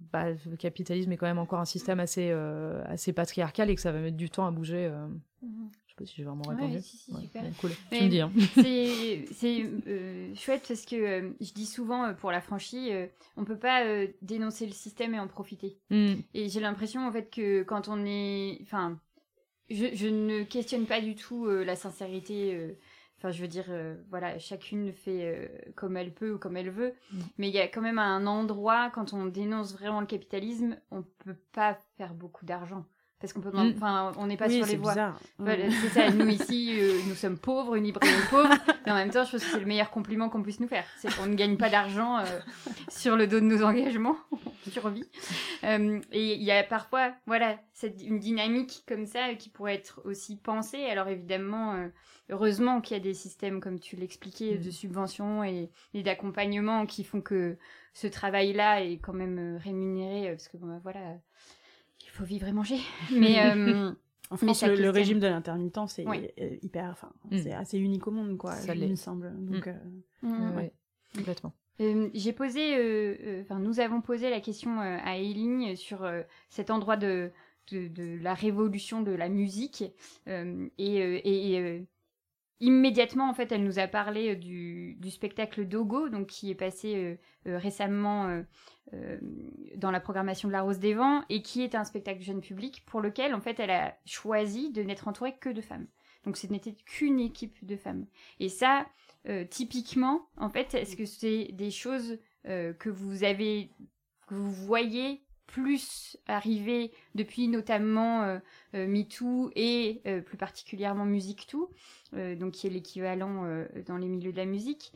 bah, 0.00 0.32
le 0.32 0.56
capitalisme 0.56 1.12
est 1.12 1.16
quand 1.16 1.26
même 1.26 1.38
encore 1.38 1.60
un 1.60 1.64
système 1.64 2.00
assez, 2.00 2.32
patriarcal 3.14 3.70
et 3.70 3.76
que 3.76 3.80
ça 3.80 3.92
va 3.92 4.00
mettre 4.00 4.16
du 4.16 4.30
temps 4.30 4.48
à 4.48 4.50
bouger. 4.50 4.92
Mmh 5.42 5.68
sais 5.96 6.04
pas 6.04 6.06
si 6.06 6.16
j'ai 6.16 6.24
vraiment 6.24 6.42
répondu. 6.42 6.78
Cool. 7.60 7.70
tu 7.90 8.04
me 8.04 8.08
dis. 8.08 8.20
Hein. 8.20 8.32
C'est 9.32 9.62
euh, 9.86 10.34
chouette 10.34 10.64
parce 10.66 10.84
que 10.84 10.96
euh, 10.96 11.30
je 11.40 11.52
dis 11.52 11.66
souvent 11.66 12.04
euh, 12.04 12.12
pour 12.12 12.30
la 12.30 12.40
franchise, 12.40 12.92
on 13.36 13.44
peut 13.44 13.58
pas 13.58 13.82
dénoncer 14.22 14.66
le 14.66 14.72
système 14.72 15.14
et 15.14 15.18
en 15.18 15.28
profiter. 15.28 15.78
Hmm. 15.90 16.14
Et 16.34 16.48
j'ai 16.48 16.60
l'impression 16.60 17.06
en 17.06 17.12
fait 17.12 17.30
que 17.30 17.62
quand 17.62 17.88
on 17.88 18.04
est, 18.04 18.58
enfin, 18.62 18.98
je, 19.70 19.86
je, 19.94 20.08
ne 20.08 20.42
questionne 20.42 20.86
pas 20.86 21.00
du 21.00 21.14
tout 21.14 21.46
la 21.46 21.76
sincérité. 21.76 22.76
Enfin, 23.18 23.30
je 23.30 23.40
veux 23.40 23.48
dire, 23.48 23.66
voilà, 24.10 24.38
chacune 24.38 24.92
fait 24.92 25.50
comme 25.74 25.96
elle 25.96 26.12
peut 26.12 26.34
ou 26.34 26.38
comme 26.38 26.56
elle 26.56 26.70
veut. 26.70 26.94
Hmm. 27.12 27.20
Mais 27.38 27.48
il 27.48 27.54
y 27.54 27.60
a 27.60 27.68
quand 27.68 27.80
même 27.80 27.98
un 27.98 28.26
endroit, 28.26 28.90
quand 28.90 29.12
on 29.12 29.26
dénonce 29.26 29.72
vraiment 29.72 30.00
le 30.00 30.06
capitalisme, 30.06 30.76
on 30.90 31.02
peut 31.24 31.36
pas 31.52 31.78
faire 31.96 32.14
beaucoup 32.14 32.44
d'argent 32.44 32.84
parce 33.20 33.32
qu'on 33.32 33.40
peut 33.40 33.50
mm. 33.50 33.74
enfin 33.76 34.12
on 34.18 34.26
n'est 34.26 34.36
pas 34.36 34.48
sur 34.48 34.66
les 34.66 34.76
voies 34.76 34.94
mm. 35.38 35.46
c'est 35.82 35.88
ça 35.88 36.10
nous 36.10 36.28
ici 36.28 36.76
euh, 36.78 36.98
nous 37.08 37.14
sommes 37.14 37.38
pauvres 37.38 37.76
une 37.76 37.84
librairie 37.84 38.12
pauvre 38.30 38.50
mais 38.84 38.92
en 38.92 38.94
même 38.94 39.10
temps 39.10 39.24
je 39.24 39.32
pense 39.32 39.44
que 39.44 39.50
c'est 39.50 39.60
le 39.60 39.66
meilleur 39.66 39.90
compliment 39.90 40.28
qu'on 40.28 40.42
puisse 40.42 40.60
nous 40.60 40.68
faire 40.68 40.84
c'est 40.98 41.14
qu'on 41.14 41.26
ne 41.26 41.34
gagne 41.34 41.56
pas 41.56 41.70
d'argent 41.70 42.18
euh, 42.18 42.24
sur 42.88 43.16
le 43.16 43.26
dos 43.26 43.40
de 43.40 43.46
nos 43.46 43.62
engagements 43.62 44.16
survie 44.70 45.08
euh, 45.64 46.00
et 46.12 46.34
il 46.34 46.42
y 46.42 46.50
a 46.50 46.62
parfois 46.62 47.14
voilà 47.26 47.58
cette 47.72 48.02
une 48.02 48.18
dynamique 48.18 48.84
comme 48.86 49.06
ça 49.06 49.34
qui 49.34 49.48
pourrait 49.48 49.76
être 49.76 50.02
aussi 50.04 50.36
pensée 50.36 50.84
alors 50.84 51.08
évidemment 51.08 51.88
heureusement 52.28 52.80
qu'il 52.80 52.96
y 52.96 53.00
a 53.00 53.02
des 53.02 53.14
systèmes 53.14 53.60
comme 53.60 53.80
tu 53.80 53.96
l'expliquais 53.96 54.58
de 54.58 54.68
mm. 54.68 54.72
subventions 54.72 55.44
et, 55.44 55.70
et 55.94 56.02
d'accompagnement 56.02 56.84
qui 56.84 57.02
font 57.02 57.22
que 57.22 57.56
ce 57.94 58.08
travail 58.08 58.52
là 58.52 58.82
est 58.82 58.98
quand 58.98 59.14
même 59.14 59.58
rémunéré 59.62 60.30
parce 60.30 60.48
que 60.48 60.58
bon 60.58 60.66
bah, 60.66 60.80
voilà 60.82 61.16
faut 62.16 62.24
vivre 62.24 62.46
et 62.46 62.52
manger. 62.52 62.78
Mais 63.12 63.40
euh, 63.40 63.92
en 64.30 64.36
France, 64.36 64.64
le, 64.64 64.90
régime 64.90 65.20
de 65.20 65.26
l'intermittent, 65.26 65.88
c'est 65.88 66.06
euh, 66.06 66.56
hyper, 66.62 66.90
enfin, 66.90 67.12
mm. 67.30 67.38
c'est 67.38 67.52
assez 67.52 67.78
unique 67.78 68.06
au 68.06 68.10
monde, 68.10 68.36
quoi. 68.36 68.52
Ça 68.52 68.74
il 68.74 68.88
me 68.90 68.96
semble. 68.96 69.30
Mm. 69.30 69.50
Donc, 69.50 69.66
euh, 69.68 69.74
mm. 70.22 70.70
complètement. 71.14 71.52
J'ai 71.78 72.32
posé, 72.32 73.42
enfin, 73.42 73.58
nous 73.58 73.80
avons 73.80 74.00
posé 74.00 74.30
la 74.30 74.40
question 74.40 74.80
à 74.80 75.18
Eileen 75.18 75.76
sur 75.76 76.10
cet 76.48 76.70
endroit 76.70 76.96
de, 76.96 77.30
de, 77.70 78.18
la 78.22 78.32
révolution 78.32 79.02
de 79.02 79.12
la 79.12 79.28
musique 79.28 79.84
et, 80.26 80.64
et 80.78 81.86
immédiatement, 82.60 83.28
en 83.28 83.34
fait, 83.34 83.52
elle 83.52 83.64
nous 83.64 83.78
a 83.78 83.86
parlé 83.86 84.36
du, 84.36 84.94
du 85.00 85.10
spectacle 85.10 85.66
Dogo, 85.66 86.08
donc 86.08 86.26
qui 86.26 86.50
est 86.50 86.54
passé 86.54 87.18
récemment 87.44 88.42
euh, 88.94 89.18
dans 89.74 89.90
la 89.90 89.98
programmation 89.98 90.46
de 90.46 90.52
la 90.52 90.62
Rose 90.62 90.78
des 90.78 90.94
Vents 90.94 91.24
et 91.28 91.42
qui 91.42 91.62
est 91.62 91.74
un 91.74 91.82
spectacle 91.82 92.22
jeune 92.22 92.40
public 92.40 92.84
pour 92.86 93.00
lequel 93.00 93.34
en 93.34 93.40
fait 93.40 93.58
elle 93.58 93.72
a 93.72 93.96
choisi 94.04 94.70
de 94.70 94.80
n'être 94.82 95.08
entourée 95.08 95.36
que 95.36 95.48
de 95.48 95.60
femmes. 95.60 95.88
Donc 96.24 96.36
ce 96.36 96.46
n'était 96.46 96.76
qu'une 96.86 97.18
équipe 97.18 97.64
de 97.66 97.76
femmes. 97.76 98.06
Et 98.38 98.48
ça, 98.48 98.86
euh, 99.28 99.44
typiquement, 99.44 100.28
en 100.36 100.50
fait, 100.50 100.74
est-ce 100.74 100.94
que 100.96 101.04
c'est 101.04 101.50
des 101.52 101.72
choses 101.72 102.20
euh, 102.46 102.72
que 102.74 102.88
vous 102.88 103.24
avez, 103.24 103.72
que 104.28 104.34
vous 104.34 104.52
voyez 104.52 105.25
plus 105.46 106.16
arrivé 106.26 106.92
depuis 107.14 107.48
notamment 107.48 108.22
euh, 108.22 108.38
euh, 108.74 108.86
MeToo 108.86 109.50
et 109.54 110.02
euh, 110.06 110.20
plus 110.20 110.36
particulièrement 110.36 111.04
Musique 111.04 111.46
Tout, 111.46 111.68
donc 112.12 112.52
qui 112.52 112.66
est 112.66 112.70
l'équivalent 112.70 113.66
dans 113.86 113.98
les 113.98 114.08
milieux 114.08 114.32
de 114.32 114.36
la 114.36 114.46
musique, 114.46 114.92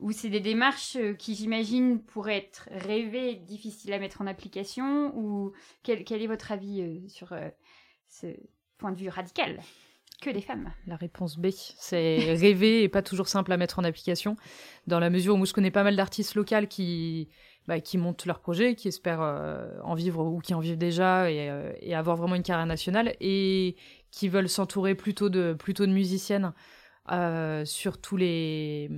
où 0.00 0.12
c'est 0.12 0.30
des 0.30 0.40
démarches 0.40 0.96
qui 1.18 1.34
j'imagine 1.36 2.02
pourraient 2.02 2.38
être 2.38 2.68
rêvées, 2.72 3.36
difficiles 3.36 3.92
à 3.92 3.98
mettre 3.98 4.22
en 4.22 4.26
application, 4.26 5.16
ou 5.16 5.52
quel, 5.84 6.00
est 6.00 6.26
votre 6.26 6.50
avis 6.50 7.08
sur 7.08 7.32
ce 8.08 8.26
point 8.78 8.90
de 8.90 8.98
vue 8.98 9.08
radical 9.08 9.60
que 10.20 10.30
des 10.30 10.40
femmes? 10.40 10.72
La 10.86 10.96
réponse 10.96 11.38
B, 11.38 11.48
c'est 11.50 12.16
rêver 12.34 12.82
et 12.82 12.88
pas 12.88 13.02
toujours 13.02 13.28
simple 13.28 13.52
à 13.52 13.56
mettre 13.56 13.78
en 13.78 13.84
application, 13.84 14.36
dans 14.86 14.98
la 14.98 15.10
mesure 15.10 15.36
où 15.36 15.46
je 15.46 15.52
connais 15.52 15.70
pas 15.70 15.84
mal 15.84 15.94
d'artistes 15.94 16.34
locales 16.34 16.66
qui 16.66 17.28
bah, 17.66 17.80
qui 17.80 17.98
montent 17.98 18.26
leur 18.26 18.38
projet, 18.38 18.74
qui 18.74 18.88
espèrent 18.88 19.22
euh, 19.22 19.68
en 19.82 19.94
vivre 19.94 20.24
ou 20.24 20.40
qui 20.40 20.54
en 20.54 20.60
vivent 20.60 20.78
déjà 20.78 21.30
et, 21.30 21.50
euh, 21.50 21.72
et, 21.80 21.94
avoir 21.94 22.16
vraiment 22.16 22.36
une 22.36 22.42
carrière 22.42 22.66
nationale 22.66 23.14
et 23.20 23.76
qui 24.10 24.28
veulent 24.28 24.48
s'entourer 24.48 24.94
plutôt 24.94 25.28
de, 25.28 25.52
plutôt 25.52 25.84
de 25.84 25.92
musiciennes 25.92 26.52
euh, 27.10 27.64
sur 27.64 28.00
tous 28.00 28.16
les, 28.16 28.90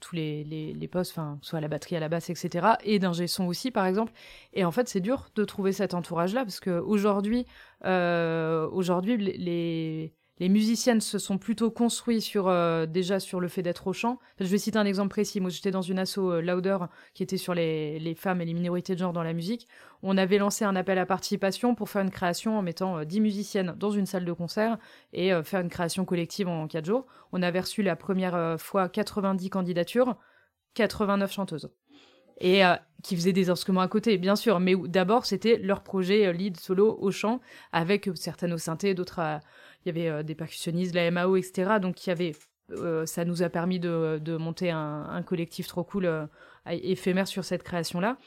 tous 0.00 0.14
les, 0.14 0.44
les, 0.44 0.74
les 0.74 0.88
postes, 0.88 1.12
enfin, 1.12 1.38
soit 1.42 1.58
à 1.58 1.62
la 1.62 1.68
batterie, 1.68 1.96
à 1.96 2.00
la 2.00 2.08
basse, 2.08 2.30
etc. 2.30 2.66
Et 2.84 2.98
d'ingé 2.98 3.26
son 3.26 3.46
aussi, 3.46 3.70
par 3.70 3.86
exemple. 3.86 4.12
Et 4.52 4.64
en 4.64 4.70
fait, 4.70 4.88
c'est 4.88 5.00
dur 5.00 5.28
de 5.34 5.44
trouver 5.44 5.72
cet 5.72 5.94
entourage-là 5.94 6.44
parce 6.44 6.60
qu'aujourd'hui, 6.60 7.46
aujourd'hui, 7.82 9.16
les, 9.16 9.36
les 9.38 10.14
les 10.42 10.48
musiciennes 10.48 11.00
se 11.00 11.20
sont 11.20 11.38
plutôt 11.38 11.70
construits 11.70 12.20
sur 12.20 12.48
euh, 12.48 12.84
déjà 12.84 13.20
sur 13.20 13.38
le 13.38 13.46
fait 13.46 13.62
d'être 13.62 13.86
au 13.86 13.92
chant. 13.92 14.18
je 14.40 14.46
vais 14.46 14.58
citer 14.58 14.76
un 14.76 14.84
exemple 14.84 15.10
précis. 15.10 15.38
Moi, 15.38 15.50
j'étais 15.50 15.70
dans 15.70 15.82
une 15.82 16.00
asso 16.00 16.18
euh, 16.18 16.42
Louder 16.42 16.78
qui 17.14 17.22
était 17.22 17.36
sur 17.36 17.54
les, 17.54 18.00
les, 18.00 18.16
femmes 18.16 18.40
et 18.40 18.44
les 18.44 18.52
minorités 18.52 18.94
de 18.94 18.98
genre 18.98 19.12
dans 19.12 19.22
la 19.22 19.34
musique. 19.34 19.68
On 20.02 20.18
avait 20.18 20.38
lancé 20.38 20.64
un 20.64 20.74
appel 20.74 20.98
à 20.98 21.06
participation 21.06 21.76
pour 21.76 21.88
faire 21.88 22.02
une 22.02 22.10
création 22.10 22.58
en 22.58 22.62
mettant 22.62 23.04
10 23.04 23.20
musiciennes 23.20 23.76
dans 23.78 23.92
une 23.92 24.04
salle 24.04 24.24
de 24.24 24.32
concert 24.32 24.78
et 25.12 25.30
faire 25.44 25.60
une 25.60 25.68
création 25.68 26.04
collective 26.04 26.48
en 26.48 26.66
4 26.66 26.86
jours. 26.86 27.06
On 27.30 27.40
avait 27.40 27.60
reçu 27.60 27.84
la 27.84 27.94
première 27.94 28.56
fois 28.58 28.88
90 28.88 29.48
candidatures, 29.48 30.16
89 30.74 31.30
chanteuses 31.30 31.70
et 32.42 32.64
euh, 32.64 32.74
qui 33.02 33.16
faisaient 33.16 33.32
des 33.32 33.50
instruments 33.50 33.80
à 33.80 33.88
côté, 33.88 34.18
bien 34.18 34.36
sûr. 34.36 34.60
Mais 34.60 34.74
d'abord, 34.76 35.24
c'était 35.26 35.56
leur 35.58 35.82
projet 35.82 36.26
euh, 36.26 36.32
lead 36.32 36.58
solo 36.58 36.98
au 37.00 37.10
chant, 37.10 37.40
avec 37.72 38.08
euh, 38.08 38.14
certaines 38.14 38.52
au 38.52 38.58
synthé, 38.58 38.94
d'autres. 38.94 39.40
Il 39.84 39.96
y 39.96 40.06
avait 40.06 40.24
des 40.24 40.34
percussionnistes, 40.34 40.94
la 40.94 41.10
MAO, 41.10 41.36
etc. 41.36 41.78
Donc, 41.80 42.06
il 42.06 42.10
y 42.10 42.12
avait. 42.12 42.32
ça 43.06 43.24
nous 43.24 43.42
a 43.42 43.48
permis 43.48 43.80
de, 43.80 44.36
monter 44.36 44.70
un, 44.70 45.22
collectif 45.24 45.66
trop 45.66 45.84
cool, 45.84 46.28
éphémère 46.66 47.26
sur 47.26 47.44
cette 47.44 47.62
création-là. 47.62 48.18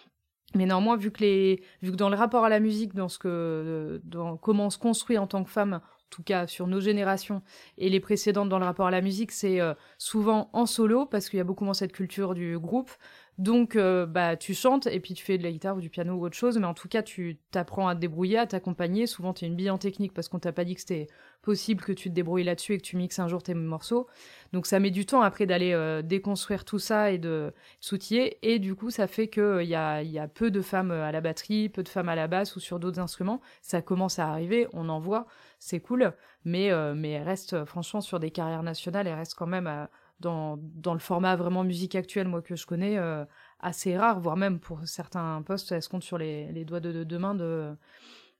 Mais 0.53 0.65
néanmoins, 0.65 0.95
vu 0.95 1.11
que, 1.11 1.21
les, 1.21 1.63
vu 1.81 1.91
que 1.91 1.97
dans 1.97 2.09
le 2.09 2.15
rapport 2.15 2.45
à 2.45 2.49
la 2.49 2.59
musique, 2.59 2.93
dans, 2.93 3.09
ce 3.09 3.19
que, 3.19 3.99
dans 4.03 4.37
comment 4.37 4.67
on 4.67 4.69
se 4.69 4.77
construit 4.77 5.17
en 5.17 5.27
tant 5.27 5.43
que 5.43 5.49
femme, 5.49 5.73
en 6.05 6.09
tout 6.09 6.23
cas 6.23 6.47
sur 6.47 6.67
nos 6.67 6.79
générations 6.79 7.41
et 7.77 7.89
les 7.89 7.99
précédentes 7.99 8.47
dans 8.47 8.59
le 8.59 8.65
rapport 8.65 8.87
à 8.87 8.91
la 8.91 9.01
musique, 9.01 9.31
c'est 9.31 9.59
souvent 9.97 10.49
en 10.53 10.65
solo, 10.65 11.05
parce 11.05 11.29
qu'il 11.29 11.37
y 11.37 11.41
a 11.41 11.43
beaucoup 11.43 11.65
moins 11.65 11.73
cette 11.73 11.91
culture 11.91 12.35
du 12.35 12.57
groupe. 12.59 12.91
Donc, 13.37 13.75
euh, 13.75 14.05
bah, 14.05 14.37
tu 14.37 14.53
chantes 14.53 14.87
et 14.87 15.01
puis 15.01 15.13
tu 15.13 15.23
fais 15.23 15.37
de 15.37 15.43
la 15.43 15.51
guitare 15.51 15.75
ou 15.75 15.81
du 15.81 15.89
piano 15.89 16.13
ou 16.13 16.25
autre 16.25 16.37
chose, 16.37 16.57
mais 16.57 16.65
en 16.65 16.73
tout 16.73 16.87
cas, 16.87 17.03
tu 17.03 17.37
t'apprends 17.51 17.89
à 17.89 17.95
te 17.95 17.99
débrouiller, 17.99 18.37
à 18.37 18.47
t'accompagner. 18.47 19.07
Souvent, 19.07 19.33
tu 19.33 19.43
es 19.43 19.47
une 19.49 19.55
bille 19.55 19.69
en 19.69 19.77
technique 19.77 20.13
parce 20.13 20.29
qu'on 20.29 20.39
t'a 20.39 20.53
pas 20.53 20.63
dit 20.63 20.73
que 20.73 20.79
c'était 20.79 21.07
possible 21.41 21.83
que 21.83 21.91
tu 21.91 22.09
te 22.09 22.15
débrouilles 22.15 22.45
là-dessus 22.45 22.75
et 22.75 22.77
que 22.77 22.83
tu 22.83 22.95
mixes 22.95 23.19
un 23.19 23.27
jour 23.27 23.43
tes 23.43 23.53
morceaux. 23.53 24.07
Donc, 24.53 24.65
ça 24.65 24.79
met 24.79 24.89
du 24.89 25.05
temps 25.05 25.21
après 25.21 25.45
d'aller 25.45 25.73
euh, 25.73 26.01
déconstruire 26.01 26.63
tout 26.63 26.79
ça 26.79 27.11
et 27.11 27.17
de 27.17 27.53
s'outiller. 27.81 28.37
Et 28.41 28.57
du 28.57 28.73
coup, 28.73 28.89
ça 28.89 29.05
fait 29.05 29.27
qu'il 29.27 29.43
euh, 29.43 29.63
y, 29.63 29.75
a, 29.75 30.01
y 30.01 30.17
a 30.17 30.29
peu 30.29 30.49
de 30.49 30.61
femmes 30.61 30.91
à 30.91 31.11
la 31.11 31.19
batterie, 31.19 31.67
peu 31.67 31.83
de 31.83 31.89
femmes 31.89 32.07
à 32.07 32.15
la 32.15 32.27
basse 32.27 32.55
ou 32.55 32.61
sur 32.61 32.79
d'autres 32.79 32.99
instruments. 32.99 33.41
Ça 33.61 33.81
commence 33.81 34.17
à 34.17 34.29
arriver, 34.29 34.67
on 34.71 34.87
en 34.87 34.99
voit, 34.99 35.25
c'est 35.59 35.81
cool, 35.81 36.13
mais, 36.45 36.71
mais 36.95 37.11
elles 37.11 37.65
franchement, 37.65 38.01
sur 38.01 38.19
des 38.19 38.31
carrières 38.31 38.63
nationales, 38.63 39.07
elles 39.07 39.15
restent 39.15 39.35
quand 39.35 39.47
même 39.47 39.67
à 39.67 39.89
dans, 40.19 40.57
dans 40.57 40.93
le 40.93 40.99
format 40.99 41.35
vraiment 41.35 41.63
musique 41.63 41.95
actuelle, 41.95 42.27
moi, 42.27 42.41
que 42.41 42.55
je 42.55 42.65
connais, 42.65 42.97
euh, 42.97 43.25
assez 43.59 43.97
rare, 43.97 44.19
voire 44.19 44.37
même 44.37 44.59
pour 44.59 44.85
certains 44.85 45.41
postes, 45.45 45.71
elles 45.71 45.81
se 45.81 45.89
comptent 45.89 46.03
sur 46.03 46.17
les, 46.17 46.51
les 46.51 46.65
doigts 46.65 46.79
de, 46.79 47.03
deux 47.03 47.19
mains 47.19 47.35
de, 47.35 47.73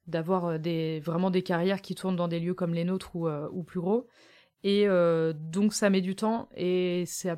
d'avoir 0.07 0.45
euh, 0.45 0.57
des, 0.57 0.99
vraiment 1.01 1.31
des 1.31 1.43
carrières 1.43 1.81
qui 1.81 1.95
tournent 1.95 2.15
dans 2.15 2.27
des 2.27 2.39
lieux 2.39 2.53
comme 2.53 2.73
les 2.73 2.85
nôtres 2.85 3.15
ou, 3.15 3.27
euh, 3.27 3.49
ou 3.51 3.63
plus 3.63 3.79
gros. 3.79 4.07
Et 4.63 4.88
donc, 5.35 5.75
ça 5.75 5.91
met 5.91 6.01
du 6.01 6.15
temps 6.15 6.49
et 6.55 7.03
ça, 7.05 7.38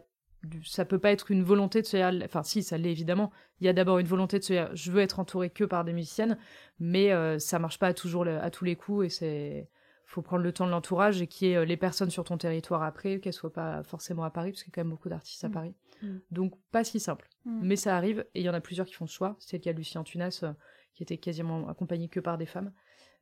ça 0.64 0.86
peut 0.86 0.98
pas 0.98 1.12
être 1.12 1.30
une 1.30 1.44
volonté 1.44 1.82
de 1.82 1.86
se 1.86 1.98
dire, 1.98 2.10
enfin, 2.24 2.42
si, 2.42 2.64
ça 2.64 2.78
l'est 2.78 2.92
évidemment. 2.92 3.34
Il 3.60 3.66
y 3.66 3.70
a 3.70 3.74
d'abord 3.74 4.00
une 4.00 4.08
volonté 4.08 4.40
de 4.40 4.46
se 4.46 4.54
dire, 4.54 4.70
je 4.74 4.94
veux 4.94 5.02
être 5.02 5.20
entouré 5.20 5.50
que 5.50 5.66
par 5.66 5.84
des 5.84 5.92
musiciennes, 5.92 6.38
mais 6.80 7.12
ça 7.40 7.60
marche 7.60 7.80
pas 7.80 7.94
toujours 7.94 8.26
à 8.26 8.50
tous 8.50 8.64
les 8.64 8.78
coups 8.78 9.08
et 9.08 9.10
c'est, 9.10 9.70
faut 10.08 10.22
prendre 10.22 10.44
le 10.44 10.54
temps 10.54 10.66
de 10.66 10.72
l'entourage 10.72 11.22
et 11.22 11.28
qu'il 11.28 11.50
y 11.50 11.52
ait 11.52 11.58
euh, 11.58 11.66
les 11.66 11.76
personnes 11.76 12.10
sur 12.10 12.24
ton 12.24 12.38
territoire 12.38 12.82
après, 12.82 13.20
qu'elles 13.20 13.34
soient 13.34 13.52
pas 13.52 13.84
forcément 13.84 14.24
à 14.24 14.30
Paris, 14.30 14.52
parce 14.52 14.64
qu'il 14.64 14.72
y 14.72 14.74
a 14.74 14.76
quand 14.76 14.86
même 14.86 14.92
beaucoup 14.92 15.10
d'artistes 15.10 15.44
à 15.44 15.50
mm. 15.50 15.52
Paris. 15.52 15.76
Mm. 16.02 16.18
Donc, 16.32 16.54
pas 16.72 16.86
si 16.86 17.02
simple. 17.02 17.30
Mm. 17.44 17.60
Mais 17.62 17.76
ça 17.76 17.96
arrive, 17.96 18.26
et 18.34 18.40
il 18.40 18.44
y 18.44 18.50
en 18.50 18.54
a 18.54 18.62
plusieurs 18.62 18.88
qui 18.88 18.94
font 18.94 19.06
ce 19.06 19.14
choix. 19.14 19.36
C'est 19.40 19.58
le 19.58 19.64
cas 19.64 19.74
de 19.74 19.78
Lucien 19.78 20.04
Tunas, 20.04 20.40
euh, 20.44 20.54
qui 20.94 21.04
était 21.04 21.18
quasiment 21.18 21.68
accompagné 21.68 22.08
que 22.08 22.22
par 22.22 22.38
des 22.38 22.46
femmes 22.46 22.72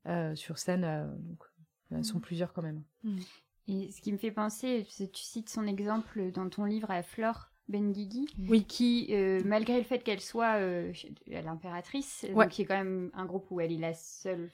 euh, 0.05 0.35
sur 0.35 0.59
scène. 0.59 0.81
donc, 1.17 1.43
elles 1.91 2.05
sont 2.05 2.19
plusieurs 2.19 2.53
quand 2.53 2.61
même. 2.61 2.83
Et 3.67 3.91
ce 3.91 3.99
qui 3.99 4.11
me 4.11 4.17
fait 4.17 4.31
penser, 4.31 4.85
c'est 4.89 5.11
tu 5.11 5.23
cites 5.23 5.49
son 5.49 5.65
exemple 5.65 6.31
dans 6.31 6.47
ton 6.49 6.65
livre 6.65 6.91
à 6.91 7.01
Flore 7.01 7.49
Benguigui, 7.67 8.27
oui. 8.47 8.63
qui, 8.63 9.11
malgré 9.43 9.77
le 9.77 9.83
fait 9.83 9.99
qu'elle 9.99 10.21
soit 10.21 10.59
l'impératrice, 11.27 12.27
qui 12.51 12.61
est 12.61 12.65
quand 12.65 12.77
même 12.77 13.09
un 13.13 13.25
groupe 13.25 13.47
où 13.49 13.59
elle 13.59 13.71
est 13.71 13.79
la 13.79 13.93
seule 13.93 14.51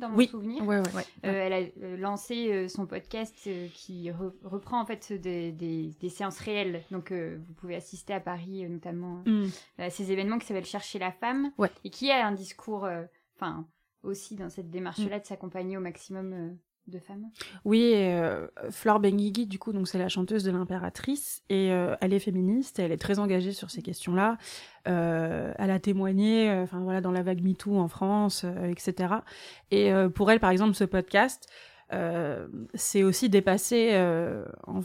dans 0.00 0.08
mon 0.10 0.26
souvenir. 0.26 0.62
Euh, 0.68 0.82
elle 1.24 1.52
a 1.52 1.60
euh, 1.82 1.96
lancé 1.96 2.52
euh, 2.52 2.68
son 2.68 2.86
podcast 2.86 3.34
qui 3.74 4.10
reprend 4.44 4.80
en 4.80 4.86
fait 4.86 5.12
des, 5.12 5.52
des, 5.52 6.08
séances 6.08 6.38
réelles. 6.38 6.82
Donc 6.90 7.12
vous 7.12 7.54
pouvez 7.54 7.76
assister 7.76 8.12
à 8.12 8.20
Paris 8.20 8.68
notamment 8.68 9.22
mm. 9.26 9.46
à 9.78 9.90
ces 9.90 10.12
événements 10.12 10.38
qui 10.38 10.46
s'appellent 10.46 10.64
Chercher 10.68 10.98
la 10.98 11.12
femme 11.12 11.50
et 11.84 11.90
qui 11.90 12.10
a 12.10 12.26
un 12.26 12.32
discours, 12.32 12.88
enfin 13.36 13.66
aussi 14.02 14.36
dans 14.36 14.48
cette 14.48 14.70
démarche-là 14.70 15.18
mm. 15.18 15.20
de 15.20 15.26
s'accompagner 15.26 15.76
au 15.76 15.80
maximum 15.80 16.56
Oui, 17.64 17.92
euh, 17.94 18.46
Flore 18.70 19.00
Benguigui, 19.00 19.46
du 19.46 19.58
coup, 19.58 19.72
donc 19.72 19.88
c'est 19.88 19.98
la 19.98 20.08
chanteuse 20.08 20.44
de 20.44 20.50
l'impératrice, 20.50 21.42
et 21.48 21.72
euh, 21.72 21.96
elle 22.00 22.12
est 22.12 22.18
féministe, 22.18 22.78
elle 22.78 22.92
est 22.92 22.98
très 22.98 23.18
engagée 23.18 23.52
sur 23.52 23.70
ces 23.70 23.82
questions-là. 23.82 24.38
Euh, 24.86 25.52
elle 25.58 25.70
a 25.70 25.78
témoigné, 25.78 26.50
enfin 26.50 26.80
voilà, 26.80 27.00
dans 27.00 27.12
la 27.12 27.22
vague 27.22 27.42
MeToo 27.42 27.78
en 27.78 27.88
France, 27.88 28.44
etc. 28.64 29.14
Et 29.70 29.92
pour 30.14 30.30
elle, 30.30 30.40
par 30.40 30.50
exemple, 30.50 30.74
ce 30.74 30.84
podcast, 30.84 31.48
euh, 31.48 31.77
c'est 32.74 33.02
aussi 33.02 33.30
dépasser, 33.30 33.90
euh, 33.92 34.44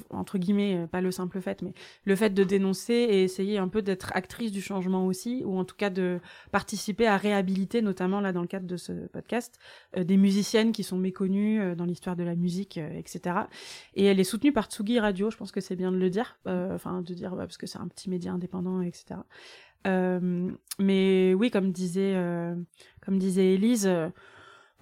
entre 0.09 0.37
guillemets, 0.37 0.77
euh, 0.77 0.87
pas 0.87 1.01
le 1.01 1.11
simple 1.11 1.41
fait, 1.41 1.61
mais 1.61 1.73
le 2.05 2.15
fait 2.15 2.29
de 2.29 2.43
dénoncer 2.43 2.93
et 2.93 3.23
essayer 3.23 3.57
un 3.57 3.67
peu 3.67 3.81
d'être 3.81 4.11
actrice 4.15 4.51
du 4.51 4.61
changement 4.61 5.05
aussi, 5.05 5.43
ou 5.45 5.57
en 5.57 5.65
tout 5.65 5.75
cas 5.75 5.89
de 5.89 6.19
participer 6.51 7.05
à 7.05 7.17
réhabiliter, 7.17 7.81
notamment 7.81 8.21
là 8.21 8.31
dans 8.31 8.41
le 8.41 8.47
cadre 8.47 8.67
de 8.67 8.77
ce 8.77 8.93
podcast, 9.07 9.59
des 9.97 10.17
musiciennes 10.17 10.71
qui 10.71 10.83
sont 10.83 10.97
méconnues 10.97 11.75
dans 11.75 11.85
l'histoire 11.85 12.15
de 12.15 12.23
la 12.23 12.35
musique, 12.35 12.77
etc. 12.77 13.35
Et 13.95 14.05
elle 14.05 14.19
est 14.19 14.23
soutenue 14.23 14.53
par 14.53 14.65
Tsugi 14.65 14.99
Radio, 14.99 15.29
je 15.29 15.37
pense 15.37 15.51
que 15.51 15.61
c'est 15.61 15.75
bien 15.75 15.91
de 15.91 15.97
le 15.97 16.09
dire, 16.09 16.37
enfin 16.45 17.01
de 17.01 17.13
dire 17.13 17.35
parce 17.35 17.57
que 17.57 17.67
c'est 17.67 17.79
un 17.79 17.87
petit 17.87 18.09
média 18.09 18.31
indépendant, 18.31 18.81
etc. 18.81 19.19
mais 19.85 21.33
oui, 21.33 21.51
comme 21.51 21.71
disait, 21.71 22.15
comme 23.01 23.19
disait 23.19 23.55
Elise 23.55 23.89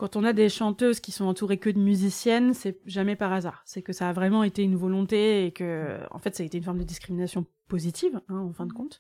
quand 0.01 0.15
on 0.15 0.23
a 0.23 0.33
des 0.33 0.49
chanteuses 0.49 0.99
qui 0.99 1.11
sont 1.11 1.25
entourées 1.25 1.59
que 1.59 1.69
de 1.69 1.77
musiciennes, 1.77 2.55
c'est 2.55 2.79
jamais 2.87 3.15
par 3.15 3.31
hasard. 3.31 3.61
C'est 3.67 3.83
que 3.83 3.93
ça 3.93 4.09
a 4.09 4.13
vraiment 4.13 4.43
été 4.43 4.63
une 4.63 4.75
volonté 4.75 5.45
et 5.45 5.51
que, 5.51 5.99
en 6.09 6.17
fait, 6.17 6.35
ça 6.35 6.41
a 6.41 6.45
été 6.47 6.57
une 6.57 6.63
forme 6.63 6.79
de 6.79 6.83
discrimination 6.83 7.45
positive, 7.67 8.19
hein, 8.27 8.39
en 8.39 8.51
fin 8.51 8.65
de 8.65 8.73
compte. 8.73 8.99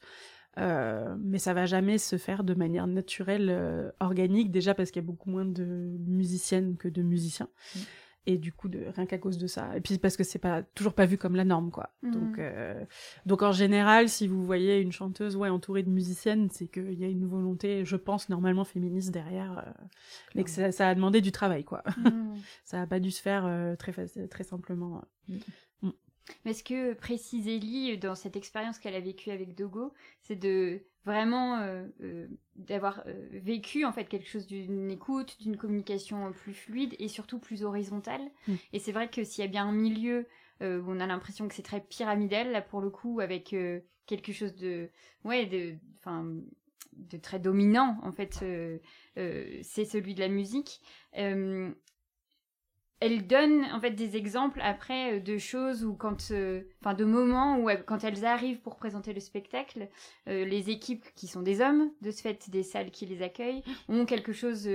Euh, 0.59 1.15
mais 1.19 1.39
ça 1.39 1.55
va 1.55 1.65
jamais 1.65 1.97
se 1.97 2.19
faire 2.19 2.43
de 2.43 2.53
manière 2.53 2.85
naturelle, 2.85 3.47
euh, 3.49 3.89
organique, 3.99 4.51
déjà 4.51 4.75
parce 4.75 4.91
qu'il 4.91 5.01
y 5.01 5.03
a 5.03 5.07
beaucoup 5.07 5.31
moins 5.31 5.43
de 5.43 5.65
musiciennes 6.05 6.77
que 6.77 6.87
de 6.87 7.01
musiciens. 7.01 7.49
Mm 7.75 7.79
et 8.27 8.37
du 8.37 8.53
coup 8.53 8.69
de 8.69 8.85
rien 8.95 9.05
qu'à 9.05 9.17
cause 9.17 9.37
de 9.37 9.47
ça 9.47 9.75
et 9.75 9.81
puis 9.81 9.97
parce 9.97 10.15
que 10.15 10.23
c'est 10.23 10.39
pas 10.39 10.61
toujours 10.61 10.93
pas 10.93 11.05
vu 11.05 11.17
comme 11.17 11.35
la 11.35 11.43
norme 11.43 11.71
quoi 11.71 11.89
mhm. 12.03 12.11
donc 12.11 12.39
euh, 12.39 12.85
donc 13.25 13.41
en 13.41 13.51
général 13.51 14.09
si 14.09 14.27
vous 14.27 14.45
voyez 14.45 14.79
une 14.79 14.91
chanteuse 14.91 15.35
ouais 15.35 15.49
entourée 15.49 15.83
de 15.83 15.89
musiciennes 15.89 16.49
c'est 16.51 16.67
qu'il 16.67 16.93
y 16.99 17.03
a 17.03 17.07
une 17.07 17.27
volonté 17.27 17.83
je 17.83 17.95
pense 17.95 18.29
normalement 18.29 18.63
féministe 18.63 19.11
derrière 19.11 19.57
euh, 19.59 19.85
mais 20.35 20.43
que 20.43 20.49
ça, 20.49 20.71
ça, 20.71 20.87
a 20.87 20.95
demandé 20.95 21.21
du 21.21 21.31
travail 21.31 21.63
quoi 21.63 21.83
mhm. 21.97 22.35
ça 22.63 22.81
a 22.81 22.87
pas 22.87 22.99
dû 22.99 23.11
se 23.11 23.21
faire 23.21 23.45
euh, 23.45 23.75
très 23.75 23.91
très 24.27 24.43
simplement. 24.43 25.03
Mais 26.45 26.53
ce 26.53 26.63
que 26.63 26.93
précise 26.93 27.47
Ellie 27.47 27.97
dans 27.97 28.15
cette 28.15 28.35
expérience 28.35 28.79
qu'elle 28.79 28.95
a 28.95 28.99
vécue 28.99 29.31
avec 29.31 29.55
Dogo, 29.55 29.93
c'est 30.21 30.35
de 30.35 30.81
vraiment 31.05 31.57
euh, 31.59 31.85
euh, 32.01 32.27
d'avoir 32.55 33.03
euh, 33.07 33.27
vécu 33.31 33.85
en 33.85 33.91
fait 33.91 34.05
quelque 34.05 34.27
chose 34.27 34.45
d'une 34.45 34.91
écoute, 34.91 35.37
d'une 35.39 35.57
communication 35.57 36.31
plus 36.31 36.53
fluide 36.53 36.95
et 36.99 37.07
surtout 37.07 37.39
plus 37.39 37.63
horizontale? 37.63 38.21
Mm. 38.47 38.53
Et 38.73 38.79
c'est 38.79 38.91
vrai 38.91 39.09
que 39.09 39.23
s'il 39.23 39.43
y 39.43 39.47
a 39.47 39.49
bien 39.49 39.67
un 39.67 39.73
milieu 39.73 40.27
où 40.63 40.83
on 40.91 40.99
a 40.99 41.07
l'impression 41.07 41.47
que 41.47 41.55
c'est 41.55 41.63
très 41.63 41.81
pyramidal 41.81 42.51
là 42.51 42.61
pour 42.61 42.81
le 42.81 42.91
coup 42.91 43.19
avec 43.19 43.55
quelque 44.05 44.31
chose 44.31 44.55
de 44.55 44.91
ouais 45.23 45.47
de 45.47 45.73
enfin 45.97 46.23
de 46.93 47.17
très 47.17 47.39
dominant 47.39 47.97
en 48.03 48.11
fait 48.11 48.45
c'est 49.15 49.85
celui 49.85 50.13
de 50.13 50.19
la 50.19 50.27
musique 50.27 50.81
elle 53.01 53.25
donne 53.25 53.65
en 53.73 53.79
fait 53.79 53.91
des 53.91 54.15
exemples 54.15 54.61
après 54.61 55.15
euh, 55.15 55.19
de 55.19 55.37
choses 55.37 55.83
ou 55.83 55.93
quand 55.93 56.31
euh, 56.31 56.61
enfin 56.79 56.93
de 56.93 57.03
moments 57.03 57.57
où 57.57 57.69
quand 57.85 58.03
elles 58.03 58.23
arrivent 58.25 58.61
pour 58.61 58.77
présenter 58.77 59.11
le 59.11 59.19
spectacle 59.19 59.89
euh, 60.29 60.45
les 60.45 60.69
équipes 60.69 61.05
qui 61.15 61.27
sont 61.27 61.41
des 61.41 61.59
hommes 61.59 61.91
de 62.01 62.11
ce 62.11 62.21
fait 62.21 62.49
des 62.49 62.63
salles 62.63 62.91
qui 62.91 63.05
les 63.07 63.21
accueillent 63.21 63.63
ont 63.89 64.05
quelque 64.05 64.31
chose 64.31 64.69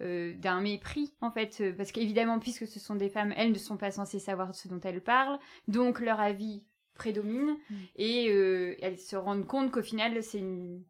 d'un 0.00 0.60
mépris 0.60 1.14
en 1.20 1.30
fait 1.30 1.62
parce 1.76 1.92
qu'évidemment 1.92 2.38
puisque 2.38 2.66
ce 2.66 2.80
sont 2.80 2.96
des 2.96 3.08
femmes 3.08 3.34
elles 3.36 3.52
ne 3.52 3.58
sont 3.58 3.76
pas 3.76 3.90
censées 3.90 4.18
savoir 4.18 4.54
ce 4.54 4.68
dont 4.68 4.80
elles 4.80 5.02
parlent 5.02 5.38
donc 5.68 6.00
leur 6.00 6.20
avis 6.20 6.64
prédomine 6.94 7.56
mm. 7.70 7.74
et 7.96 8.26
elles 8.80 8.98
se 8.98 9.16
rendent 9.16 9.46
compte 9.46 9.70
qu'au 9.70 9.82
final 9.82 10.22
c'est 10.22 10.38
une 10.38 10.82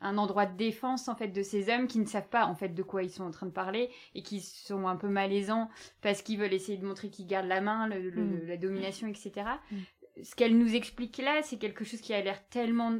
un 0.00 0.16
endroit 0.18 0.46
de 0.46 0.56
défense 0.56 1.08
en 1.08 1.14
fait 1.14 1.28
de 1.28 1.42
ces 1.42 1.68
hommes 1.72 1.86
qui 1.86 1.98
ne 1.98 2.06
savent 2.06 2.28
pas 2.28 2.46
en 2.46 2.54
fait 2.54 2.70
de 2.70 2.82
quoi 2.82 3.02
ils 3.02 3.10
sont 3.10 3.24
en 3.24 3.30
train 3.30 3.46
de 3.46 3.52
parler 3.52 3.90
et 4.14 4.22
qui 4.22 4.40
sont 4.40 4.86
un 4.88 4.96
peu 4.96 5.08
malaisants 5.08 5.68
parce 6.00 6.22
qu'ils 6.22 6.38
veulent 6.38 6.54
essayer 6.54 6.78
de 6.78 6.86
montrer 6.86 7.10
qu'ils 7.10 7.26
gardent 7.26 7.48
la 7.48 7.60
main, 7.60 7.86
mm. 7.88 8.46
la 8.46 8.56
domination, 8.56 9.08
etc. 9.08 9.32
Mm. 9.70 9.76
Ce 10.22 10.34
qu'elle 10.34 10.56
nous 10.58 10.74
explique 10.74 11.18
là, 11.18 11.42
c'est 11.42 11.58
quelque 11.58 11.84
chose 11.84 12.00
qui 12.00 12.12
a 12.14 12.20
l'air 12.20 12.46
tellement, 12.48 12.98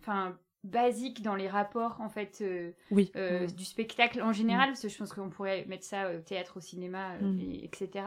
enfin, 0.00 0.36
basique 0.64 1.22
dans 1.22 1.34
les 1.34 1.48
rapports 1.48 2.00
en 2.00 2.08
fait 2.08 2.38
euh, 2.40 2.70
oui. 2.92 3.10
euh, 3.16 3.46
du 3.48 3.64
spectacle 3.64 4.22
en 4.22 4.32
général 4.32 4.68
parce 4.68 4.82
que 4.82 4.88
je 4.88 4.96
pense 4.96 5.12
qu'on 5.12 5.28
pourrait 5.28 5.64
mettre 5.66 5.84
ça 5.84 6.14
au 6.14 6.20
théâtre 6.20 6.58
au 6.58 6.60
cinéma 6.60 7.16
Mm. 7.20 7.40
et- 7.40 7.64
etc 7.64 8.04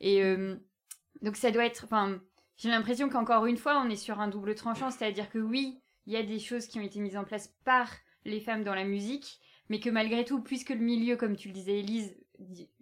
et 0.00 0.22
euh, 0.22 0.56
donc 1.22 1.36
ça 1.36 1.50
doit 1.50 1.64
être 1.64 1.84
enfin 1.84 2.20
j'ai 2.58 2.68
l'impression 2.68 3.08
qu'encore 3.08 3.46
une 3.46 3.56
fois 3.56 3.82
on 3.82 3.88
est 3.88 3.96
sur 3.96 4.20
un 4.20 4.28
double 4.28 4.54
tranchant 4.54 4.90
c'est-à-dire 4.90 5.30
que 5.30 5.38
oui 5.38 5.80
il 6.06 6.12
y 6.12 6.16
a 6.16 6.22
des 6.22 6.38
choses 6.38 6.66
qui 6.66 6.78
ont 6.78 6.82
été 6.82 7.00
mises 7.00 7.16
en 7.16 7.24
place 7.24 7.48
par 7.64 7.90
les 8.24 8.40
femmes 8.40 8.64
dans 8.64 8.74
la 8.74 8.84
musique 8.84 9.40
mais 9.68 9.80
que 9.80 9.90
malgré 9.90 10.24
tout 10.24 10.40
puisque 10.42 10.70
le 10.70 10.76
milieu 10.80 11.16
comme 11.16 11.36
tu 11.36 11.48
le 11.48 11.54
disais 11.54 11.78
Elise 11.80 12.16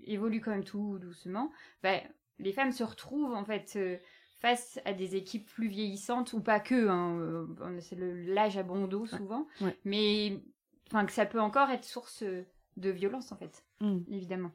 évolue 0.05 0.41
quand 0.41 0.51
même 0.51 0.65
tout 0.65 0.99
doucement 0.99 1.51
bah, 1.83 2.01
les 2.39 2.53
femmes 2.53 2.73
se 2.73 2.83
retrouvent 2.85 3.35
en 3.35 3.45
fait 3.45 3.75
euh, 3.77 3.97
face 4.41 4.79
à 4.85 4.93
des 4.93 5.17
équipes 5.17 5.47
plus 5.47 5.69
vieillissantes 5.69 6.33
ou 6.35 6.41
pas 6.41 6.61
que 6.61 6.89
hein, 6.89 7.19
euh, 7.21 7.81
c'est 7.81 7.97
le- 7.97 8.23
l'âge 8.35 8.57
à 8.59 8.63
bon 8.63 8.87
dos 8.87 9.07
souvent 9.07 9.47
Ouais. 9.61 9.77
mais 9.85 10.41
enfin 10.89 11.07
que 11.07 11.13
ça 11.13 11.25
peut 11.27 11.41
encore 11.41 11.71
être 11.71 11.85
source 11.85 12.23
euh, 12.23 12.45
de 12.77 12.91
violence 12.91 13.33
en 13.33 13.37
fait 13.37 13.65
Mm. 13.81 13.99
évidemment 14.09 14.53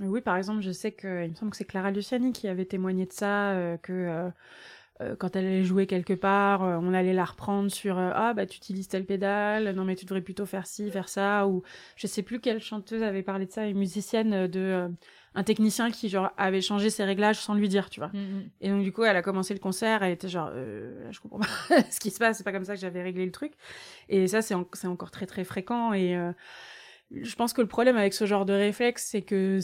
Oui, 0.00 0.20
par 0.20 0.36
exemple, 0.36 0.60
je 0.60 0.70
sais 0.70 0.92
que 0.92 1.24
il 1.24 1.30
me 1.30 1.34
semble 1.34 1.50
que 1.50 1.56
c'est 1.56 1.64
Clara 1.64 1.90
Luciani 1.90 2.32
qui 2.32 2.48
avait 2.48 2.64
témoigné 2.66 3.06
de 3.06 3.12
ça, 3.12 3.52
euh, 3.52 3.76
que 3.78 4.30
quand 5.18 5.36
elle 5.36 5.44
allait 5.46 5.64
jouer 5.64 5.86
quelque 5.86 6.14
part, 6.14 6.64
euh, 6.64 6.78
on 6.80 6.94
allait 6.94 7.12
la 7.12 7.24
reprendre 7.24 7.70
sur 7.70 7.98
euh, 7.98 8.10
ah 8.14 8.32
bah 8.34 8.46
tu 8.46 8.56
utilises 8.56 8.88
telle 8.88 9.04
pédale, 9.04 9.74
non 9.74 9.84
mais 9.84 9.94
tu 9.96 10.04
devrais 10.06 10.22
plutôt 10.22 10.46
faire 10.46 10.66
ci, 10.66 10.90
faire 10.90 11.08
ça, 11.08 11.46
ou 11.46 11.62
je 11.96 12.06
sais 12.06 12.22
plus 12.22 12.40
quelle 12.40 12.60
chanteuse 12.60 13.02
avait 13.02 13.22
parlé 13.22 13.46
de 13.46 13.50
ça, 13.52 13.66
une 13.66 13.78
musicienne 13.78 14.32
euh, 14.32 14.48
de 14.48 14.60
euh, 14.60 14.88
un 15.34 15.42
technicien 15.42 15.90
qui 15.90 16.08
genre 16.08 16.30
avait 16.38 16.62
changé 16.62 16.88
ses 16.88 17.04
réglages 17.04 17.36
sans 17.38 17.52
lui 17.54 17.68
dire, 17.68 17.90
tu 17.90 18.00
vois. 18.00 18.08
Mm, 18.08 18.48
Et 18.62 18.68
donc 18.70 18.82
du 18.82 18.90
coup, 18.92 19.04
elle 19.04 19.16
a 19.16 19.22
commencé 19.22 19.52
le 19.52 19.60
concert, 19.60 20.02
elle 20.02 20.12
était 20.12 20.28
genre, 20.28 20.48
euh, 20.52 21.08
je 21.10 21.20
comprends 21.20 21.40
pas 21.40 21.82
ce 21.90 22.00
qui 22.00 22.10
se 22.10 22.18
passe, 22.18 22.38
c'est 22.38 22.44
pas 22.44 22.52
comme 22.52 22.64
ça 22.64 22.74
que 22.74 22.80
j'avais 22.80 23.02
réglé 23.02 23.26
le 23.26 23.32
truc. 23.32 23.52
Et 24.08 24.28
ça, 24.28 24.40
c'est 24.40 24.54
en- 24.54 24.66
c'est 24.72 24.86
encore 24.86 25.10
très 25.10 25.26
très 25.26 25.44
fréquent. 25.44 25.92
Et 25.92 26.16
euh, 26.16 26.32
je 27.10 27.34
pense 27.36 27.52
que 27.52 27.60
le 27.60 27.68
problème 27.68 27.96
avec 27.96 28.12
ce 28.14 28.26
genre 28.26 28.44
de 28.44 28.52
réflexe, 28.52 29.06
c'est 29.10 29.22
que 29.22 29.60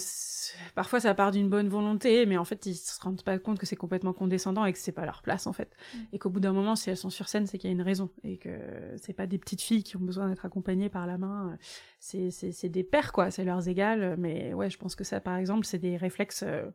parfois 0.74 1.00
ça 1.00 1.14
part 1.14 1.32
d'une 1.32 1.48
bonne 1.48 1.68
volonté, 1.68 2.24
mais 2.26 2.36
en 2.36 2.44
fait 2.44 2.66
ils 2.66 2.74
se 2.76 3.00
rendent 3.00 3.22
pas 3.22 3.38
compte 3.38 3.58
que 3.58 3.66
c'est 3.66 3.76
complètement 3.76 4.12
condescendant 4.12 4.64
et 4.64 4.72
que 4.72 4.78
c'est 4.78 4.92
pas 4.92 5.04
leur 5.04 5.22
place 5.22 5.46
en 5.46 5.52
fait. 5.52 5.74
Et 6.12 6.18
qu'au 6.18 6.30
bout 6.30 6.40
d'un 6.40 6.52
moment, 6.52 6.76
si 6.76 6.90
elles 6.90 6.96
sont 6.96 7.10
sur 7.10 7.28
scène, 7.28 7.46
c'est 7.46 7.58
qu'il 7.58 7.68
y 7.68 7.72
a 7.72 7.74
une 7.74 7.82
raison 7.82 8.10
et 8.22 8.38
que 8.38 8.58
c'est 8.96 9.12
pas 9.12 9.26
des 9.26 9.38
petites 9.38 9.60
filles 9.62 9.82
qui 9.82 9.96
ont 9.96 10.00
besoin 10.00 10.28
d'être 10.28 10.44
accompagnées 10.44 10.88
par 10.88 11.06
la 11.06 11.18
main. 11.18 11.56
C'est 11.98 12.30
c'est 12.30 12.52
c'est 12.52 12.68
des 12.68 12.84
pères 12.84 13.12
quoi, 13.12 13.30
c'est 13.30 13.44
leurs 13.44 13.68
égales. 13.68 14.16
Mais 14.18 14.54
ouais, 14.54 14.70
je 14.70 14.78
pense 14.78 14.94
que 14.94 15.04
ça, 15.04 15.20
par 15.20 15.36
exemple, 15.36 15.66
c'est 15.66 15.78
des 15.78 15.96
réflexes. 15.96 16.44
euh, 16.46 16.70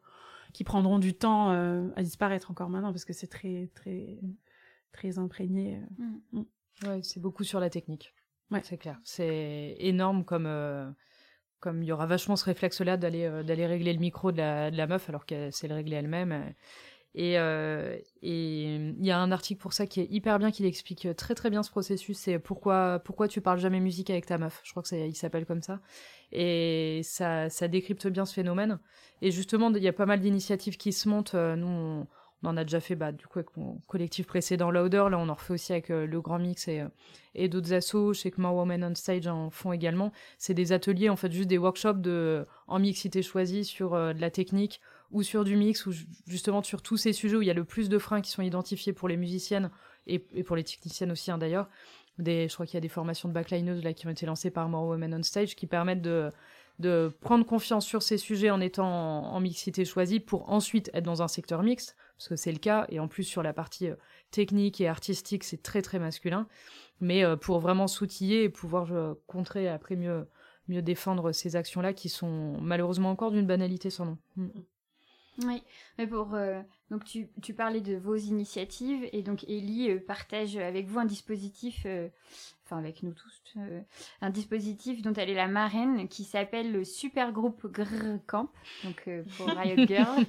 qui 0.53 0.63
prendront 0.63 0.97
du 0.97 1.13
temps 1.13 1.51
euh, 1.51 1.89
à 1.95 2.03
disparaître 2.03 2.51
encore 2.51 2.69
maintenant 2.69 2.91
parce 2.91 3.05
que 3.05 3.13
c'est 3.13 3.27
très 3.27 3.69
très 3.75 4.19
très 4.91 5.19
imprégné. 5.19 5.81
euh. 6.33 6.43
Ouais, 6.87 7.01
c'est 7.03 7.19
beaucoup 7.19 7.43
sur 7.43 7.59
la 7.59 7.69
technique. 7.69 8.13
Ouais. 8.51 8.61
C'est 8.63 8.77
clair. 8.77 8.99
C'est 9.03 9.75
énorme 9.79 10.23
comme 10.23 10.45
euh, 10.45 10.89
comme 11.59 11.83
il 11.83 11.87
y 11.87 11.91
aura 11.91 12.05
vachement 12.05 12.35
ce 12.35 12.45
réflexe-là 12.45 12.97
d'aller 12.97 13.25
euh, 13.25 13.43
d'aller 13.43 13.65
régler 13.65 13.93
le 13.93 13.99
micro 13.99 14.31
de 14.31 14.37
la, 14.37 14.87
meuf 14.87 15.09
alors 15.09 15.25
qu'elle 15.25 15.51
sait 15.51 15.67
le 15.67 15.75
régler 15.75 15.97
elle-même. 15.97 16.31
euh. 16.31 16.51
Et 17.13 17.33
et 18.21 18.75
il 18.75 19.05
y 19.05 19.11
a 19.11 19.17
un 19.19 19.31
article 19.31 19.59
pour 19.59 19.73
ça 19.73 19.87
qui 19.87 20.01
est 20.01 20.07
hyper 20.11 20.37
bien, 20.37 20.51
qui 20.51 20.65
explique 20.65 21.07
très 21.15 21.33
très 21.35 21.49
bien 21.49 21.63
ce 21.63 21.71
processus. 21.71 22.17
C'est 22.17 22.37
pourquoi 22.37 22.99
pourquoi 23.03 23.27
tu 23.27 23.41
parles 23.41 23.59
jamais 23.59 23.79
musique 23.79 24.09
avec 24.11 24.27
ta 24.27 24.37
meuf? 24.37 24.61
Je 24.63 24.71
crois 24.71 24.83
que 24.83 24.89
c'est 24.89 25.09
il 25.09 25.15
s'appelle 25.15 25.45
comme 25.45 25.61
ça. 25.61 25.81
Et 26.31 27.01
ça 27.03 27.49
ça 27.49 27.67
décrypte 27.67 28.07
bien 28.07 28.25
ce 28.25 28.33
phénomène. 28.33 28.79
Et 29.21 29.31
justement, 29.31 29.73
il 29.73 29.81
y 29.81 29.87
a 29.87 29.93
pas 29.93 30.05
mal 30.05 30.19
d'initiatives 30.19 30.77
qui 30.77 30.93
se 30.93 31.09
montent. 31.09 31.33
Nous, 31.33 31.67
on, 31.67 32.07
on 32.43 32.49
en 32.49 32.57
a 32.57 32.63
déjà 32.63 32.79
fait 32.79 32.95
bah, 32.95 33.11
du 33.11 33.25
coup 33.27 33.39
avec 33.39 33.55
mon 33.57 33.81
collectif 33.87 34.27
précédent 34.27 34.69
Louder. 34.71 35.07
Là, 35.09 35.17
on 35.17 35.27
en 35.29 35.33
refait 35.33 35.53
aussi 35.53 35.71
avec 35.71 35.89
euh, 35.89 36.05
le 36.05 36.21
Grand 36.21 36.39
Mix 36.39 36.67
et, 36.67 36.81
euh, 36.81 36.87
et 37.35 37.47
d'autres 37.49 37.73
assos. 37.73 38.13
Je 38.13 38.19
sais 38.19 38.31
que 38.31 38.39
More 38.39 38.55
Women 38.55 38.83
on 38.83 38.95
Stage 38.95 39.27
en 39.27 39.49
font 39.49 39.73
également. 39.73 40.11
C'est 40.37 40.53
des 40.53 40.71
ateliers, 40.71 41.09
en 41.09 41.15
fait, 41.15 41.31
juste 41.31 41.49
des 41.49 41.57
workshops 41.57 42.01
de, 42.01 42.45
en 42.67 42.79
mixité 42.79 43.23
choisie 43.23 43.65
sur 43.65 43.95
euh, 43.95 44.13
de 44.13 44.21
la 44.21 44.29
technique 44.29 44.81
ou 45.11 45.23
sur 45.23 45.43
du 45.43 45.55
mix, 45.55 45.85
ou 45.85 45.91
ju- 45.91 46.05
justement 46.27 46.61
sur 46.61 46.81
tous 46.81 46.97
ces 46.97 47.13
sujets 47.13 47.37
où 47.37 47.41
il 47.41 47.47
y 47.47 47.51
a 47.51 47.55
le 47.55 47.63
plus 47.63 47.89
de 47.89 47.97
freins 47.97 48.21
qui 48.21 48.29
sont 48.29 48.41
identifiés 48.41 48.93
pour 48.93 49.07
les 49.07 49.17
musiciennes 49.17 49.71
et, 50.05 50.19
pour 50.19 50.55
les 50.55 50.63
techniciennes 50.63 51.11
aussi, 51.11 51.31
hein, 51.31 51.37
d'ailleurs. 51.37 51.69
Je 52.19 52.51
crois 52.53 52.65
qu'il 52.65 52.73
y 52.73 52.77
a 52.77 52.81
des 52.81 52.89
formations 52.89 53.29
de 53.29 53.33
backlineuses 53.33 53.83
là 53.83 53.93
qui 53.93 54.07
ont 54.07 54.09
été 54.09 54.25
lancées 54.25 54.49
par 54.49 54.67
More 54.69 54.87
Women 54.87 55.13
on 55.19 55.23
Stage 55.23 55.55
qui 55.55 55.67
permettent 55.67 56.01
de, 56.01 56.31
de 56.79 57.15
prendre 57.21 57.45
confiance 57.45 57.85
sur 57.85 58.01
ces 58.01 58.17
sujets 58.17 58.49
en 58.49 58.59
étant 58.59 59.31
en 59.31 59.39
mixité 59.39 59.85
choisie 59.85 60.19
pour 60.19 60.49
ensuite 60.51 60.89
être 60.93 61.03
dans 61.05 61.21
un 61.21 61.27
secteur 61.27 61.61
mixte, 61.61 61.95
parce 62.17 62.29
que 62.29 62.35
c'est 62.35 62.51
le 62.51 62.59
cas, 62.59 62.85
et 62.89 62.99
en 62.99 63.07
plus 63.07 63.23
sur 63.23 63.43
la 63.43 63.53
partie 63.53 63.89
euh, 63.89 63.95
technique 64.31 64.81
et 64.81 64.87
artistique, 64.87 65.43
c'est 65.43 65.61
très 65.61 65.81
très 65.81 65.99
masculin, 65.99 66.47
mais 66.99 67.23
euh, 67.23 67.35
pour 67.35 67.59
vraiment 67.59 67.87
s'outiller 67.87 68.43
et 68.43 68.49
pouvoir 68.49 69.15
contrer 69.27 69.67
après 69.67 69.95
mieux, 69.95 70.27
mieux 70.67 70.81
défendre 70.81 71.31
ces 71.31 71.55
actions-là 71.55 71.93
qui 71.93 72.09
sont 72.09 72.59
malheureusement 72.61 73.11
encore 73.11 73.31
d'une 73.31 73.47
banalité 73.47 73.89
sans 73.89 74.05
nom. 74.05 74.17
Oui, 75.45 75.61
mais 75.97 76.07
pour 76.07 76.33
euh, 76.33 76.61
donc 76.89 77.03
tu, 77.05 77.27
tu 77.43 77.53
parlais 77.53 77.81
de 77.81 77.95
vos 77.95 78.15
initiatives 78.15 79.07
et 79.11 79.21
donc 79.21 79.43
Ellie 79.43 79.91
euh, 79.91 79.99
partage 79.99 80.57
avec 80.57 80.87
vous 80.87 80.97
un 80.97 81.05
dispositif, 81.05 81.83
euh, 81.85 82.09
enfin 82.65 82.79
avec 82.79 83.03
nous 83.03 83.13
tous, 83.13 83.59
un 84.21 84.29
dispositif 84.31 85.03
dont 85.03 85.13
elle 85.13 85.29
est 85.29 85.35
la 85.35 85.47
marraine 85.47 86.07
qui 86.07 86.23
s'appelle 86.23 86.71
le 86.71 86.83
super 86.83 87.31
groupe 87.31 87.67
Grrr 87.67 88.19
Camp, 88.25 88.51
donc 88.83 89.07
pour 89.37 89.47
Riot 89.47 89.85
Girl, 89.87 90.25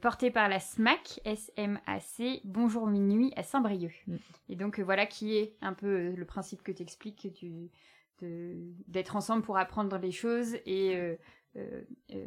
porté 0.00 0.32
par 0.32 0.48
la 0.48 0.58
SMAC, 0.58 1.20
S-M-A-C, 1.24 2.40
Bonjour 2.44 2.88
Minuit 2.88 3.32
à 3.36 3.44
Saint-Brieuc. 3.44 4.02
Mm. 4.08 4.16
Et 4.48 4.56
donc 4.56 4.80
voilà 4.80 5.06
qui 5.06 5.36
est 5.36 5.54
un 5.60 5.72
peu 5.72 6.10
le 6.10 6.24
principe 6.24 6.62
que 6.62 6.72
tu 6.72 6.82
expliques 6.82 7.32
du 7.32 7.70
d'être 8.22 9.16
ensemble 9.16 9.42
pour 9.42 9.58
apprendre 9.58 9.96
les 9.98 10.10
choses 10.10 10.54
et 10.66 10.96
euh, 10.96 11.16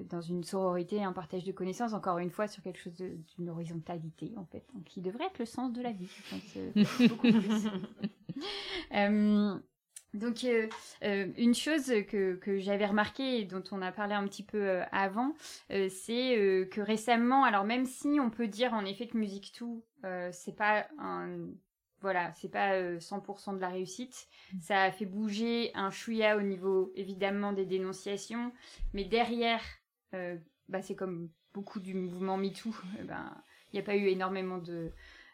dans 0.09 0.21
une 0.21 0.43
sororité, 0.43 1.03
un 1.03 1.13
partage 1.13 1.43
de 1.43 1.51
connaissances, 1.51 1.93
encore 1.93 2.17
une 2.17 2.31
fois, 2.31 2.47
sur 2.47 2.63
quelque 2.63 2.79
chose 2.79 2.95
d'une 2.95 3.49
horizontalité, 3.49 4.33
en 4.37 4.45
fait, 4.45 4.65
donc, 4.73 4.83
qui 4.85 5.01
devrait 5.01 5.25
être 5.25 5.39
le 5.39 5.45
sens 5.45 5.71
de 5.71 5.81
la 5.81 5.91
vie, 5.91 6.07
je 6.07 6.29
pense, 6.29 6.57
euh, 6.57 7.07
beaucoup 7.07 7.31
plus. 7.31 7.67
Euh, 8.93 9.59
donc, 10.13 10.43
euh, 10.43 10.67
euh, 11.03 11.31
une 11.37 11.53
chose 11.55 11.85
que, 12.09 12.35
que 12.35 12.59
j'avais 12.59 12.85
remarqué 12.85 13.39
et 13.39 13.45
dont 13.45 13.63
on 13.71 13.81
a 13.81 13.91
parlé 13.93 14.13
un 14.13 14.27
petit 14.27 14.43
peu 14.43 14.61
euh, 14.61 14.83
avant, 14.91 15.33
euh, 15.71 15.87
c'est 15.89 16.37
euh, 16.37 16.65
que 16.65 16.81
récemment, 16.81 17.45
alors 17.45 17.63
même 17.63 17.85
si 17.85 18.19
on 18.19 18.29
peut 18.29 18.47
dire 18.47 18.73
en 18.73 18.83
effet 18.83 19.07
que 19.07 19.17
Musique 19.17 19.53
Tout, 19.55 19.85
euh, 20.03 20.29
c'est 20.33 20.55
pas 20.55 20.87
un. 20.97 21.47
Voilà, 22.01 22.33
c'est 22.35 22.49
pas 22.49 22.73
euh, 22.73 22.97
100% 22.97 23.55
de 23.55 23.61
la 23.61 23.69
réussite. 23.69 24.27
Ça 24.59 24.83
a 24.83 24.91
fait 24.91 25.05
bouger 25.05 25.71
un 25.75 25.91
chouïa 25.91 26.35
au 26.35 26.41
niveau 26.41 26.91
évidemment 26.95 27.53
des 27.53 27.65
dénonciations, 27.65 28.51
mais 28.93 29.03
derrière, 29.03 29.61
euh, 30.15 30.35
bah, 30.67 30.81
c'est 30.81 30.95
comme 30.95 31.29
beaucoup 31.53 31.79
du 31.79 31.93
mouvement 31.93 32.37
MeToo, 32.37 32.73
eh 32.99 33.03
ben, 33.03 33.31
il 33.71 33.75
n'y 33.75 33.79
a 33.79 33.83
pas 33.83 33.95
eu 33.95 34.07
énormément 34.07 34.57
de, 34.57 34.91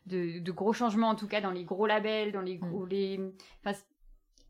de, 0.08 0.40
de 0.40 0.52
gros 0.52 0.74
changements, 0.74 1.10
en 1.10 1.16
tout 1.16 1.28
cas 1.28 1.42
dans 1.42 1.52
les 1.52 1.64
gros 1.64 1.88
labels, 1.88 2.32
dans 2.32 2.42
les 2.42 2.58
gros. 2.58 2.86
Les... 2.86 3.20
Enfin, 3.64 3.78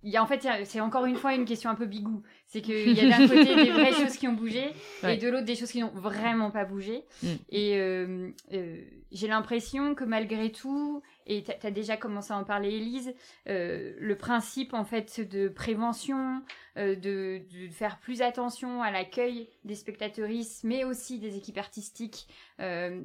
il 0.03 0.11
y 0.11 0.17
a, 0.17 0.23
en 0.23 0.27
fait, 0.27 0.47
c'est 0.65 0.79
encore 0.79 1.05
une 1.05 1.15
fois 1.15 1.33
une 1.33 1.45
question 1.45 1.69
un 1.69 1.75
peu 1.75 1.85
bigou. 1.85 2.21
C'est 2.45 2.61
qu'il 2.61 2.91
y 2.93 3.01
a 3.01 3.17
d'un 3.17 3.27
côté 3.27 3.55
des 3.55 3.71
vraies 3.71 3.93
choses 3.93 4.15
qui 4.15 4.27
ont 4.27 4.33
bougé 4.33 4.71
Ouais. 5.03 5.15
et 5.15 5.17
de 5.17 5.27
l'autre 5.27 5.45
des 5.45 5.55
choses 5.55 5.71
qui 5.71 5.81
n'ont 5.81 5.91
vraiment 5.93 6.51
pas 6.51 6.65
bougé. 6.65 7.03
Mm. 7.23 7.27
Et 7.49 7.77
euh, 7.77 8.29
euh, 8.53 8.81
j'ai 9.11 9.27
l'impression 9.27 9.95
que 9.95 10.03
malgré 10.03 10.51
tout, 10.51 11.01
et 11.27 11.43
tu 11.43 11.51
as 11.67 11.71
déjà 11.71 11.97
commencé 11.97 12.31
à 12.33 12.37
en 12.37 12.43
parler, 12.43 12.69
Elise, 12.69 13.13
euh, 13.49 13.93
le 13.99 14.15
principe 14.15 14.73
en 14.73 14.83
fait 14.85 15.19
de 15.19 15.49
prévention, 15.49 16.41
euh, 16.77 16.95
de, 16.95 17.41
de 17.51 17.69
faire 17.69 17.99
plus 17.99 18.21
attention 18.21 18.81
à 18.81 18.91
l'accueil 18.91 19.49
des 19.63 19.75
spectateuristes, 19.75 20.63
mais 20.63 20.83
aussi 20.85 21.19
des 21.19 21.37
équipes 21.37 21.57
artistiques 21.57 22.27
euh, 22.59 23.01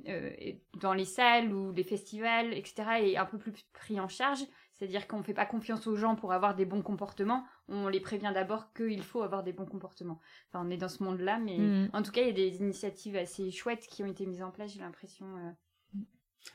dans 0.81 0.95
les 0.95 1.05
salles 1.05 1.53
ou 1.53 1.73
les 1.73 1.85
festivals, 1.85 2.55
etc., 2.55 2.75
est 3.01 3.17
un 3.17 3.27
peu 3.27 3.39
plus 3.39 3.53
pris 3.73 3.99
en 4.01 4.09
charge. 4.09 4.41
C'est-à-dire 4.73 5.07
qu'on 5.07 5.19
ne 5.19 5.23
fait 5.23 5.35
pas 5.35 5.47
confiance 5.47 5.87
aux 5.87 5.95
gens 5.97 6.17
pour 6.17 6.33
avoir 6.33 6.57
des 6.57 6.65
bons 6.65 6.83
comportements, 6.83 7.45
on 7.69 7.87
les 7.89 8.01
prévient 8.01 8.33
d'abord 8.35 8.73
qu'il 8.73 9.03
faut 9.03 9.23
avoir 9.23 9.45
des 9.45 9.53
bons 9.53 9.67
comportements. 9.67 10.19
Enfin, 10.49 10.65
on 10.67 10.71
est 10.71 10.77
dans 10.77 10.89
ce 10.89 11.05
monde-là, 11.05 11.39
mais 11.39 11.59
Mm. 11.59 11.91
en 11.93 12.03
tout 12.03 12.11
cas, 12.11 12.23
il 12.23 12.27
y 12.29 12.31
a 12.31 12.33
des 12.33 12.57
initiatives 12.57 13.17
assez 13.17 13.51
chouettes 13.53 13.87
qui 13.87 14.03
ont 14.03 14.07
été 14.07 14.27
mises 14.27 14.43
en 14.43 14.51
place, 14.51 14.73
j'ai 14.73 14.81
l'impression, 14.81 15.27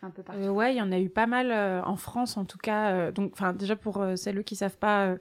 un 0.01 0.09
peu 0.09 0.23
partout. 0.23 0.41
Euh, 0.41 0.49
ouais, 0.49 0.73
il 0.73 0.77
y 0.77 0.81
en 0.81 0.91
a 0.91 0.99
eu 0.99 1.09
pas 1.09 1.27
mal 1.27 1.51
euh, 1.51 1.81
en 1.83 1.95
France, 1.95 2.37
en 2.37 2.45
tout 2.45 2.57
cas. 2.57 2.91
euh, 2.91 3.11
donc, 3.11 3.31
enfin, 3.33 3.53
déjà 3.53 3.75
pour 3.75 4.03
celles 4.15 4.43
qui 4.43 4.55
savent 4.55 4.77
pas, 4.77 5.15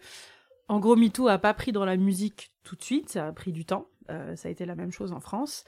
en 0.69 0.81
gros, 0.81 0.97
MeToo 0.97 1.29
a 1.29 1.39
pas 1.39 1.55
pris 1.55 1.73
dans 1.73 1.85
la 1.85 1.97
musique 1.97 2.53
tout 2.63 2.77
de 2.77 2.83
suite, 2.83 3.11
ça 3.11 3.29
a 3.29 3.33
pris 3.33 3.53
du 3.53 3.65
temps. 3.65 3.89
Ça 4.09 4.49
a 4.49 4.51
été 4.51 4.65
la 4.67 4.77
même 4.77 4.93
chose 4.93 5.13
en 5.13 5.19
France. 5.19 5.65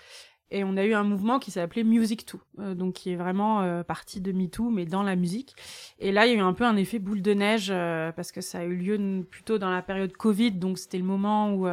Et 0.51 0.65
on 0.65 0.79
a 0.79 0.85
eu 0.85 0.95
un 0.95 1.05
mouvement 1.05 1.39
qui 1.39 1.51
s'est 1.51 1.61
appelé 1.61 1.85
Music 1.85 2.25
Too, 2.25 2.41
euh, 2.59 2.75
donc 2.75 2.95
qui 2.95 3.13
est 3.13 3.17
vraiment 3.17 3.61
euh, 3.61 3.83
parti 3.83 4.23
de 4.23 4.33
MeToo, 4.33 4.71
mais 4.71 4.87
dans 4.87 5.03
la 5.03 5.15
musique. 5.15 5.55
Et 5.99 6.11
là, 6.11 6.27
il 6.27 6.33
y 6.33 6.35
a 6.35 6.39
eu 6.39 6.41
un 6.41 6.55
peu 6.55 6.65
un 6.65 6.77
effet 6.77 6.99
boule 6.99 7.21
de 7.21 7.35
neige, 7.35 7.69
euh, 7.71 8.13
parce 8.13 8.33
que 8.33 8.41
ça 8.41 8.61
a 8.61 8.65
eu 8.65 8.75
lieu 8.75 9.27
plutôt 9.31 9.59
dans 9.59 9.71
la 9.71 9.83
période 9.83 10.13
Covid, 10.13 10.53
donc 10.53 10.79
c'était 10.79 10.97
le 10.97 11.05
moment 11.05 11.53
où 11.53 11.67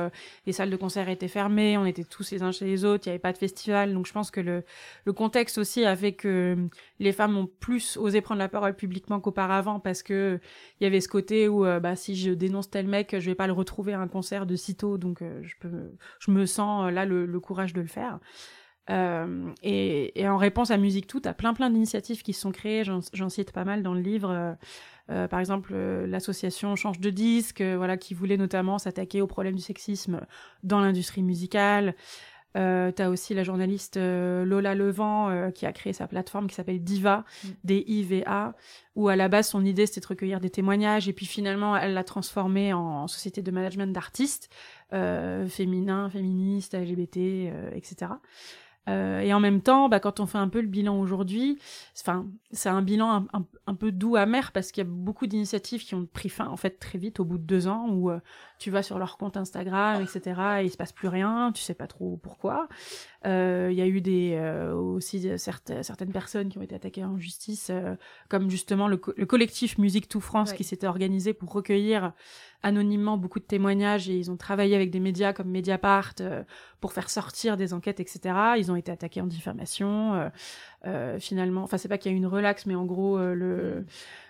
les 0.45 0.51
salles 0.51 0.69
de 0.69 0.75
concert 0.75 1.07
étaient 1.07 1.29
fermées, 1.29 1.77
on 1.77 1.85
était 1.85 2.03
tous 2.03 2.31
les 2.31 2.43
uns 2.43 2.51
chez 2.51 2.65
les 2.65 2.83
autres, 2.83 3.03
il 3.05 3.09
n'y 3.09 3.11
avait 3.11 3.19
pas 3.19 3.31
de 3.31 3.37
festival, 3.37 3.93
donc 3.93 4.07
je 4.07 4.13
pense 4.13 4.29
que 4.29 4.41
le, 4.41 4.63
le 5.05 5.13
contexte 5.13 5.57
aussi 5.57 5.85
a 5.85 5.95
fait 5.95 6.13
que 6.13 6.57
les 6.99 7.11
femmes 7.13 7.37
ont 7.37 7.47
plus 7.59 7.97
osé 7.97 8.21
prendre 8.21 8.39
la 8.39 8.49
parole 8.49 8.75
publiquement 8.75 9.19
qu'auparavant, 9.19 9.79
parce 9.79 10.03
que 10.03 10.39
il 10.79 10.83
y 10.83 10.87
avait 10.87 11.01
ce 11.01 11.07
côté 11.07 11.47
où, 11.47 11.63
bah, 11.63 11.95
si 11.95 12.15
je 12.15 12.31
dénonce 12.31 12.69
tel 12.69 12.87
mec, 12.87 13.15
je 13.17 13.25
vais 13.25 13.35
pas 13.35 13.47
le 13.47 13.53
retrouver 13.53 13.93
à 13.93 13.99
un 13.99 14.07
concert 14.07 14.45
de 14.45 14.55
sitôt, 14.55 14.97
donc 14.97 15.19
je 15.21 15.53
peux, 15.59 15.91
je 16.19 16.31
me 16.31 16.45
sens 16.45 16.91
là 16.91 17.05
le, 17.05 17.25
le 17.25 17.39
courage 17.39 17.73
de 17.73 17.81
le 17.81 17.87
faire. 17.87 18.19
Euh, 18.89 19.51
et, 19.63 20.19
et, 20.19 20.27
en 20.27 20.37
réponse 20.37 20.71
à 20.71 20.77
Musique 20.77 21.07
Tout, 21.07 21.21
à 21.25 21.33
plein 21.33 21.53
plein 21.53 21.69
d'initiatives 21.69 22.21
qui 22.21 22.33
se 22.33 22.41
sont 22.41 22.51
créées, 22.51 22.83
j'en 22.83 23.29
cite 23.29 23.51
pas 23.51 23.65
mal 23.65 23.83
dans 23.83 23.93
le 23.93 24.01
livre. 24.01 24.29
Euh, 24.29 24.53
euh 25.09 25.27
par 25.27 25.39
exemple, 25.39 25.71
euh, 25.73 26.05
l'association 26.05 26.75
Change 26.75 26.99
de 26.99 27.09
disque, 27.09 27.61
euh, 27.61 27.77
voilà, 27.77 27.97
qui 27.97 28.13
voulait 28.13 28.37
notamment 28.37 28.77
s'attaquer 28.77 29.21
au 29.21 29.27
problème 29.27 29.55
du 29.55 29.61
sexisme 29.61 30.21
dans 30.63 30.79
l'industrie 30.79 31.23
musicale. 31.23 31.95
Euh, 32.57 32.91
T'as 32.91 33.09
aussi 33.09 33.33
la 33.33 33.43
journaliste 33.43 33.97
Lola 33.97 34.75
Levent 34.75 35.51
qui 35.51 35.65
a 35.65 35.73
créé 35.73 35.91
sa 35.91 36.07
plateforme 36.07 36.47
qui 36.47 36.55
s'appelle 36.55 36.81
Diva, 36.81 37.25
mm. 37.43 37.49
D-I-V-A, 37.65 38.53
où 38.95 39.09
à 39.09 39.17
la 39.17 39.27
base 39.27 39.49
son 39.49 39.65
idée 39.65 39.85
c'était 39.87 39.99
de 39.99 40.07
recueillir 40.07 40.39
des 40.39 40.49
témoignages 40.49 41.09
et 41.09 41.13
puis 41.13 41.25
finalement 41.25 41.75
elle 41.75 41.93
l'a 41.93 42.05
transformé 42.05 42.71
en, 42.71 42.79
en, 42.79 43.07
société 43.07 43.41
de 43.41 43.51
management 43.51 43.91
d'artistes 43.91 44.49
féminins, 44.91 46.09
féministes, 46.09 46.75
LGBT, 46.75 47.17
etc. 47.73 48.11
Euh, 48.87 49.19
et 49.19 49.33
en 49.33 49.39
même 49.39 49.61
temps, 49.61 49.89
bah, 49.89 49.99
quand 49.99 50.19
on 50.19 50.25
fait 50.25 50.37
un 50.37 50.47
peu 50.47 50.61
le 50.61 50.67
bilan 50.67 50.99
aujourd'hui, 50.99 51.57
enfin, 51.99 52.27
c'est 52.51 52.69
un 52.69 52.81
bilan 52.81 53.25
un, 53.33 53.73
peu 53.73 53.91
doux, 53.91 54.15
amer, 54.15 54.51
parce 54.51 54.71
qu'il 54.71 54.83
y 54.83 54.87
a 54.87 54.89
beaucoup 54.89 55.27
d'initiatives 55.27 55.83
qui 55.83 55.95
ont 55.95 56.05
pris 56.05 56.29
fin 56.29 56.47
en 56.47 56.57
fait 56.57 56.79
très 56.79 56.97
vite, 56.97 57.19
au 57.19 57.25
bout 57.25 57.37
de 57.37 57.43
deux 57.43 57.67
ans, 57.67 57.87
où 57.89 58.11
euh, 58.11 58.19
tu 58.59 58.69
vas 58.69 58.83
sur 58.83 58.99
leur 58.99 59.17
compte 59.17 59.37
Instagram, 59.37 60.01
etc., 60.03 60.41
et 60.61 60.65
il 60.65 60.69
se 60.69 60.77
passe 60.77 60.91
plus 60.91 61.07
rien, 61.07 61.51
tu 61.53 61.63
sais 61.63 61.73
pas 61.73 61.87
trop 61.87 62.17
pourquoi. 62.17 62.67
Euh, 63.25 63.69
il 63.71 63.77
y 63.77 63.81
a 63.81 63.87
eu 63.87 64.01
des 64.01 64.35
euh, 64.35 64.73
aussi 64.73 65.37
certaines, 65.39 65.83
certaines 65.83 66.11
personnes 66.11 66.49
qui 66.49 66.57
ont 66.57 66.61
été 66.61 66.75
attaquées 66.75 67.03
en 67.03 67.17
justice, 67.17 67.71
comme 68.29 68.49
justement 68.49 68.87
le, 68.87 69.01
le, 69.15 69.25
collectif 69.25 69.77
Musique 69.77 70.07
Tout 70.07 70.21
France 70.21 70.53
qui 70.53 70.63
s'était 70.63 70.87
organisé 70.87 71.33
pour 71.33 71.51
recueillir 71.51 72.13
anonymement 72.65 73.17
beaucoup 73.17 73.39
de 73.39 73.45
témoignages 73.45 74.09
et 74.09 74.17
ils 74.17 74.31
ont 74.31 74.37
travaillé 74.37 74.75
avec 74.75 74.89
des 74.89 74.99
médias 74.99 75.33
comme 75.33 75.49
Mediapart 75.49 76.13
euh, 76.19 76.43
pour 76.81 76.93
faire 76.93 77.11
sortir 77.11 77.57
des 77.57 77.73
enquêtes, 77.73 77.99
etc. 77.99 78.35
Ils 78.57 78.71
ont 78.71 78.75
été 78.75 78.91
attaqués 78.91 79.21
en 79.21 79.27
diffamation. 79.27 80.31
Euh, 80.85 80.95
euh, 80.95 81.19
finalement, 81.19 81.63
enfin 81.63 81.77
c'est 81.77 81.87
pas 81.87 81.97
qu'il 81.97 82.11
y 82.11 82.13
a 82.13 82.15
eu 82.15 82.17
une 82.17 82.27
relaxe, 82.27 82.65
mais 82.65 82.75
en 82.75 82.85
gros 82.85 83.17
le 83.19 83.85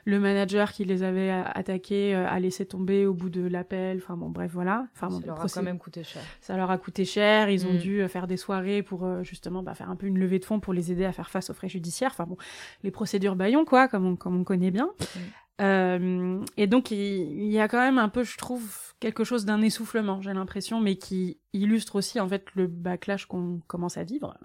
le 0.07 0.19
manager 0.19 0.71
qui 0.71 0.85
les 0.85 1.03
avait 1.03 1.31
attaqués 1.31 2.13
a 2.13 2.39
laissé 2.39 2.65
tomber 2.65 3.05
au 3.05 3.13
bout 3.13 3.29
de 3.29 3.47
l'appel. 3.47 3.97
Enfin 3.97 4.17
bon, 4.17 4.29
bref 4.29 4.51
voilà. 4.53 4.87
Enfin 4.93 5.07
bon, 5.07 5.19
ça 5.19 5.27
leur 5.27 5.41
a 5.41 5.47
quand 5.47 5.63
même 5.63 5.79
coûté 5.79 6.03
cher. 6.03 6.21
Ça 6.41 6.57
leur 6.57 6.71
a 6.71 6.77
coûté 6.77 7.05
cher. 7.05 7.49
Ils 7.49 7.65
ont 7.65 7.73
mm. 7.73 7.77
dû 7.77 8.07
faire 8.07 8.27
des 8.27 8.37
soirées 8.37 8.83
pour 8.83 9.07
justement 9.23 9.63
bah, 9.63 9.73
faire 9.73 9.89
un 9.89 9.95
peu 9.95 10.07
une 10.07 10.19
levée 10.19 10.39
de 10.39 10.45
fonds 10.45 10.59
pour 10.59 10.73
les 10.73 10.91
aider 10.91 11.05
à 11.05 11.11
faire 11.11 11.29
face 11.29 11.49
aux 11.49 11.53
frais 11.53 11.69
judiciaires. 11.69 12.11
Enfin 12.11 12.25
bon, 12.25 12.37
les 12.83 12.91
procédures 12.91 13.35
Bayon 13.35 13.65
quoi, 13.65 13.87
comme 13.87 14.05
on 14.05 14.15
comme 14.15 14.39
on 14.39 14.43
connaît 14.43 14.71
bien. 14.71 14.89
Mm. 14.99 15.19
Euh, 15.61 16.43
et 16.57 16.67
donc 16.67 16.91
il, 16.91 17.51
y 17.51 17.59
a 17.59 17.67
quand 17.67 17.79
même 17.79 17.97
un 17.97 18.09
peu, 18.09 18.23
je 18.23 18.37
trouve, 18.37 18.84
quelque 18.99 19.23
chose 19.23 19.45
d'un 19.45 19.61
essoufflement, 19.61 20.21
j'ai 20.21 20.33
l'impression, 20.33 20.81
mais 20.81 20.95
qui 20.95 21.39
illustre 21.53 21.95
aussi 21.95 22.19
en 22.19 22.27
fait 22.27 22.47
le 22.55 22.67
backlash 22.67 23.25
qu'on 23.25 23.61
commence 23.67 23.97
à 23.97 24.03
vivre. 24.03 24.37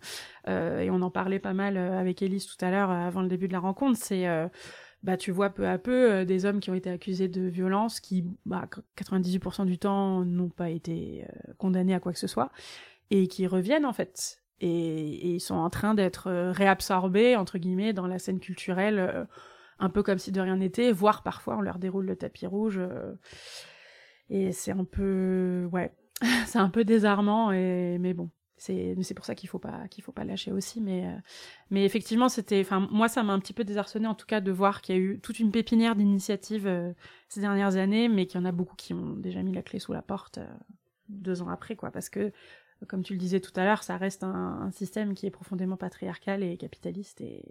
Euh, 0.48 0.80
et 0.80 0.90
on 0.90 1.02
en 1.02 1.10
parlait 1.10 1.38
pas 1.38 1.52
mal 1.52 1.76
euh, 1.76 1.98
avec 1.98 2.22
Elise 2.22 2.46
tout 2.46 2.62
à 2.64 2.70
l'heure 2.70 2.90
avant 2.90 3.22
le 3.22 3.28
début 3.28 3.48
de 3.48 3.52
la 3.52 3.60
rencontre. 3.60 3.98
C'est 3.98 4.26
bah 5.02 5.16
tu 5.16 5.30
vois 5.30 5.48
peu 5.48 5.66
à 5.66 5.78
peu 5.78 6.26
des 6.26 6.44
hommes 6.44 6.60
qui 6.60 6.68
ont 6.68 6.74
été 6.74 6.90
accusés 6.90 7.28
de 7.28 7.48
violence, 7.48 8.00
qui 8.00 8.26
bah, 8.44 8.68
98% 8.98 9.64
du 9.64 9.78
temps 9.78 10.26
n'ont 10.26 10.50
pas 10.50 10.68
été 10.68 11.24
condamnés 11.56 11.94
à 11.94 12.00
quoi 12.00 12.12
que 12.12 12.18
ce 12.18 12.26
soit, 12.26 12.50
et 13.10 13.26
qui 13.26 13.46
reviennent 13.46 13.86
en 13.86 13.94
fait. 13.94 14.42
Et, 14.60 15.34
ils 15.36 15.40
sont 15.40 15.54
en 15.54 15.70
train 15.70 15.94
d'être 15.94 16.30
réabsorbés 16.50 17.34
entre 17.36 17.56
guillemets 17.56 17.94
dans 17.94 18.06
la 18.06 18.18
scène 18.18 18.40
culturelle 18.40 19.26
un 19.80 19.88
peu 19.88 20.02
comme 20.02 20.18
si 20.18 20.30
de 20.30 20.40
rien 20.40 20.56
n'était, 20.56 20.92
voire 20.92 21.22
parfois 21.22 21.56
on 21.56 21.60
leur 21.60 21.78
déroule 21.78 22.06
le 22.06 22.16
tapis 22.16 22.46
rouge. 22.46 22.78
Euh, 22.78 23.12
et 24.30 24.52
c'est 24.52 24.72
un 24.72 24.84
peu, 24.84 25.68
ouais, 25.72 25.92
c'est 26.46 26.58
un 26.58 26.70
peu 26.70 26.84
désarmant. 26.84 27.52
Et 27.52 27.98
mais 27.98 28.14
bon, 28.14 28.30
c'est 28.56 29.14
pour 29.14 29.24
ça 29.24 29.34
qu'il 29.34 29.48
faut 29.48 29.58
pas 29.58 29.88
qu'il 29.88 30.04
faut 30.04 30.12
pas 30.12 30.24
lâcher 30.24 30.52
aussi. 30.52 30.80
Mais 30.80 31.06
euh, 31.06 31.18
mais 31.70 31.84
effectivement, 31.84 32.28
c'était, 32.28 32.60
enfin 32.60 32.88
moi 32.90 33.08
ça 33.08 33.22
m'a 33.22 33.32
un 33.32 33.40
petit 33.40 33.52
peu 33.52 33.64
désarçonné 33.64 34.06
en 34.06 34.14
tout 34.14 34.26
cas 34.26 34.40
de 34.40 34.52
voir 34.52 34.82
qu'il 34.82 34.94
y 34.94 34.98
a 34.98 35.00
eu 35.00 35.20
toute 35.20 35.40
une 35.40 35.50
pépinière 35.50 35.96
d'initiatives 35.96 36.66
euh, 36.66 36.92
ces 37.28 37.40
dernières 37.40 37.76
années, 37.76 38.08
mais 38.08 38.26
qu'il 38.26 38.40
y 38.40 38.42
en 38.42 38.46
a 38.46 38.52
beaucoup 38.52 38.76
qui 38.76 38.94
ont 38.94 39.16
déjà 39.16 39.42
mis 39.42 39.52
la 39.52 39.62
clé 39.62 39.78
sous 39.78 39.92
la 39.92 40.02
porte 40.02 40.38
deux 41.08 41.42
ans 41.42 41.48
après, 41.48 41.74
quoi, 41.74 41.90
parce 41.90 42.08
que 42.08 42.32
comme 42.86 43.02
tu 43.02 43.12
le 43.12 43.18
disais 43.18 43.40
tout 43.40 43.52
à 43.56 43.64
l'heure, 43.64 43.82
ça 43.82 43.96
reste 43.96 44.22
un, 44.24 44.70
système 44.72 45.14
qui 45.14 45.26
est 45.26 45.30
profondément 45.30 45.76
patriarcal 45.76 46.42
et 46.42 46.56
capitaliste 46.56 47.20
et 47.20 47.44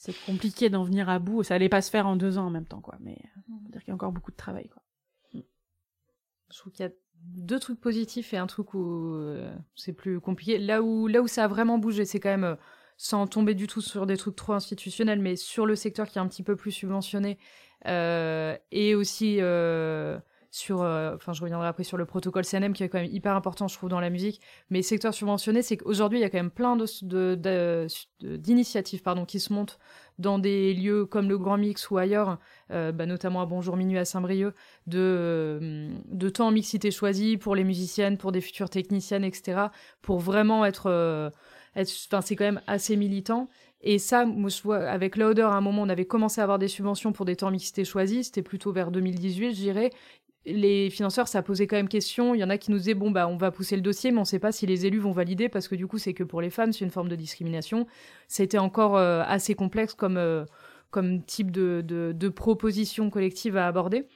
c'est 0.00 0.14
compliqué 0.24 0.70
d'en 0.70 0.82
venir 0.82 1.10
à 1.10 1.18
bout. 1.18 1.42
Ça 1.42 1.54
allait 1.54 1.68
pas 1.68 1.82
se 1.82 1.90
faire 1.90 2.06
en 2.06 2.16
deux 2.16 2.38
ans 2.38 2.46
en 2.46 2.50
même 2.50 2.64
temps, 2.64 2.80
quoi. 2.80 2.96
Mais 3.00 3.18
on 3.50 3.52
mm. 3.52 3.70
dire 3.70 3.80
qu'il 3.80 3.88
y 3.88 3.90
a 3.90 3.94
encore 3.94 4.12
beaucoup 4.12 4.30
de 4.30 4.36
travail, 4.36 4.68
quoi. 4.68 4.82
Je 6.52 6.58
trouve 6.58 6.72
qu'il 6.72 6.84
y 6.84 6.88
a 6.88 6.92
deux 7.22 7.58
trucs 7.58 7.80
positifs 7.80 8.32
et 8.32 8.36
un 8.36 8.46
truc 8.46 8.74
où 8.74 9.14
euh, 9.14 9.54
c'est 9.74 9.92
plus 9.92 10.20
compliqué. 10.20 10.58
Là 10.58 10.82
où, 10.82 11.06
là 11.06 11.22
où 11.22 11.28
ça 11.28 11.44
a 11.44 11.48
vraiment 11.48 11.78
bougé, 11.78 12.04
c'est 12.04 12.20
quand 12.20 12.30
même, 12.30 12.44
euh, 12.44 12.56
sans 12.96 13.26
tomber 13.26 13.54
du 13.54 13.66
tout 13.66 13.80
sur 13.80 14.06
des 14.06 14.16
trucs 14.16 14.36
trop 14.36 14.52
institutionnels, 14.52 15.20
mais 15.20 15.36
sur 15.36 15.66
le 15.66 15.76
secteur 15.76 16.08
qui 16.08 16.18
est 16.18 16.20
un 16.20 16.28
petit 16.28 16.42
peu 16.42 16.56
plus 16.56 16.72
subventionné, 16.72 17.38
euh, 17.86 18.56
et 18.72 18.94
aussi 18.94 19.40
sur, 20.50 20.82
euh, 20.82 21.14
enfin 21.14 21.32
je 21.32 21.40
reviendrai 21.42 21.68
après 21.68 21.84
sur 21.84 21.96
le 21.96 22.04
protocole 22.04 22.44
CNM 22.44 22.72
qui 22.72 22.82
est 22.82 22.88
quand 22.88 22.98
même 22.98 23.10
hyper 23.12 23.36
important 23.36 23.68
je 23.68 23.76
trouve 23.76 23.88
dans 23.88 24.00
la 24.00 24.10
musique, 24.10 24.40
mais 24.68 24.82
secteur 24.82 25.14
subventionné, 25.14 25.62
c'est 25.62 25.76
qu'aujourd'hui 25.76 26.18
il 26.18 26.22
y 26.22 26.24
a 26.24 26.30
quand 26.30 26.38
même 26.38 26.50
plein 26.50 26.76
de, 26.76 27.86
d'initiatives 28.20 29.02
pardon 29.02 29.24
qui 29.24 29.38
se 29.38 29.52
montent 29.52 29.78
dans 30.18 30.38
des 30.38 30.74
lieux 30.74 31.06
comme 31.06 31.28
le 31.28 31.38
Grand 31.38 31.56
Mix 31.56 31.90
ou 31.90 31.98
ailleurs, 31.98 32.38
euh, 32.72 32.92
bah, 32.92 33.06
notamment 33.06 33.40
à 33.40 33.46
Bonjour 33.46 33.76
Minuit 33.76 33.96
à 33.96 34.04
Saint-Brieuc, 34.04 34.54
de, 34.86 34.98
euh, 34.98 35.88
de 36.06 36.28
temps 36.28 36.48
en 36.48 36.50
mixité 36.50 36.90
choisie 36.90 37.38
pour 37.38 37.54
les 37.54 37.64
musiciennes, 37.64 38.18
pour 38.18 38.30
des 38.30 38.42
futures 38.42 38.68
techniciennes, 38.68 39.24
etc., 39.24 39.68
pour 40.02 40.18
vraiment 40.18 40.66
être... 40.66 41.32
Enfin, 41.74 42.20
c'est 42.20 42.36
quand 42.36 42.44
même 42.44 42.60
assez 42.66 42.96
militant. 42.96 43.48
Et 43.80 43.98
ça, 43.98 44.26
moi, 44.26 44.50
je 44.50 44.60
vois, 44.60 44.78
avec 44.78 45.16
Lauder, 45.16 45.42
à 45.42 45.52
un 45.52 45.60
moment, 45.62 45.82
on 45.82 45.88
avait 45.88 46.04
commencé 46.04 46.40
à 46.40 46.44
avoir 46.44 46.58
des 46.58 46.68
subventions 46.68 47.12
pour 47.12 47.24
des 47.24 47.36
temps 47.36 47.50
mixité 47.50 47.84
choisis. 47.84 48.26
C'était 48.26 48.42
plutôt 48.42 48.72
vers 48.72 48.90
2018, 48.90 49.52
je 49.52 49.56
dirais 49.56 49.90
les 50.46 50.90
financeurs, 50.90 51.28
ça 51.28 51.42
posait 51.42 51.66
quand 51.66 51.76
même 51.76 51.88
question. 51.88 52.34
Il 52.34 52.38
y 52.38 52.44
en 52.44 52.50
a 52.50 52.58
qui 52.58 52.70
nous 52.70 52.78
disaient 52.78 52.94
bon 52.94 53.10
bah 53.10 53.28
on 53.28 53.36
va 53.36 53.50
pousser 53.50 53.76
le 53.76 53.82
dossier, 53.82 54.10
mais 54.10 54.18
on 54.18 54.22
ne 54.22 54.26
sait 54.26 54.38
pas 54.38 54.52
si 54.52 54.66
les 54.66 54.86
élus 54.86 54.98
vont 54.98 55.12
valider 55.12 55.48
parce 55.48 55.68
que 55.68 55.74
du 55.74 55.86
coup 55.86 55.98
c'est 55.98 56.14
que 56.14 56.24
pour 56.24 56.40
les 56.40 56.50
femmes, 56.50 56.72
c'est 56.72 56.84
une 56.84 56.90
forme 56.90 57.08
de 57.08 57.16
discrimination. 57.16 57.86
C'était 58.28 58.58
encore 58.58 58.96
euh, 58.96 59.22
assez 59.26 59.54
complexe 59.54 59.94
comme 59.94 60.16
euh, 60.16 60.44
type 61.26 61.50
de, 61.50 61.82
de, 61.86 62.12
de 62.12 62.28
proposition 62.28 63.10
collective 63.10 63.56
à 63.56 63.66
aborder. 63.66 64.06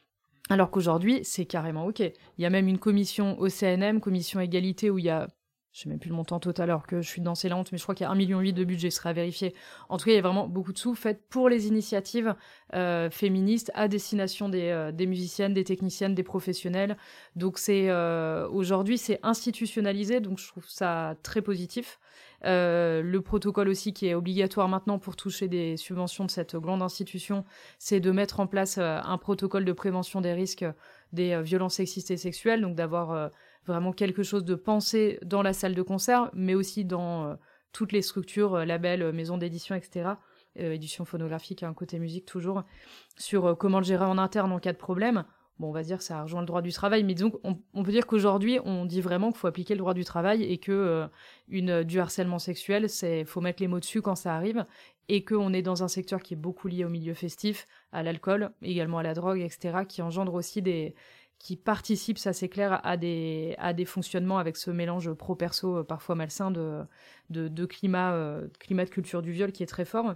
Alors 0.51 0.70
qu'aujourd'hui, 0.70 1.20
c'est 1.25 1.47
carrément 1.47 1.87
OK. 1.87 2.01
Il 2.01 2.43
y 2.43 2.45
a 2.45 2.51
même 2.51 2.68
une 2.68 2.79
commission 2.79 3.39
au 3.39 3.49
CNM, 3.49 4.01
commission 4.01 4.41
égalité, 4.41 4.91
où 4.91 4.99
il 4.99 5.07
y 5.07 5.11
a 5.11 5.29
je 5.75 5.81
sais 5.81 5.89
même 5.89 5.99
plus 5.99 6.09
le 6.09 6.14
montant 6.14 6.39
total 6.39 6.70
alors 6.70 6.87
que 6.87 7.03
je 7.03 7.09
suis 7.09 7.20
dans 7.20 7.35
ces 7.35 7.49
lentes, 7.49 7.72
mais 7.72 7.79
je 7.79 7.83
crois 7.83 7.97
qu'il 7.97 8.07
y 8.07 8.09
a 8.09 8.12
1,8 8.12 8.16
million 8.16 8.41
de 8.41 8.64
budget, 8.64 8.91
ce 8.91 8.99
sera 8.99 9.12
vérifié. 9.12 9.55
En 9.89 9.99
tout 9.99 10.05
cas, 10.05 10.12
il 10.12 10.14
y 10.14 10.18
a 10.18 10.22
vraiment 10.22 10.47
beaucoup 10.47 10.72
de 10.72 10.79
sous 10.79 10.95
faits 10.95 11.20
pour 11.29 11.49
les 11.49 11.66
initiatives 11.66 12.37
euh, 12.75 13.11
féministes 13.11 13.72
à 13.75 13.89
destination 13.89 14.49
des, 14.49 14.68
euh, 14.68 14.93
des, 14.93 15.07
musiciennes, 15.07 15.53
des 15.53 15.64
techniciennes, 15.64 16.14
des 16.14 16.22
professionnels. 16.22 16.97
Donc 17.35 17.59
c'est 17.59 17.91
euh, 17.91 18.49
aujourd'hui 18.51 18.99
c'est 18.99 19.18
institutionnalisé, 19.25 20.20
donc 20.20 20.39
je 20.39 20.47
trouve 20.47 20.64
ça 20.68 21.16
très 21.25 21.43
positif. 21.43 21.99
Le 22.47 23.18
protocole 23.20 23.68
aussi 23.68 23.95
qui 23.95 24.07
est 24.07 24.14
obligatoire 24.14 24.68
maintenant 24.68 24.99
pour 24.99 25.16
toucher 25.16 25.49
des 25.49 25.79
subventions 25.79 26.27
de 26.27 26.31
cette 26.31 26.55
grande 26.57 26.83
institution, 26.83 27.45
c'est 27.79 28.01
de 28.01 28.11
mettre 28.11 28.39
en 28.39 28.47
place 28.47 28.77
un 28.79 29.18
protocole 29.18 29.64
de 29.64 29.72
prévention 29.72 30.20
des 30.20 30.35
risques 30.35 30.66
des 31.14 31.41
violences 31.43 31.75
sexistes 31.75 32.11
et 32.11 32.18
sexuelles, 32.18 32.61
donc 32.61 32.75
d'avoir 32.75 33.31
vraiment 33.67 33.93
quelque 33.93 34.23
chose 34.23 34.45
de 34.45 34.55
pensé 34.55 35.19
dans 35.23 35.43
la 35.43 35.53
salle 35.53 35.75
de 35.75 35.83
concert, 35.83 36.31
mais 36.35 36.55
aussi 36.55 36.85
dans 36.85 37.27
euh, 37.27 37.35
toutes 37.73 37.93
les 37.93 38.03
structures, 38.03 38.55
euh, 38.55 38.65
labels, 38.65 39.03
euh, 39.03 39.12
maisons 39.12 39.39
d'édition, 39.39 39.75
etc. 39.75 40.11
édition 40.57 41.05
phonographique, 41.05 41.65
un 41.65 41.75
côté 41.75 41.99
musique 41.99 42.27
toujours, 42.27 42.62
sur 43.17 43.57
comment 43.59 43.81
le 43.81 43.85
gérer 43.85 44.05
en 44.05 44.19
interne 44.19 44.53
en 44.53 44.61
cas 44.61 44.73
de 44.73 44.79
problème. 44.79 45.25
Bon, 45.59 45.69
on 45.69 45.73
va 45.73 45.83
dire 45.83 46.01
ça 46.03 46.23
rejoint 46.23 46.41
le 46.41 46.47
droit 46.47 46.62
du 46.62 46.73
travail, 46.73 47.03
mais 47.03 47.15
donc 47.15 47.35
on, 47.45 47.83
peut 47.83 47.91
dire 47.91 48.07
qu'aujourd'hui, 48.07 48.59
on 48.65 48.85
dit 48.85 49.01
vraiment 49.01 49.31
qu'il 49.31 49.39
faut 49.39 49.47
appliquer 49.49 49.75
le 49.75 49.79
droit 49.79 49.95
du 49.95 50.05
travail 50.05 50.45
et 50.45 50.59
que 50.59 51.09
une, 51.49 51.83
du 51.83 51.99
harcèlement 51.99 52.39
sexuel, 52.41 52.89
c'est 52.89 53.25
faut 53.25 53.41
mettre 53.41 53.62
les 53.62 53.69
mots 53.69 53.81
dessus 53.81 54.01
quand 54.01 54.15
ça 54.15 54.35
arrive, 54.35 54.65
et 55.09 55.25
qu'on 55.25 55.53
est 55.53 55.62
dans 55.62 55.83
un 55.83 55.89
secteur 55.89 56.23
qui 56.23 56.35
est 56.35 56.37
beaucoup 56.37 56.69
lié 56.69 56.85
au 56.85 56.89
milieu 56.89 57.15
festif, 57.15 57.67
à 57.93 58.03
l'alcool, 58.03 58.51
également 58.62 58.99
à 58.99 59.03
la 59.03 59.15
drogue, 59.15 59.41
etc., 59.41 59.79
qui 59.89 60.03
engendre 60.03 60.35
aussi 60.35 60.62
des, 60.62 60.95
qui 61.45 61.57
participent, 61.57 62.17
ça 62.17 62.33
c'est 62.33 62.49
clair, 62.49 62.81
à 62.85 62.97
des, 62.97 63.55
à 63.59 63.75
des 63.75 63.85
fonctionnements 63.85 64.39
avec 64.39 64.57
ce 64.57 64.71
mélange 64.71 65.13
pro-perso 65.13 65.77
euh, 65.77 65.85
parfois 65.85 66.15
malsain 66.15 66.51
de, 66.51 66.87
de, 67.29 67.67
climat, 67.67 68.15
euh, 68.15 68.49
climat 68.61 68.87
de 68.87 68.91
culture 68.91 69.21
du 69.21 69.31
viol 69.31 69.53
qui 69.53 69.63
est 69.63 69.67
très 69.67 69.85
fort. 69.85 70.15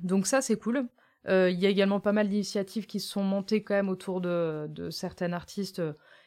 Donc 0.00 0.28
ça 0.28 0.40
c'est 0.40 0.54
cool. 0.56 0.86
Euh, 1.26 1.50
il 1.50 1.58
y 1.58 1.66
a 1.66 1.68
également 1.68 1.98
pas 1.98 2.12
mal 2.12 2.28
d'initiatives 2.28 2.86
qui 2.86 3.00
se 3.00 3.08
sont 3.08 3.24
montées 3.24 3.64
quand 3.64 3.74
même 3.74 3.88
autour 3.88 4.20
de, 4.20 4.68
de 4.68 4.90
certaines 4.90 5.34
artistes. 5.34 5.82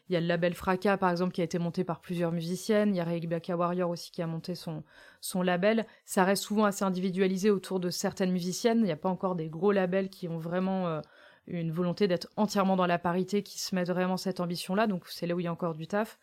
Il 0.10 0.14
y 0.14 0.18
a 0.18 0.20
le 0.20 0.28
label 0.28 0.56
Fracas, 0.56 0.98
par 0.98 1.10
exemple, 1.10 1.32
qui 1.32 1.40
a 1.40 1.46
été 1.46 1.58
monté 1.58 1.86
par 1.86 2.02
plusieurs 2.02 2.34
musiciennes. 2.34 2.94
Il 2.94 2.98
y 2.98 3.02
a 3.02 3.06
Rebecca 3.06 3.56
Warrior 3.56 3.90
aussi 3.90 4.12
qui 4.12 4.22
a 4.22 4.28
monté 4.28 4.56
son, 4.56 4.84
son 5.22 5.42
label. 5.42 5.86
Ça 6.04 6.26
reste 6.26 6.44
souvent 6.44 6.66
assez 6.66 6.84
individualisé 6.84 7.50
autour 7.50 7.80
de 7.80 7.90
certaines 7.90 8.32
musiciennes. 8.34 8.80
Il 8.80 8.86
n'y 8.86 8.92
a 8.92 8.98
pas 8.98 9.10
encore 9.10 9.36
des 9.36 9.48
gros 9.48 9.72
labels 9.72 10.10
qui 10.10 10.28
ont 10.28 10.38
vraiment 10.38 11.02
une 11.48 11.72
volonté 11.72 12.08
d'être 12.08 12.28
entièrement 12.38 12.76
dans 12.76 12.88
la 12.88 12.98
parité 12.98 13.44
qui 13.44 13.60
se 13.60 13.76
met 13.76 13.84
vraiment 13.84 14.18
cette 14.18 14.40
ambition-là. 14.40 14.88
Donc 14.88 15.04
c'est 15.08 15.28
là 15.28 15.36
où 15.36 15.40
il 15.40 15.44
y 15.44 15.48
a 15.48 15.52
encore 15.52 15.76
du 15.76 15.88
taf. 15.88 16.18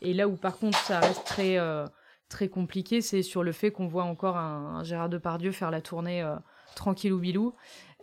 Et 0.00 0.14
là 0.14 0.28
où 0.28 0.36
par 0.36 0.56
contre 0.58 0.78
ça 0.78 1.00
reste 1.00 1.24
très, 1.24 1.58
euh, 1.58 1.86
très 2.28 2.48
compliqué, 2.48 3.00
c'est 3.00 3.22
sur 3.22 3.42
le 3.42 3.52
fait 3.52 3.70
qu'on 3.70 3.88
voit 3.88 4.04
encore 4.04 4.36
un, 4.36 4.84
Gérard 4.84 5.08
Depardieu 5.08 5.50
faire 5.50 5.70
la 5.70 5.80
tournée 5.80 6.22
euh, 6.22 6.36
tranquille 6.76 7.12
ou 7.12 7.18
bilou. 7.18 7.54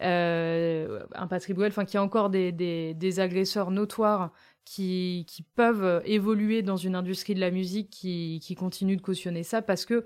Euh, 0.01 1.05
un 1.13 1.27
Patrick 1.27 1.55
Bruel, 1.55 1.71
enfin 1.71 1.85
qui 1.85 1.95
a 1.95 2.03
encore 2.03 2.29
des, 2.29 2.51
des, 2.51 3.19
agresseurs 3.21 3.71
notoires 3.71 4.33
qui, 4.65 5.25
qui, 5.29 5.41
peuvent 5.41 6.01
évoluer 6.03 6.63
dans 6.63 6.75
une 6.75 6.95
industrie 6.95 7.33
de 7.33 7.39
la 7.39 7.49
musique 7.49 7.89
qui, 7.91 8.41
qui 8.43 8.55
continue 8.55 8.97
de 8.97 9.01
cautionner 9.01 9.43
ça 9.43 9.61
parce 9.61 9.85
que 9.85 10.05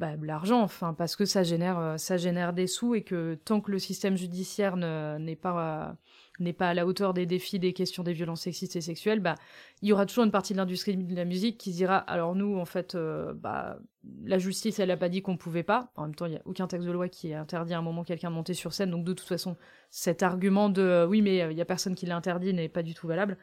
bah, 0.00 0.16
l'argent, 0.22 0.62
enfin, 0.62 0.94
parce 0.94 1.14
que 1.14 1.26
ça 1.26 1.42
génère, 1.42 1.78
euh, 1.78 1.96
ça 1.98 2.16
génère 2.16 2.54
des 2.54 2.66
sous 2.66 2.94
et 2.94 3.02
que 3.02 3.34
tant 3.44 3.60
que 3.60 3.70
le 3.70 3.78
système 3.78 4.16
judiciaire 4.16 4.78
n'est 4.78 5.36
pas, 5.36 5.94
n'est 6.38 6.54
pas 6.54 6.70
à 6.70 6.74
la 6.74 6.86
hauteur 6.86 7.12
des 7.12 7.26
défis 7.26 7.58
des 7.58 7.74
questions 7.74 8.02
des 8.02 8.14
violences 8.14 8.40
sexistes 8.40 8.76
et 8.76 8.80
sexuelles, 8.80 9.20
bah, 9.20 9.34
il 9.82 9.88
y 9.88 9.92
aura 9.92 10.06
toujours 10.06 10.24
une 10.24 10.30
partie 10.30 10.54
de 10.54 10.58
l'industrie 10.58 10.96
de 10.96 11.14
la 11.14 11.26
musique 11.26 11.58
qui 11.58 11.70
dira 11.72 11.98
alors 11.98 12.34
nous, 12.34 12.58
en 12.58 12.64
fait, 12.64 12.94
euh, 12.94 13.34
bah, 13.34 13.78
la 14.24 14.38
justice, 14.38 14.78
elle 14.78 14.88
n'a 14.88 14.96
pas 14.96 15.10
dit 15.10 15.20
qu'on 15.20 15.36
pouvait 15.36 15.64
pas. 15.64 15.92
En 15.96 16.04
même 16.04 16.14
temps, 16.14 16.24
il 16.24 16.30
n'y 16.30 16.38
a 16.38 16.42
aucun 16.46 16.66
texte 16.66 16.86
de 16.86 16.92
loi 16.92 17.10
qui 17.10 17.34
interdit 17.34 17.74
à 17.74 17.78
un 17.78 17.82
moment 17.82 18.02
quelqu'un 18.02 18.30
de 18.30 18.36
monter 18.36 18.54
sur 18.54 18.72
scène, 18.72 18.90
donc 18.90 19.04
de 19.04 19.12
toute 19.12 19.28
façon, 19.28 19.58
cet 19.90 20.22
argument 20.22 20.70
de 20.70 20.80
euh, 20.80 21.06
oui, 21.06 21.20
mais 21.20 21.52
il 21.52 21.58
y 21.58 21.60
a 21.60 21.66
personne 21.66 21.94
qui 21.94 22.06
l'interdit 22.06 22.54
n'est 22.54 22.70
pas 22.70 22.82
du 22.82 22.94
tout 22.94 23.06
valable. 23.06 23.36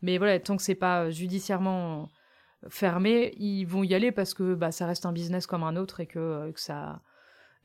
Mais 0.00 0.16
voilà, 0.16 0.40
tant 0.40 0.56
que 0.56 0.62
c'est 0.62 0.74
pas 0.74 1.10
judiciairement 1.10 2.08
fermés, 2.68 3.34
ils 3.38 3.64
vont 3.64 3.84
y 3.84 3.94
aller 3.94 4.12
parce 4.12 4.34
que 4.34 4.54
bah, 4.54 4.72
ça 4.72 4.86
reste 4.86 5.06
un 5.06 5.12
business 5.12 5.46
comme 5.46 5.62
un 5.62 5.76
autre 5.76 6.00
et 6.00 6.06
que, 6.06 6.18
euh, 6.18 6.52
ça 6.56 7.00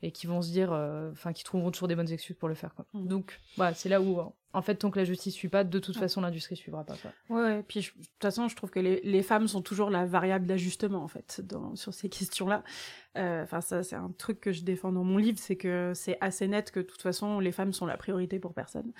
et 0.02 0.10
qui 0.10 0.26
vont 0.26 0.42
se 0.42 0.50
dire, 0.50 0.70
euh, 0.72 1.10
enfin, 1.12 1.32
qu'ils 1.32 1.44
trouveront 1.44 1.70
toujours 1.70 1.88
des 1.88 1.96
bonnes 1.96 2.10
excuses 2.12 2.36
pour 2.36 2.48
le 2.48 2.54
faire. 2.54 2.74
Quoi. 2.74 2.84
Mmh. 2.92 3.08
Donc, 3.08 3.40
voilà, 3.56 3.72
c'est 3.72 3.88
là 3.88 4.02
où, 4.02 4.20
en 4.52 4.60
fait, 4.60 4.74
tant 4.74 4.90
que 4.90 4.98
la 4.98 5.04
justice 5.06 5.32
suit 5.32 5.48
pas, 5.48 5.64
de 5.64 5.78
toute 5.78 5.96
façon, 5.96 6.20
l'industrie 6.20 6.56
suivra 6.56 6.84
pas. 6.84 6.94
Quoi. 6.96 7.12
Ouais, 7.30 7.62
puis 7.66 7.80
de 7.80 7.86
toute 7.86 8.08
façon, 8.20 8.48
je 8.48 8.54
trouve 8.54 8.68
que 8.68 8.80
les, 8.80 9.00
les, 9.02 9.22
femmes 9.22 9.48
sont 9.48 9.62
toujours 9.62 9.88
la 9.88 10.04
variable 10.04 10.44
d'ajustement, 10.44 11.02
en 11.02 11.08
fait, 11.08 11.40
dans, 11.42 11.74
sur 11.74 11.94
ces 11.94 12.10
questions-là. 12.10 12.64
Euh, 13.16 13.44
enfin, 13.44 13.62
ça, 13.62 13.82
c'est 13.82 13.96
un 13.96 14.12
truc 14.18 14.40
que 14.40 14.52
je 14.52 14.62
défends 14.62 14.92
dans 14.92 15.04
mon 15.04 15.16
livre, 15.16 15.38
c'est 15.40 15.56
que 15.56 15.92
c'est 15.94 16.18
assez 16.20 16.48
net 16.48 16.70
que, 16.70 16.80
de 16.80 16.84
toute 16.84 17.00
façon, 17.00 17.40
les 17.40 17.52
femmes 17.52 17.72
sont 17.72 17.86
la 17.86 17.96
priorité 17.96 18.38
pour 18.38 18.52
personne. 18.52 18.92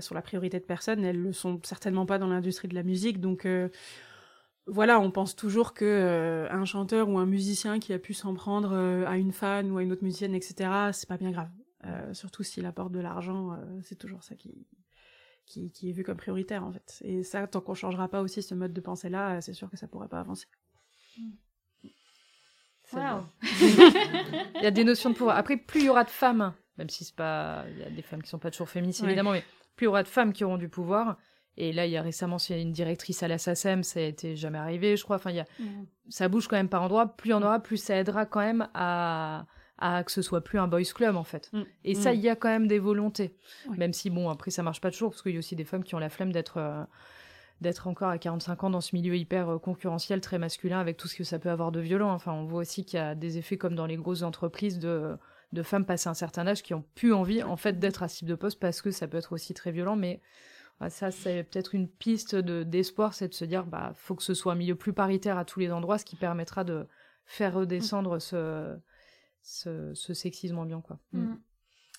sont 0.00 0.14
la 0.14 0.22
priorité 0.22 0.60
de 0.60 0.64
personne, 0.64 1.04
elles 1.04 1.20
le 1.20 1.34
sont 1.34 1.60
certainement 1.62 2.06
pas 2.06 2.18
dans 2.18 2.28
l'industrie 2.28 2.68
de 2.68 2.74
la 2.74 2.84
musique, 2.84 3.20
donc 3.20 3.46
voilà, 4.66 5.00
on 5.00 5.10
pense 5.10 5.34
toujours 5.34 5.74
que 5.74 5.84
euh, 5.84 6.50
un 6.50 6.64
chanteur 6.64 7.08
ou 7.08 7.18
un 7.18 7.26
musicien 7.26 7.80
qui 7.80 7.92
a 7.92 7.98
pu 7.98 8.14
s'en 8.14 8.34
prendre 8.34 8.72
euh, 8.72 9.04
à 9.06 9.16
une 9.16 9.32
fan 9.32 9.70
ou 9.70 9.78
à 9.78 9.82
une 9.82 9.92
autre 9.92 10.04
musicienne, 10.04 10.34
etc., 10.34 10.70
c'est 10.92 11.08
pas 11.08 11.16
bien 11.16 11.30
grave. 11.30 11.50
Euh, 11.84 12.14
surtout 12.14 12.44
s'il 12.44 12.64
apporte 12.64 12.92
de 12.92 13.00
l'argent, 13.00 13.58
c'est 13.82 13.98
toujours 13.98 14.22
ça 14.22 14.36
qui, 14.36 14.68
qui, 15.46 15.88
est 15.88 15.92
vu 15.92 16.04
comme 16.04 16.16
prioritaire 16.16 16.64
en 16.64 16.72
fait. 16.72 17.02
Et 17.04 17.24
ça, 17.24 17.46
tant 17.48 17.60
qu'on 17.60 17.74
changera 17.74 18.08
pas 18.08 18.22
aussi 18.22 18.42
ce 18.42 18.54
mode 18.54 18.72
de 18.72 18.80
pensée-là, 18.80 19.40
c'est 19.40 19.52
sûr 19.52 19.68
que 19.68 19.76
ça 19.76 19.88
pourrait 19.88 20.08
pas 20.08 20.20
avancer. 20.20 20.46
Wow. 22.92 23.24
il 23.60 24.62
y 24.62 24.66
a 24.66 24.70
des 24.70 24.84
notions 24.84 25.10
de 25.10 25.14
pouvoir. 25.14 25.38
Après, 25.38 25.56
plus 25.56 25.80
il 25.80 25.86
y 25.86 25.88
aura 25.88 26.04
de 26.04 26.10
femmes, 26.10 26.52
même 26.76 26.90
si 26.90 27.04
c'est 27.04 27.16
pas, 27.16 27.64
il 27.70 27.78
y 27.78 27.82
a 27.82 27.90
des 27.90 28.02
femmes 28.02 28.22
qui 28.22 28.28
sont 28.28 28.38
pas 28.38 28.50
toujours 28.50 28.68
féministes 28.68 29.02
évidemment, 29.02 29.32
mais 29.32 29.42
plus 29.76 29.84
il 29.84 29.86
y 29.86 29.88
aura 29.88 30.02
de 30.02 30.08
femmes 30.08 30.32
qui 30.32 30.44
auront 30.44 30.58
du 30.58 30.68
pouvoir, 30.68 31.16
et 31.56 31.72
là, 31.72 31.86
il 31.86 31.92
y 31.92 31.96
a 31.96 32.02
récemment 32.02 32.38
une 32.38 32.72
directrice 32.72 33.22
à 33.22 33.28
la 33.28 33.38
SACEM, 33.38 33.82
ça 33.82 34.00
n'était 34.00 34.36
jamais 34.36 34.58
arrivé, 34.58 34.96
je 34.96 35.04
crois. 35.04 35.16
Enfin, 35.16 35.30
il 35.30 35.36
y 35.36 35.40
a... 35.40 35.46
Mm. 35.58 35.86
ça 36.08 36.28
bouge 36.28 36.48
quand 36.48 36.56
même 36.56 36.68
par 36.68 36.82
endroits. 36.82 37.14
Plus 37.16 37.28
il 37.28 37.32
y 37.32 37.34
en 37.34 37.42
aura, 37.42 37.60
plus 37.60 37.76
ça 37.76 37.96
aidera 37.96 38.24
quand 38.24 38.40
même 38.40 38.68
à, 38.74 39.44
à 39.78 40.02
que 40.02 40.12
ce 40.12 40.22
soit 40.22 40.42
plus 40.42 40.58
un 40.58 40.66
boys 40.66 40.82
club 40.94 41.16
en 41.16 41.24
fait. 41.24 41.50
Mm. 41.52 41.62
Et 41.84 41.94
ça, 41.94 42.12
mm. 42.12 42.14
il 42.14 42.20
y 42.20 42.28
a 42.30 42.36
quand 42.36 42.48
même 42.48 42.68
des 42.68 42.78
volontés. 42.78 43.36
Même 43.76 43.92
si, 43.92 44.08
bon, 44.08 44.30
après, 44.30 44.50
ça 44.50 44.62
marche 44.62 44.80
pas 44.80 44.90
toujours, 44.90 45.10
parce 45.10 45.22
qu'il 45.22 45.32
y 45.32 45.36
a 45.36 45.38
aussi 45.38 45.56
des 45.56 45.64
femmes 45.64 45.84
qui 45.84 45.94
ont 45.94 45.98
la 45.98 46.08
flemme 46.08 46.32
d'être 46.32 46.56
euh, 46.56 46.84
d'être 47.60 47.86
encore 47.86 48.08
à 48.08 48.18
45 48.18 48.64
ans 48.64 48.70
dans 48.70 48.80
ce 48.80 48.96
milieu 48.96 49.14
hyper 49.14 49.48
euh, 49.48 49.58
concurrentiel, 49.58 50.20
très 50.20 50.38
masculin, 50.38 50.80
avec 50.80 50.96
tout 50.96 51.06
ce 51.06 51.14
que 51.14 51.24
ça 51.24 51.38
peut 51.38 51.50
avoir 51.50 51.70
de 51.70 51.80
violent. 51.80 52.12
Enfin, 52.12 52.32
on 52.32 52.44
voit 52.44 52.62
aussi 52.62 52.84
qu'il 52.84 52.98
y 52.98 53.02
a 53.02 53.14
des 53.14 53.38
effets 53.38 53.58
comme 53.58 53.74
dans 53.74 53.86
les 53.86 53.96
grosses 53.96 54.22
entreprises 54.22 54.78
de, 54.78 55.16
de 55.52 55.62
femmes 55.62 55.84
passées 55.84 56.08
un 56.08 56.14
certain 56.14 56.46
âge 56.46 56.62
qui 56.62 56.72
ont 56.72 56.84
plus 56.94 57.12
envie, 57.12 57.42
en 57.42 57.56
fait, 57.56 57.78
d'être 57.78 58.02
à 58.02 58.08
ce 58.08 58.18
type 58.18 58.28
de 58.28 58.34
poste 58.34 58.58
parce 58.58 58.82
que 58.82 58.90
ça 58.90 59.06
peut 59.06 59.18
être 59.18 59.32
aussi 59.32 59.54
très 59.54 59.70
violent, 59.70 59.96
mais 59.96 60.20
ça, 60.88 61.10
c'est 61.10 61.44
peut-être 61.44 61.74
une 61.74 61.88
piste 61.88 62.34
d'espoir, 62.34 63.14
c'est 63.14 63.28
de 63.28 63.34
se 63.34 63.44
dire, 63.44 63.66
bah, 63.66 63.92
faut 63.94 64.14
que 64.14 64.22
ce 64.22 64.34
soit 64.34 64.52
un 64.52 64.56
milieu 64.56 64.74
plus 64.74 64.92
paritaire 64.92 65.38
à 65.38 65.44
tous 65.44 65.60
les 65.60 65.70
endroits, 65.70 65.98
ce 65.98 66.04
qui 66.04 66.16
permettra 66.16 66.64
de 66.64 66.88
faire 67.24 67.54
redescendre 67.54 68.20
ce, 68.20 68.76
ce, 69.42 70.14
sexisme 70.14 70.58
ambiant, 70.58 70.80
quoi. 70.80 70.98
Mm. 71.12 71.20
Mm. 71.20 71.40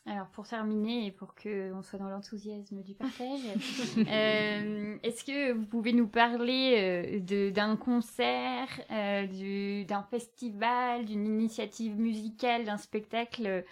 Alors 0.05 0.27
pour 0.27 0.45
terminer 0.45 1.05
et 1.05 1.11
pour 1.11 1.33
que 1.33 1.71
on 1.73 1.81
soit 1.81 1.97
dans 1.97 2.09
l'enthousiasme 2.09 2.83
du 2.83 2.93
partage, 2.93 3.39
euh, 3.97 4.97
est-ce 5.01 5.23
que 5.23 5.53
vous 5.53 5.65
pouvez 5.65 5.93
nous 5.93 6.09
parler 6.09 7.21
euh, 7.21 7.51
d'un 7.51 7.77
concert, 7.77 8.67
euh, 8.91 9.85
d'un 9.85 10.03
festival, 10.03 11.05
d'une 11.05 11.25
initiative 11.25 11.97
musicale, 11.97 12.65
d'un 12.65 12.77
spectacle, 12.77 13.63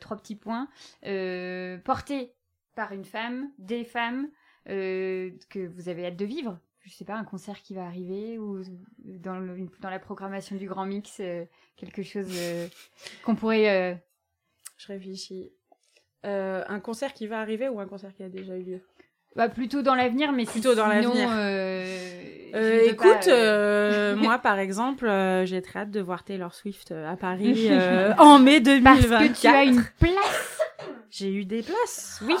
trois 0.00 0.16
petits 0.16 0.36
points, 0.36 0.68
porté 1.84 2.32
par 2.80 2.92
une 2.92 3.04
femme, 3.04 3.50
des 3.58 3.84
femmes 3.84 4.30
euh, 4.70 5.28
que 5.50 5.58
vous 5.58 5.90
avez 5.90 6.06
hâte 6.06 6.16
de 6.16 6.24
vivre 6.24 6.58
Je 6.86 6.90
sais 6.90 7.04
pas, 7.04 7.14
un 7.14 7.24
concert 7.24 7.60
qui 7.60 7.74
va 7.74 7.84
arriver 7.84 8.38
ou 8.38 8.62
dans, 9.04 9.38
dans 9.82 9.90
la 9.90 9.98
programmation 9.98 10.56
du 10.56 10.66
Grand 10.66 10.86
Mix, 10.86 11.18
euh, 11.20 11.44
quelque 11.76 12.02
chose 12.02 12.32
euh, 12.32 12.68
qu'on 13.22 13.34
pourrait. 13.34 14.02
Je 14.78 14.86
réfléchis. 14.86 15.52
un 16.24 16.80
concert 16.80 17.12
qui 17.12 17.26
va 17.26 17.40
arriver 17.40 17.68
ou 17.68 17.80
un 17.80 17.86
concert 17.86 18.14
qui 18.14 18.22
a 18.22 18.30
déjà 18.30 18.56
eu 18.56 18.62
lieu? 18.62 18.80
Bah, 19.36 19.50
plutôt 19.50 19.82
dans 19.82 19.94
l'avenir, 19.94 20.32
mais 20.32 20.46
plutôt 20.46 20.74
dans 20.74 20.86
l'avenir. 20.86 21.28
Euh, 21.34 22.80
écoute, 22.86 23.28
moi 24.22 24.38
par 24.38 24.58
exemple, 24.58 25.04
j'ai 25.44 25.60
très 25.60 25.80
hâte 25.80 25.90
de 25.90 26.00
voir 26.00 26.24
Taylor 26.24 26.54
Swift 26.54 26.92
à 26.92 27.16
Paris 27.16 27.68
en 28.18 28.38
mai 28.38 28.60
2024. 28.60 29.10
Parce 29.10 29.28
que 29.28 29.38
tu 29.38 29.46
as 29.48 29.64
une 29.64 29.84
place. 29.98 30.49
J'ai 31.20 31.34
eu 31.34 31.44
des 31.44 31.62
places, 31.62 32.18
oui. 32.26 32.34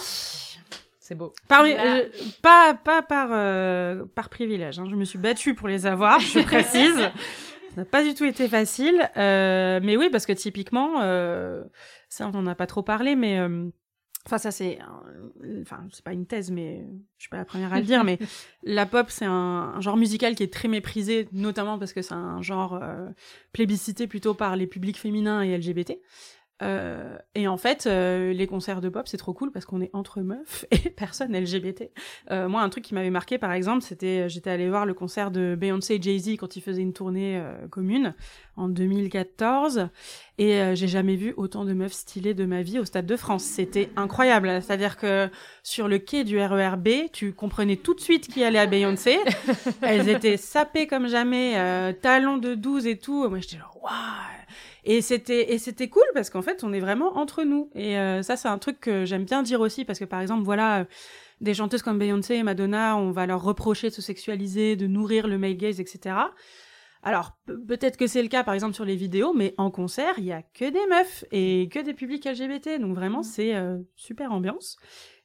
C'est 0.98 1.14
beau. 1.14 1.34
Euh, 1.52 2.08
pas, 2.40 2.72
pas 2.72 3.02
par, 3.02 3.28
euh, 3.30 4.06
par 4.14 4.30
privilège. 4.30 4.78
Hein. 4.78 4.86
Je 4.90 4.96
me 4.96 5.04
suis 5.04 5.18
battue 5.18 5.54
pour 5.54 5.68
les 5.68 5.84
avoir, 5.84 6.18
je 6.18 6.40
précise. 6.40 6.96
ça 6.96 7.12
n'a 7.76 7.84
pas 7.84 8.02
du 8.02 8.14
tout 8.14 8.24
été 8.24 8.48
facile. 8.48 9.10
Euh, 9.18 9.80
mais 9.82 9.98
oui, 9.98 10.08
parce 10.10 10.24
que 10.24 10.32
typiquement, 10.32 10.94
ça, 12.08 12.26
on 12.26 12.30
n'en 12.30 12.46
a 12.46 12.54
pas 12.54 12.66
trop 12.66 12.82
parlé, 12.82 13.16
mais. 13.16 13.38
Enfin, 14.24 14.38
ça, 14.38 14.50
c'est. 14.50 14.78
Enfin, 15.60 15.86
c'est 15.92 16.04
pas 16.04 16.14
une 16.14 16.24
thèse, 16.24 16.50
mais 16.50 16.86
je 17.18 17.24
suis 17.24 17.30
pas 17.30 17.36
la 17.36 17.44
première 17.44 17.74
à 17.74 17.80
le 17.80 17.84
dire, 17.84 18.02
mais 18.02 18.18
la 18.62 18.86
pop, 18.86 19.10
c'est 19.10 19.26
un, 19.26 19.78
genre 19.80 19.98
musical 19.98 20.34
qui 20.34 20.42
est 20.42 20.52
très 20.52 20.68
méprisé, 20.68 21.28
notamment 21.32 21.78
parce 21.78 21.92
que 21.92 22.00
c'est 22.00 22.14
un 22.14 22.40
genre 22.40 22.82
plébiscité 23.52 24.06
plutôt 24.06 24.32
par 24.32 24.56
les 24.56 24.66
publics 24.66 24.98
féminins 24.98 25.42
et 25.42 25.54
LGBT. 25.58 25.98
Euh, 26.62 27.16
et 27.34 27.48
en 27.48 27.56
fait, 27.56 27.86
euh, 27.86 28.32
les 28.32 28.46
concerts 28.46 28.80
de 28.80 28.88
pop, 28.88 29.08
c'est 29.08 29.16
trop 29.16 29.32
cool 29.32 29.50
parce 29.50 29.64
qu'on 29.64 29.80
est 29.80 29.90
entre 29.92 30.20
meufs 30.20 30.66
et 30.70 30.90
personne 30.90 31.36
LGBT. 31.36 31.90
Euh, 32.30 32.48
moi, 32.48 32.62
un 32.62 32.68
truc 32.68 32.84
qui 32.84 32.94
m'avait 32.94 33.10
marqué, 33.10 33.38
par 33.38 33.52
exemple, 33.52 33.82
c'était 33.82 34.28
j'étais 34.28 34.50
allée 34.50 34.68
voir 34.68 34.86
le 34.86 34.94
concert 34.94 35.30
de 35.30 35.56
Beyoncé 35.58 35.94
et 35.94 36.02
Jay-Z 36.02 36.36
quand 36.36 36.56
ils 36.56 36.60
faisaient 36.60 36.82
une 36.82 36.92
tournée 36.92 37.42
commune 37.70 38.14
en 38.56 38.68
2014 38.68 39.88
et 40.38 40.74
j'ai 40.74 40.88
jamais 40.88 41.16
vu 41.16 41.34
autant 41.36 41.64
de 41.64 41.72
meufs 41.72 41.92
stylées 41.92 42.34
de 42.34 42.44
ma 42.44 42.62
vie 42.62 42.78
au 42.78 42.84
Stade 42.84 43.06
de 43.06 43.16
France. 43.16 43.44
C'était 43.44 43.90
incroyable. 43.96 44.60
C'est-à-dire 44.62 44.96
que 44.96 45.28
sur 45.62 45.88
le 45.88 45.98
quai 45.98 46.24
du 46.24 46.38
RERB, 46.40 46.88
tu 47.12 47.32
comprenais 47.32 47.76
tout 47.76 47.94
de 47.94 48.00
suite 48.00 48.28
qui 48.28 48.42
allait 48.42 48.58
à 48.58 48.66
Beyoncé. 48.66 49.18
Elles 49.82 50.08
étaient 50.08 50.36
sapées 50.36 50.86
comme 50.86 51.08
jamais, 51.08 51.94
talons 52.00 52.38
de 52.38 52.54
12 52.54 52.86
et 52.86 52.98
tout. 52.98 53.28
Moi, 53.28 53.38
j'étais 53.40 53.58
genre 53.58 53.78
waouh 53.82 54.40
et 54.84 55.02
c'était 55.02 55.52
et 55.52 55.58
c'était 55.58 55.88
cool 55.88 56.04
parce 56.14 56.30
qu'en 56.30 56.42
fait, 56.42 56.64
on 56.64 56.72
est 56.72 56.80
vraiment 56.80 57.16
entre 57.18 57.44
nous. 57.44 57.70
Et 57.74 57.98
euh, 57.98 58.22
ça, 58.22 58.36
c'est 58.36 58.48
un 58.48 58.58
truc 58.58 58.80
que 58.80 59.04
j'aime 59.04 59.24
bien 59.24 59.42
dire 59.42 59.60
aussi 59.60 59.84
parce 59.84 59.98
que 59.98 60.04
par 60.04 60.20
exemple, 60.20 60.44
voilà, 60.44 60.80
euh, 60.80 60.84
des 61.40 61.54
chanteuses 61.54 61.82
comme 61.82 61.98
Beyoncé 61.98 62.36
et 62.36 62.42
Madonna, 62.42 62.96
on 62.96 63.10
va 63.10 63.26
leur 63.26 63.42
reprocher 63.42 63.88
de 63.88 63.94
se 63.94 64.02
sexualiser, 64.02 64.76
de 64.76 64.86
nourrir 64.86 65.26
le 65.26 65.38
male 65.38 65.56
gaze, 65.56 65.80
etc. 65.80 66.16
Alors 67.02 67.32
peut-être 67.66 67.96
que 67.96 68.06
c'est 68.06 68.22
le 68.22 68.28
cas 68.28 68.44
par 68.44 68.54
exemple 68.54 68.74
sur 68.74 68.84
les 68.84 68.96
vidéos, 68.96 69.32
mais 69.32 69.54
en 69.56 69.70
concert, 69.70 70.14
il 70.18 70.24
y 70.24 70.32
a 70.32 70.42
que 70.42 70.68
des 70.68 70.86
meufs 70.90 71.24
et 71.32 71.68
que 71.72 71.78
des 71.78 71.94
publics 71.94 72.26
LGBT, 72.26 72.78
donc 72.78 72.94
vraiment 72.94 73.20
mmh. 73.20 73.24
c'est 73.24 73.54
euh, 73.54 73.78
super 73.96 74.32
ambiance. 74.32 74.76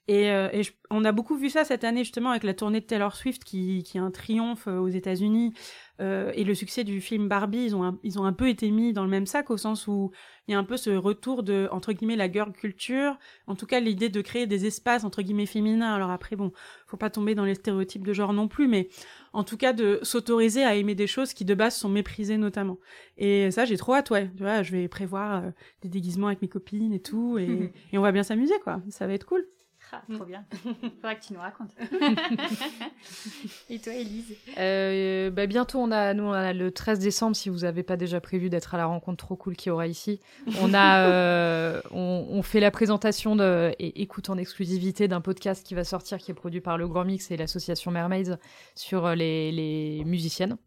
Et, 0.08 0.30
euh, 0.30 0.50
et 0.54 0.62
on 0.92 1.04
a 1.04 1.12
beaucoup 1.12 1.36
vu 1.36 1.50
ça 1.50 1.64
cette 1.64 1.84
année 1.84 2.04
justement 2.04 2.30
avec 2.30 2.44
la 2.44 2.54
tournée 2.54 2.80
de 2.80 2.86
Taylor 2.86 3.16
Swift 3.16 3.44
qui, 3.44 3.82
qui 3.84 3.98
est 3.98 4.02
un 4.02 4.12
triomphe 4.12 4.68
euh, 4.68 4.78
aux 4.78 4.88
États-Unis 4.88 5.54
euh, 6.00 6.32
et 6.36 6.44
le 6.44 6.54
succès 6.54 6.84
du 6.84 7.02
film 7.02 7.28
Barbie. 7.28 7.66
Ils 7.66 7.76
ont, 7.76 7.84
un, 7.84 7.98
ils 8.04 8.20
ont 8.20 8.26
un 8.26 8.34
peu 8.34 8.48
été 8.48 8.70
mis 8.70 8.94
dans 8.94 9.04
le 9.04 9.10
même 9.10 9.26
sac 9.26 9.50
au 9.50 9.58
sens 9.58 9.88
où 9.88 10.12
il 10.48 10.52
y 10.52 10.54
a 10.54 10.60
un 10.60 10.64
peu 10.64 10.78
ce 10.78 10.92
retour 10.92 11.42
de 11.42 11.68
entre 11.72 11.92
guillemets 11.92 12.16
la 12.16 12.32
girl 12.32 12.52
culture, 12.52 13.18
en 13.48 13.56
tout 13.56 13.66
cas 13.66 13.80
l'idée 13.80 14.10
de 14.10 14.22
créer 14.22 14.46
des 14.46 14.68
espaces 14.68 15.04
entre 15.06 15.24
guillemets 15.24 15.48
féminins. 15.48 15.96
Alors 15.96 16.12
après 16.12 16.36
bon, 16.36 16.52
faut 16.86 16.98
pas 16.98 17.10
tomber 17.10 17.34
dans 17.34 17.46
les 17.46 17.56
stéréotypes 17.56 18.06
de 18.06 18.14
genre 18.14 18.34
non 18.34 18.48
plus, 18.48 18.68
mais 18.68 18.90
en 19.34 19.44
tout 19.44 19.58
cas 19.58 19.74
de 19.74 20.00
s'autoriser 20.04 20.64
à 20.64 20.76
aimer 20.76 20.94
des 20.94 21.08
choses 21.08 21.34
qui 21.34 21.46
de 21.46 21.56
base 21.56 21.76
sont 21.76 21.90
méprisées 21.90 22.38
notamment. 22.38 22.78
Et 23.18 23.50
ça 23.50 23.66
j'ai 23.66 23.78
trop 23.78 23.96
hâte 23.96 24.12
ouais. 24.12 24.30
Tu 24.38 24.44
vois, 24.44 24.62
je 24.62 24.72
vais 24.72 24.88
prévoir 24.88 25.44
euh, 25.44 25.50
des 25.82 25.90
déguisements 25.90 26.28
avec 26.28 26.44
mes 26.44 26.48
copines 26.48 26.94
et 26.94 27.02
tout 27.02 27.40
et, 27.40 27.74
et 27.92 27.98
on 27.98 28.02
va 28.02 28.12
bien 28.12 28.24
s'amuser 28.24 28.56
quoi. 28.64 28.82
Ça 28.90 29.08
va 29.08 29.14
être 29.14 29.26
cool. 29.26 29.48
Ah, 29.92 30.02
trop 30.14 30.26
bien. 30.26 30.46
Faudra 31.02 31.16
que 31.16 31.26
tu 31.26 31.34
nous 31.34 31.40
racontes. 31.40 31.72
Et 33.70 33.80
toi, 33.80 33.94
Elise 33.94 34.36
euh, 34.58 35.30
bah, 35.30 35.46
Bientôt, 35.46 35.80
on 35.80 35.92
a, 35.92 36.14
nous, 36.14 36.24
on 36.24 36.34
a 36.34 36.54
le 36.54 36.72
13 36.72 37.00
décembre, 37.00 37.36
si 37.36 37.50
vous 37.50 37.60
n'avez 37.60 37.84
pas 37.84 37.98
déjà 37.98 38.20
prévu 38.20 38.50
d'être 38.50 38.74
à 38.76 38.78
la 38.78 38.86
rencontre 38.86 39.26
trop 39.26 39.36
cool 39.36 39.56
qu'il 39.56 39.70
y 39.70 39.72
aura 39.72 39.88
ici. 39.88 40.20
On, 40.62 40.74
a, 40.74 41.00
euh, 41.08 41.82
on, 41.92 42.42
fait 42.42 42.60
la 42.60 42.72
présentation 42.72 43.36
de, 43.36 43.74
et 43.80 44.02
écoute 44.02 44.30
en 44.30 44.38
exclusivité 44.38 45.08
d'un 45.08 45.22
podcast 45.22 45.66
qui 45.66 45.76
va 45.76 45.84
sortir, 45.84 46.18
qui 46.18 46.32
est 46.32 46.36
produit 46.36 46.62
par 46.62 46.78
le 46.78 46.88
Grand 46.88 47.06
Mix 47.06 47.32
et 47.32 47.38
l'association 47.38 47.92
Mermaids 47.92 48.38
sur 48.76 49.16
les, 49.16 49.52
les 49.52 50.04
musiciennes. 50.06 50.58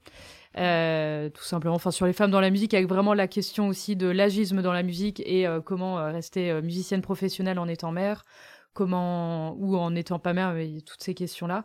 Euh, 0.56 1.28
tout 1.28 1.44
simplement, 1.44 1.74
enfin 1.74 1.90
sur 1.90 2.06
les 2.06 2.12
femmes 2.12 2.30
dans 2.30 2.40
la 2.40 2.50
musique, 2.50 2.74
avec 2.74 2.88
vraiment 2.88 3.14
la 3.14 3.28
question 3.28 3.68
aussi 3.68 3.96
de 3.96 4.08
l'agisme 4.08 4.62
dans 4.62 4.72
la 4.72 4.82
musique 4.82 5.22
et 5.24 5.46
euh, 5.46 5.60
comment 5.60 5.98
euh, 5.98 6.10
rester 6.10 6.50
euh, 6.50 6.62
musicienne 6.62 7.02
professionnelle 7.02 7.58
en 7.58 7.68
étant 7.68 7.92
mère, 7.92 8.24
comment 8.72 9.54
ou 9.58 9.76
en 9.76 9.90
n'étant 9.90 10.18
pas 10.18 10.32
mère, 10.32 10.54
toutes 10.84 11.02
ces 11.02 11.14
questions-là. 11.14 11.64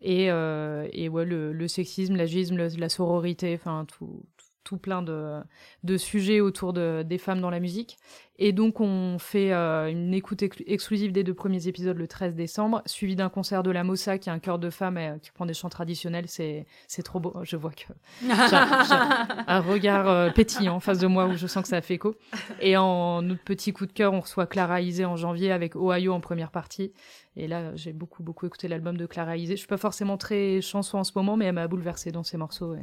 Et, 0.00 0.30
euh, 0.30 0.88
et 0.92 1.08
ouais, 1.08 1.24
le, 1.24 1.52
le 1.52 1.68
sexisme, 1.68 2.16
l'agisme, 2.16 2.56
la 2.56 2.88
sororité, 2.88 3.54
enfin 3.54 3.84
tout, 3.86 4.24
tout 4.64 4.76
plein 4.76 5.02
de, 5.02 5.40
de 5.84 5.96
sujets 5.96 6.40
autour 6.40 6.72
de, 6.72 7.02
des 7.02 7.18
femmes 7.18 7.40
dans 7.40 7.50
la 7.50 7.60
musique. 7.60 7.98
Et 8.38 8.52
donc, 8.52 8.80
on 8.80 9.18
fait 9.20 9.52
euh, 9.52 9.88
une 9.88 10.12
écoute 10.14 10.42
exclusive 10.66 11.12
des 11.12 11.22
deux 11.22 11.34
premiers 11.34 11.68
épisodes 11.68 11.96
le 11.96 12.08
13 12.08 12.34
décembre, 12.34 12.82
suivi 12.86 13.14
d'un 13.14 13.28
concert 13.28 13.62
de 13.62 13.70
la 13.70 13.84
Mossa, 13.84 14.18
qui 14.18 14.30
est 14.30 14.32
un 14.32 14.38
chœur 14.38 14.58
de 14.58 14.70
femmes 14.70 14.96
euh, 14.96 15.18
qui 15.18 15.30
prend 15.30 15.46
des 15.46 15.54
chants 15.54 15.68
traditionnels. 15.68 16.24
C'est, 16.26 16.66
trop 17.04 17.20
beau. 17.20 17.34
Je 17.42 17.56
vois 17.56 17.70
que 17.70 17.84
j'ai, 18.20 18.26
un 18.26 19.60
regard 19.60 20.08
euh, 20.08 20.30
pétillant 20.30 20.76
en 20.76 20.80
face 20.80 20.98
de 20.98 21.06
moi 21.06 21.26
où 21.26 21.36
je 21.36 21.46
sens 21.46 21.62
que 21.62 21.68
ça 21.68 21.80
fait 21.82 21.94
écho. 21.94 22.16
Et 22.60 22.76
en 22.76 23.22
notre 23.22 23.44
petit 23.44 23.72
coup 23.72 23.86
de 23.86 23.92
cœur, 23.92 24.12
on 24.12 24.20
reçoit 24.20 24.46
Clara 24.46 24.80
Isé 24.80 25.04
en 25.04 25.16
janvier 25.16 25.52
avec 25.52 25.76
Ohio 25.76 26.12
en 26.12 26.20
première 26.20 26.50
partie. 26.50 26.92
Et 27.36 27.46
là, 27.46 27.76
j'ai 27.76 27.92
beaucoup, 27.92 28.22
beaucoup 28.22 28.46
écouté 28.46 28.66
l'album 28.66 28.96
de 28.96 29.06
Clara 29.06 29.36
Isé. 29.36 29.54
Je 29.54 29.60
suis 29.60 29.68
pas 29.68 29.76
forcément 29.76 30.16
très 30.16 30.60
chanson 30.62 30.98
en 30.98 31.04
ce 31.04 31.12
moment, 31.14 31.36
mais 31.36 31.44
elle 31.44 31.54
m'a 31.54 31.68
bouleversée 31.68 32.12
dans 32.12 32.24
ses 32.24 32.38
morceaux. 32.38 32.74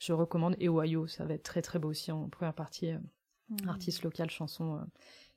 Je 0.00 0.12
recommande. 0.12 0.56
Et 0.58 0.68
Ohio, 0.68 1.06
ça 1.06 1.24
va 1.24 1.34
être 1.34 1.44
très, 1.44 1.62
très 1.62 1.78
beau 1.78 1.90
aussi 1.90 2.10
en 2.10 2.28
première 2.28 2.54
partie. 2.54 2.92
Mmh. 3.50 3.68
artiste 3.68 4.02
local, 4.04 4.30
chanson 4.30 4.76
euh, 4.76 4.84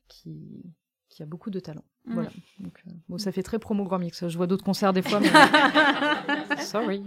qui, 0.06 0.62
qui 1.08 1.22
a 1.22 1.26
beaucoup 1.26 1.50
de 1.50 1.58
talent. 1.58 1.84
Mmh. 2.04 2.14
Voilà. 2.14 2.30
Donc, 2.60 2.80
euh, 2.86 2.90
bon, 3.08 3.18
ça 3.18 3.32
fait 3.32 3.42
très 3.42 3.58
promo 3.58 3.84
Grand 3.84 3.98
Mix. 3.98 4.28
Je 4.28 4.36
vois 4.36 4.46
d'autres 4.46 4.64
concerts 4.64 4.92
des 4.92 5.02
fois, 5.02 5.20
mais 6.48 6.56
sorry. 6.62 7.02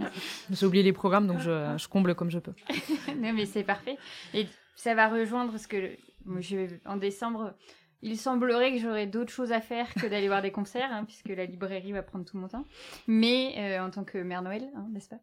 J'ai 0.50 0.66
oublié 0.66 0.84
les 0.84 0.92
programmes, 0.92 1.26
donc 1.26 1.38
je, 1.40 1.76
je, 1.78 1.88
comble 1.88 2.14
comme 2.14 2.30
je 2.30 2.38
peux. 2.38 2.52
non, 3.16 3.32
mais 3.32 3.46
c'est 3.46 3.64
parfait. 3.64 3.96
Et 4.34 4.46
ça 4.76 4.94
va 4.94 5.08
rejoindre 5.08 5.56
ce 5.58 5.66
que 5.66 5.96
je, 6.40 6.78
en 6.84 6.96
décembre. 6.96 7.54
Il 8.02 8.16
semblerait 8.16 8.72
que 8.72 8.78
j'aurais 8.78 9.06
d'autres 9.06 9.32
choses 9.32 9.52
à 9.52 9.60
faire 9.60 9.92
que 9.94 10.06
d'aller 10.06 10.28
voir 10.28 10.42
des 10.42 10.52
concerts, 10.52 10.92
hein, 10.92 11.04
puisque 11.04 11.28
la 11.30 11.46
librairie 11.46 11.92
va 11.92 12.02
prendre 12.02 12.24
tout 12.24 12.36
mon 12.36 12.48
temps. 12.48 12.64
Mais 13.06 13.54
euh, 13.58 13.84
en 13.84 13.90
tant 13.90 14.04
que 14.04 14.18
mère 14.18 14.42
Noël, 14.42 14.70
hein, 14.76 14.86
n'est-ce 14.92 15.08
pas? 15.08 15.20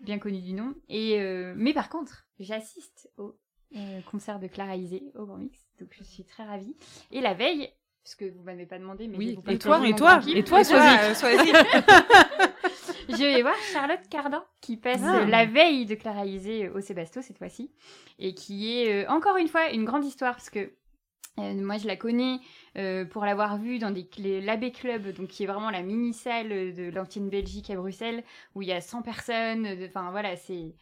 Bien 0.00 0.18
connue 0.18 0.42
du 0.42 0.52
nom. 0.52 0.74
Et 0.88 1.20
euh, 1.20 1.54
mais 1.56 1.72
par 1.72 1.88
contre, 1.88 2.26
j'assiste 2.40 3.10
au 3.16 3.36
euh, 3.76 4.00
concert 4.10 4.38
de 4.38 4.46
Clara 4.46 4.76
Isé 4.76 5.02
au 5.14 5.26
Grand 5.26 5.38
Mix, 5.38 5.58
donc 5.80 5.88
je 5.92 6.04
suis 6.04 6.24
très 6.24 6.44
ravie. 6.44 6.76
Et 7.10 7.20
la 7.20 7.34
veille, 7.34 7.70
parce 8.02 8.14
que 8.14 8.24
vous 8.24 8.42
m'avez 8.42 8.66
pas 8.66 8.78
demandé, 8.78 9.08
mais 9.08 9.18
oui. 9.18 9.38
Je 9.44 9.52
et, 9.52 9.58
toi, 9.58 9.86
et 9.86 9.94
toi, 9.94 10.20
et 10.26 10.44
toi, 10.44 10.62
Soisy. 10.62 11.52
je 13.08 13.16
vais 13.16 13.42
voir 13.42 13.56
Charlotte 13.72 14.08
Cardin 14.08 14.44
qui 14.60 14.76
passe 14.76 15.02
ah. 15.04 15.24
la 15.24 15.46
veille 15.46 15.86
de 15.86 15.94
Clara 15.94 16.24
Isé 16.26 16.68
au 16.68 16.80
Sébasto 16.80 17.22
cette 17.22 17.38
fois-ci, 17.38 17.70
et 18.18 18.34
qui 18.34 18.78
est 18.78 19.04
euh, 19.04 19.10
encore 19.10 19.36
une 19.36 19.48
fois 19.48 19.70
une 19.70 19.84
grande 19.84 20.04
histoire 20.04 20.34
parce 20.34 20.50
que 20.50 20.72
euh, 21.38 21.54
moi, 21.54 21.78
je 21.78 21.86
la 21.86 21.96
connais 21.96 22.38
euh, 22.78 23.04
pour 23.04 23.24
l'avoir 23.24 23.58
vue 23.58 23.78
dans 23.78 23.90
des, 23.90 24.08
l'Abbé 24.40 24.72
Club, 24.72 25.12
donc 25.12 25.28
qui 25.28 25.44
est 25.44 25.46
vraiment 25.46 25.70
la 25.70 25.82
mini-salle 25.82 26.48
de 26.48 26.90
l'ancienne 26.90 27.28
Belgique 27.28 27.70
à 27.70 27.76
Bruxelles, 27.76 28.24
où 28.54 28.62
il 28.62 28.68
y 28.68 28.72
a 28.72 28.80
100 28.80 29.02
personnes. 29.02 29.66
Enfin, 29.88 30.10
voilà, 30.10 30.36
c'est 30.36 30.74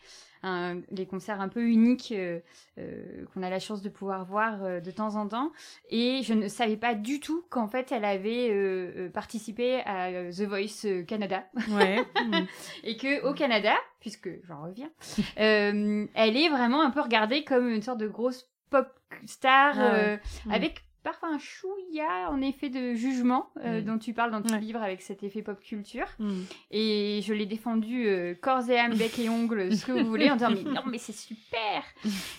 un, 0.45 0.81
les 0.91 1.07
concerts 1.07 1.41
un 1.41 1.49
peu 1.49 1.67
uniques 1.67 2.13
euh, 2.13 2.39
euh, 2.79 3.25
qu'on 3.33 3.43
a 3.43 3.51
la 3.51 3.59
chance 3.59 3.83
de 3.83 3.89
pouvoir 3.89 4.25
voir 4.25 4.63
euh, 4.63 4.81
de 4.81 4.91
temps 4.91 5.17
en 5.17 5.27
temps. 5.27 5.53
Et 5.91 6.23
je 6.23 6.35
ne 6.35 6.49
savais 6.49 6.77
pas 6.77 6.95
du 6.95 7.19
tout 7.19 7.45
qu'en 7.51 7.67
fait 7.67 7.91
elle 7.91 8.05
avait 8.05 9.11
participé 9.13 9.81
à 9.87 10.31
The 10.31 10.43
Voice 10.43 11.05
Canada. 11.07 11.45
Ouais. 11.71 12.05
et 12.85 12.97
que 12.97 13.27
au 13.27 13.35
Canada, 13.35 13.75
puisque 14.01 14.29
j'en 14.45 14.63
reviens, 14.63 14.91
elle 15.37 16.37
est 16.37 16.49
vraiment 16.49 16.83
un 16.83 16.91
peu 16.91 17.01
regardée 17.01 17.45
comme 17.45 17.69
une 17.69 17.83
sorte 17.83 17.99
de 17.99 18.09
grosse 18.09 18.49
pop 18.71 18.89
star 19.27 19.75
ah 19.79 20.19
avec 20.51 20.85
parfois 21.05 21.29
un 21.29 21.39
chouïa 21.39 22.31
en 22.31 22.41
effet 22.41 22.71
de 22.71 22.95
jugement 22.95 23.51
euh, 23.59 23.81
mm. 23.81 23.85
dont 23.85 23.99
tu 23.99 24.15
parles 24.15 24.33
dans 24.33 24.43
ton 24.43 24.57
livre 24.57 24.83
avec 24.83 25.03
cet 25.03 25.23
effet 25.23 25.43
pop 25.43 25.61
culture. 25.61 26.09
Mm. 26.19 26.43
Et 26.73 27.21
je 27.23 27.33
l'ai 27.33 27.47
défendu 27.47 28.07
euh, 28.09 28.35
corps 28.35 28.69
et 28.69 28.79
âme, 28.79 28.97
bec 28.97 29.17
et 29.19 29.29
ongles, 29.29 29.77
ce 29.77 29.85
que 29.85 29.93
vous 29.93 30.07
voulez, 30.07 30.31
en 30.31 30.37
disant 30.37 30.51
mais 30.51 30.63
non 30.63 30.83
mais 30.87 30.99
c'est 30.99 31.13
super. 31.13 31.85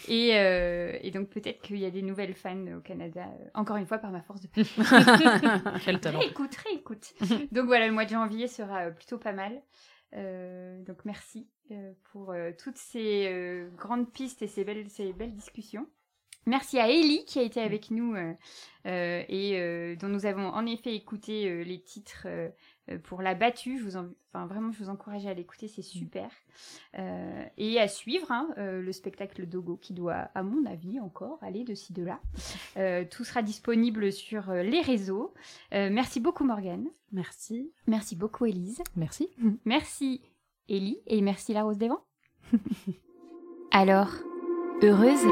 et, 0.10 0.32
euh, 0.34 0.98
et, 1.02 1.12
donc 1.12 1.30
peut-être 1.30 1.62
qu'il 1.62 1.78
y 1.78 1.86
a 1.86 1.92
des 1.92 2.02
nouvelles 2.02 2.34
fans 2.34 2.76
au 2.76 2.82
Canada, 2.82 3.26
encore 3.54 3.78
une 3.78 3.86
fois 3.86 4.00
par 4.00 4.12
ma 4.12 4.22
force 4.22 4.42
de. 4.42 4.50
Quel 5.86 6.00
talent. 6.02 6.20
Écoute, 6.22 6.58
écoute. 6.74 7.14
donc 7.52 7.68
voilà, 7.68 7.86
le 7.86 7.94
mois 7.94 8.06
de 8.06 8.10
janvier 8.10 8.48
sera 8.48 8.88
plutôt 8.90 9.20
pas 9.20 9.34
mal. 9.34 9.62
donc 10.12 11.06
merci 11.06 11.48
pour 12.12 12.34
toutes 12.58 12.78
ces 12.78 13.68
grandes 13.78 14.12
pistes 14.12 14.42
et 14.42 14.48
ces 14.48 14.64
belles, 14.64 14.90
ces 14.90 15.14
belles 15.14 15.36
discussions. 15.36 15.88
Merci 16.48 16.78
à 16.78 16.90
Ellie 16.90 17.26
qui 17.26 17.40
a 17.40 17.42
été 17.42 17.60
avec 17.60 17.90
nous 17.90 18.14
euh, 18.14 18.34
euh, 18.86 19.24
et 19.28 19.60
euh, 19.60 19.96
dont 19.96 20.10
nous 20.10 20.28
avons 20.28 20.48
en 20.48 20.66
effet 20.68 20.94
écouté 20.94 21.64
les 21.64 21.82
titres 21.82 22.28
pour 23.04 23.24
la 23.24 23.34
battue. 23.34 23.80
Je 23.80 23.84
vous 23.84 23.98
enfin, 23.98 24.46
vraiment, 24.46 24.72
je 24.72 24.84
vous 24.84 24.90
encourage 24.90 25.26
à 25.26 25.34
l'écouter, 25.34 25.68
c'est 25.68 25.82
super. 25.82 26.30
et 27.58 27.80
à 27.80 27.88
suivre 27.88 28.32
hein, 28.32 28.50
le 28.58 28.92
spectacle 28.92 29.48
Dogo 29.48 29.78
qui 29.78 29.94
doit, 29.94 30.30
à 30.36 30.44
mon 30.44 30.66
avis, 30.66 31.00
encore 31.00 31.40
aller 31.42 31.64
de 31.64 31.74
ci 31.74 31.94
de 31.94 32.04
là. 32.04 32.20
tout 33.10 33.24
sera 33.24 33.42
disponible 33.42 34.12
sur 34.12 34.52
les 34.52 34.82
réseaux. 34.82 35.34
merci 35.72 36.20
beaucoup 36.20 36.44
Morgane. 36.44 36.88
Merci. 37.12 37.72
Merci 37.88 38.16
beaucoup 38.16 38.46
Elise. 38.46 38.84
Merci. 38.96 39.30
Merci 39.66 40.22
Ellie 40.70 41.00
et 41.08 41.22
merci 41.22 41.54
La 41.54 41.64
Rose 41.64 41.78
des 41.78 41.88
Vents. 41.88 42.06
Alors, 43.72 44.12
heureuse 44.84 45.26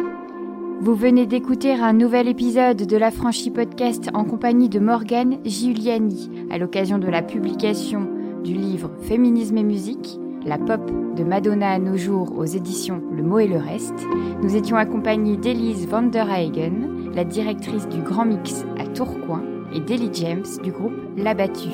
vous 0.83 0.95
venez 0.95 1.25
d'écouter 1.25 1.71
un 1.75 1.93
nouvel 1.93 2.27
épisode 2.27 2.75
de 2.75 2.97
la 2.97 3.09
franchise 3.09 3.53
podcast 3.53 4.09
en 4.13 4.25
compagnie 4.25 4.67
de 4.67 4.79
Morgane 4.79 5.37
Giuliani 5.45 6.29
à 6.51 6.57
l'occasion 6.57 6.97
de 6.97 7.07
la 7.07 7.21
publication 7.21 8.09
du 8.43 8.53
livre 8.53 8.91
Féminisme 9.03 9.55
et 9.55 9.63
musique, 9.63 10.19
la 10.45 10.57
pop 10.57 10.81
de 11.15 11.23
Madonna 11.23 11.71
à 11.71 11.79
nos 11.79 11.95
jours 11.95 12.37
aux 12.37 12.43
éditions 12.43 13.01
Le 13.15 13.23
mot 13.23 13.39
et 13.39 13.47
le 13.47 13.59
reste. 13.59 13.95
Nous 14.41 14.57
étions 14.57 14.75
accompagnés 14.75 15.37
d'Elise 15.37 15.87
van 15.87 16.11
la 16.11 17.23
directrice 17.23 17.87
du 17.87 18.01
Grand 18.01 18.25
Mix 18.25 18.65
à 18.77 18.85
Tourcoing, 18.85 19.43
et 19.73 19.79
d'Ellie 19.79 20.11
James 20.11 20.43
du 20.63 20.71
groupe 20.73 20.99
L'Abattu. 21.15 21.69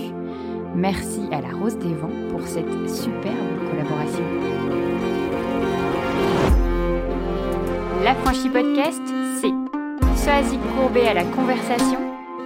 Merci 0.75 1.21
à 1.31 1.41
la 1.41 1.49
Rose 1.49 1.79
des 1.79 1.95
Vents 1.95 2.29
pour 2.29 2.41
cette 2.45 2.87
superbe 2.87 3.71
collaboration. 3.71 4.88
La 8.01 8.15
franchise 8.15 8.49
podcast, 8.53 9.01
c'est 9.41 9.51
Soazic 10.15 10.59
Courbet 10.73 11.05
à 11.07 11.13
la 11.13 11.25
conversation, 11.25 11.99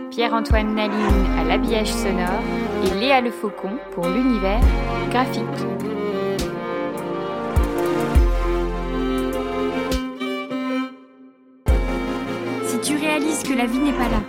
Pierre-Antoine 0.09 0.73
Naline 0.73 1.25
à 1.37 1.43
l'habillage 1.43 1.93
sonore 1.93 2.41
et 2.83 2.99
Léa 2.99 3.21
Le 3.21 3.29
Faucon 3.29 3.77
pour 3.91 4.07
l'univers 4.07 4.59
graphique. 5.11 5.43
Si 12.65 12.79
tu 12.81 12.97
réalises 12.97 13.43
que 13.43 13.53
la 13.53 13.67
vie 13.67 13.77
n'est 13.77 13.93
pas 13.93 14.09
là, 14.09 14.23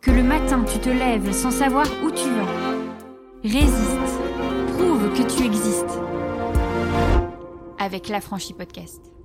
que 0.00 0.10
le 0.10 0.22
matin 0.22 0.64
tu 0.64 0.78
te 0.78 0.88
lèves 0.88 1.32
sans 1.32 1.50
savoir 1.50 1.84
où 2.02 2.10
tu 2.10 2.30
vas, 2.30 3.42
résiste, 3.42 4.20
prouve 4.78 5.12
que 5.12 5.36
tu 5.36 5.44
existes 5.44 6.00
avec 7.78 8.08
la 8.08 8.22
franchise 8.22 8.56
podcast. 8.56 9.19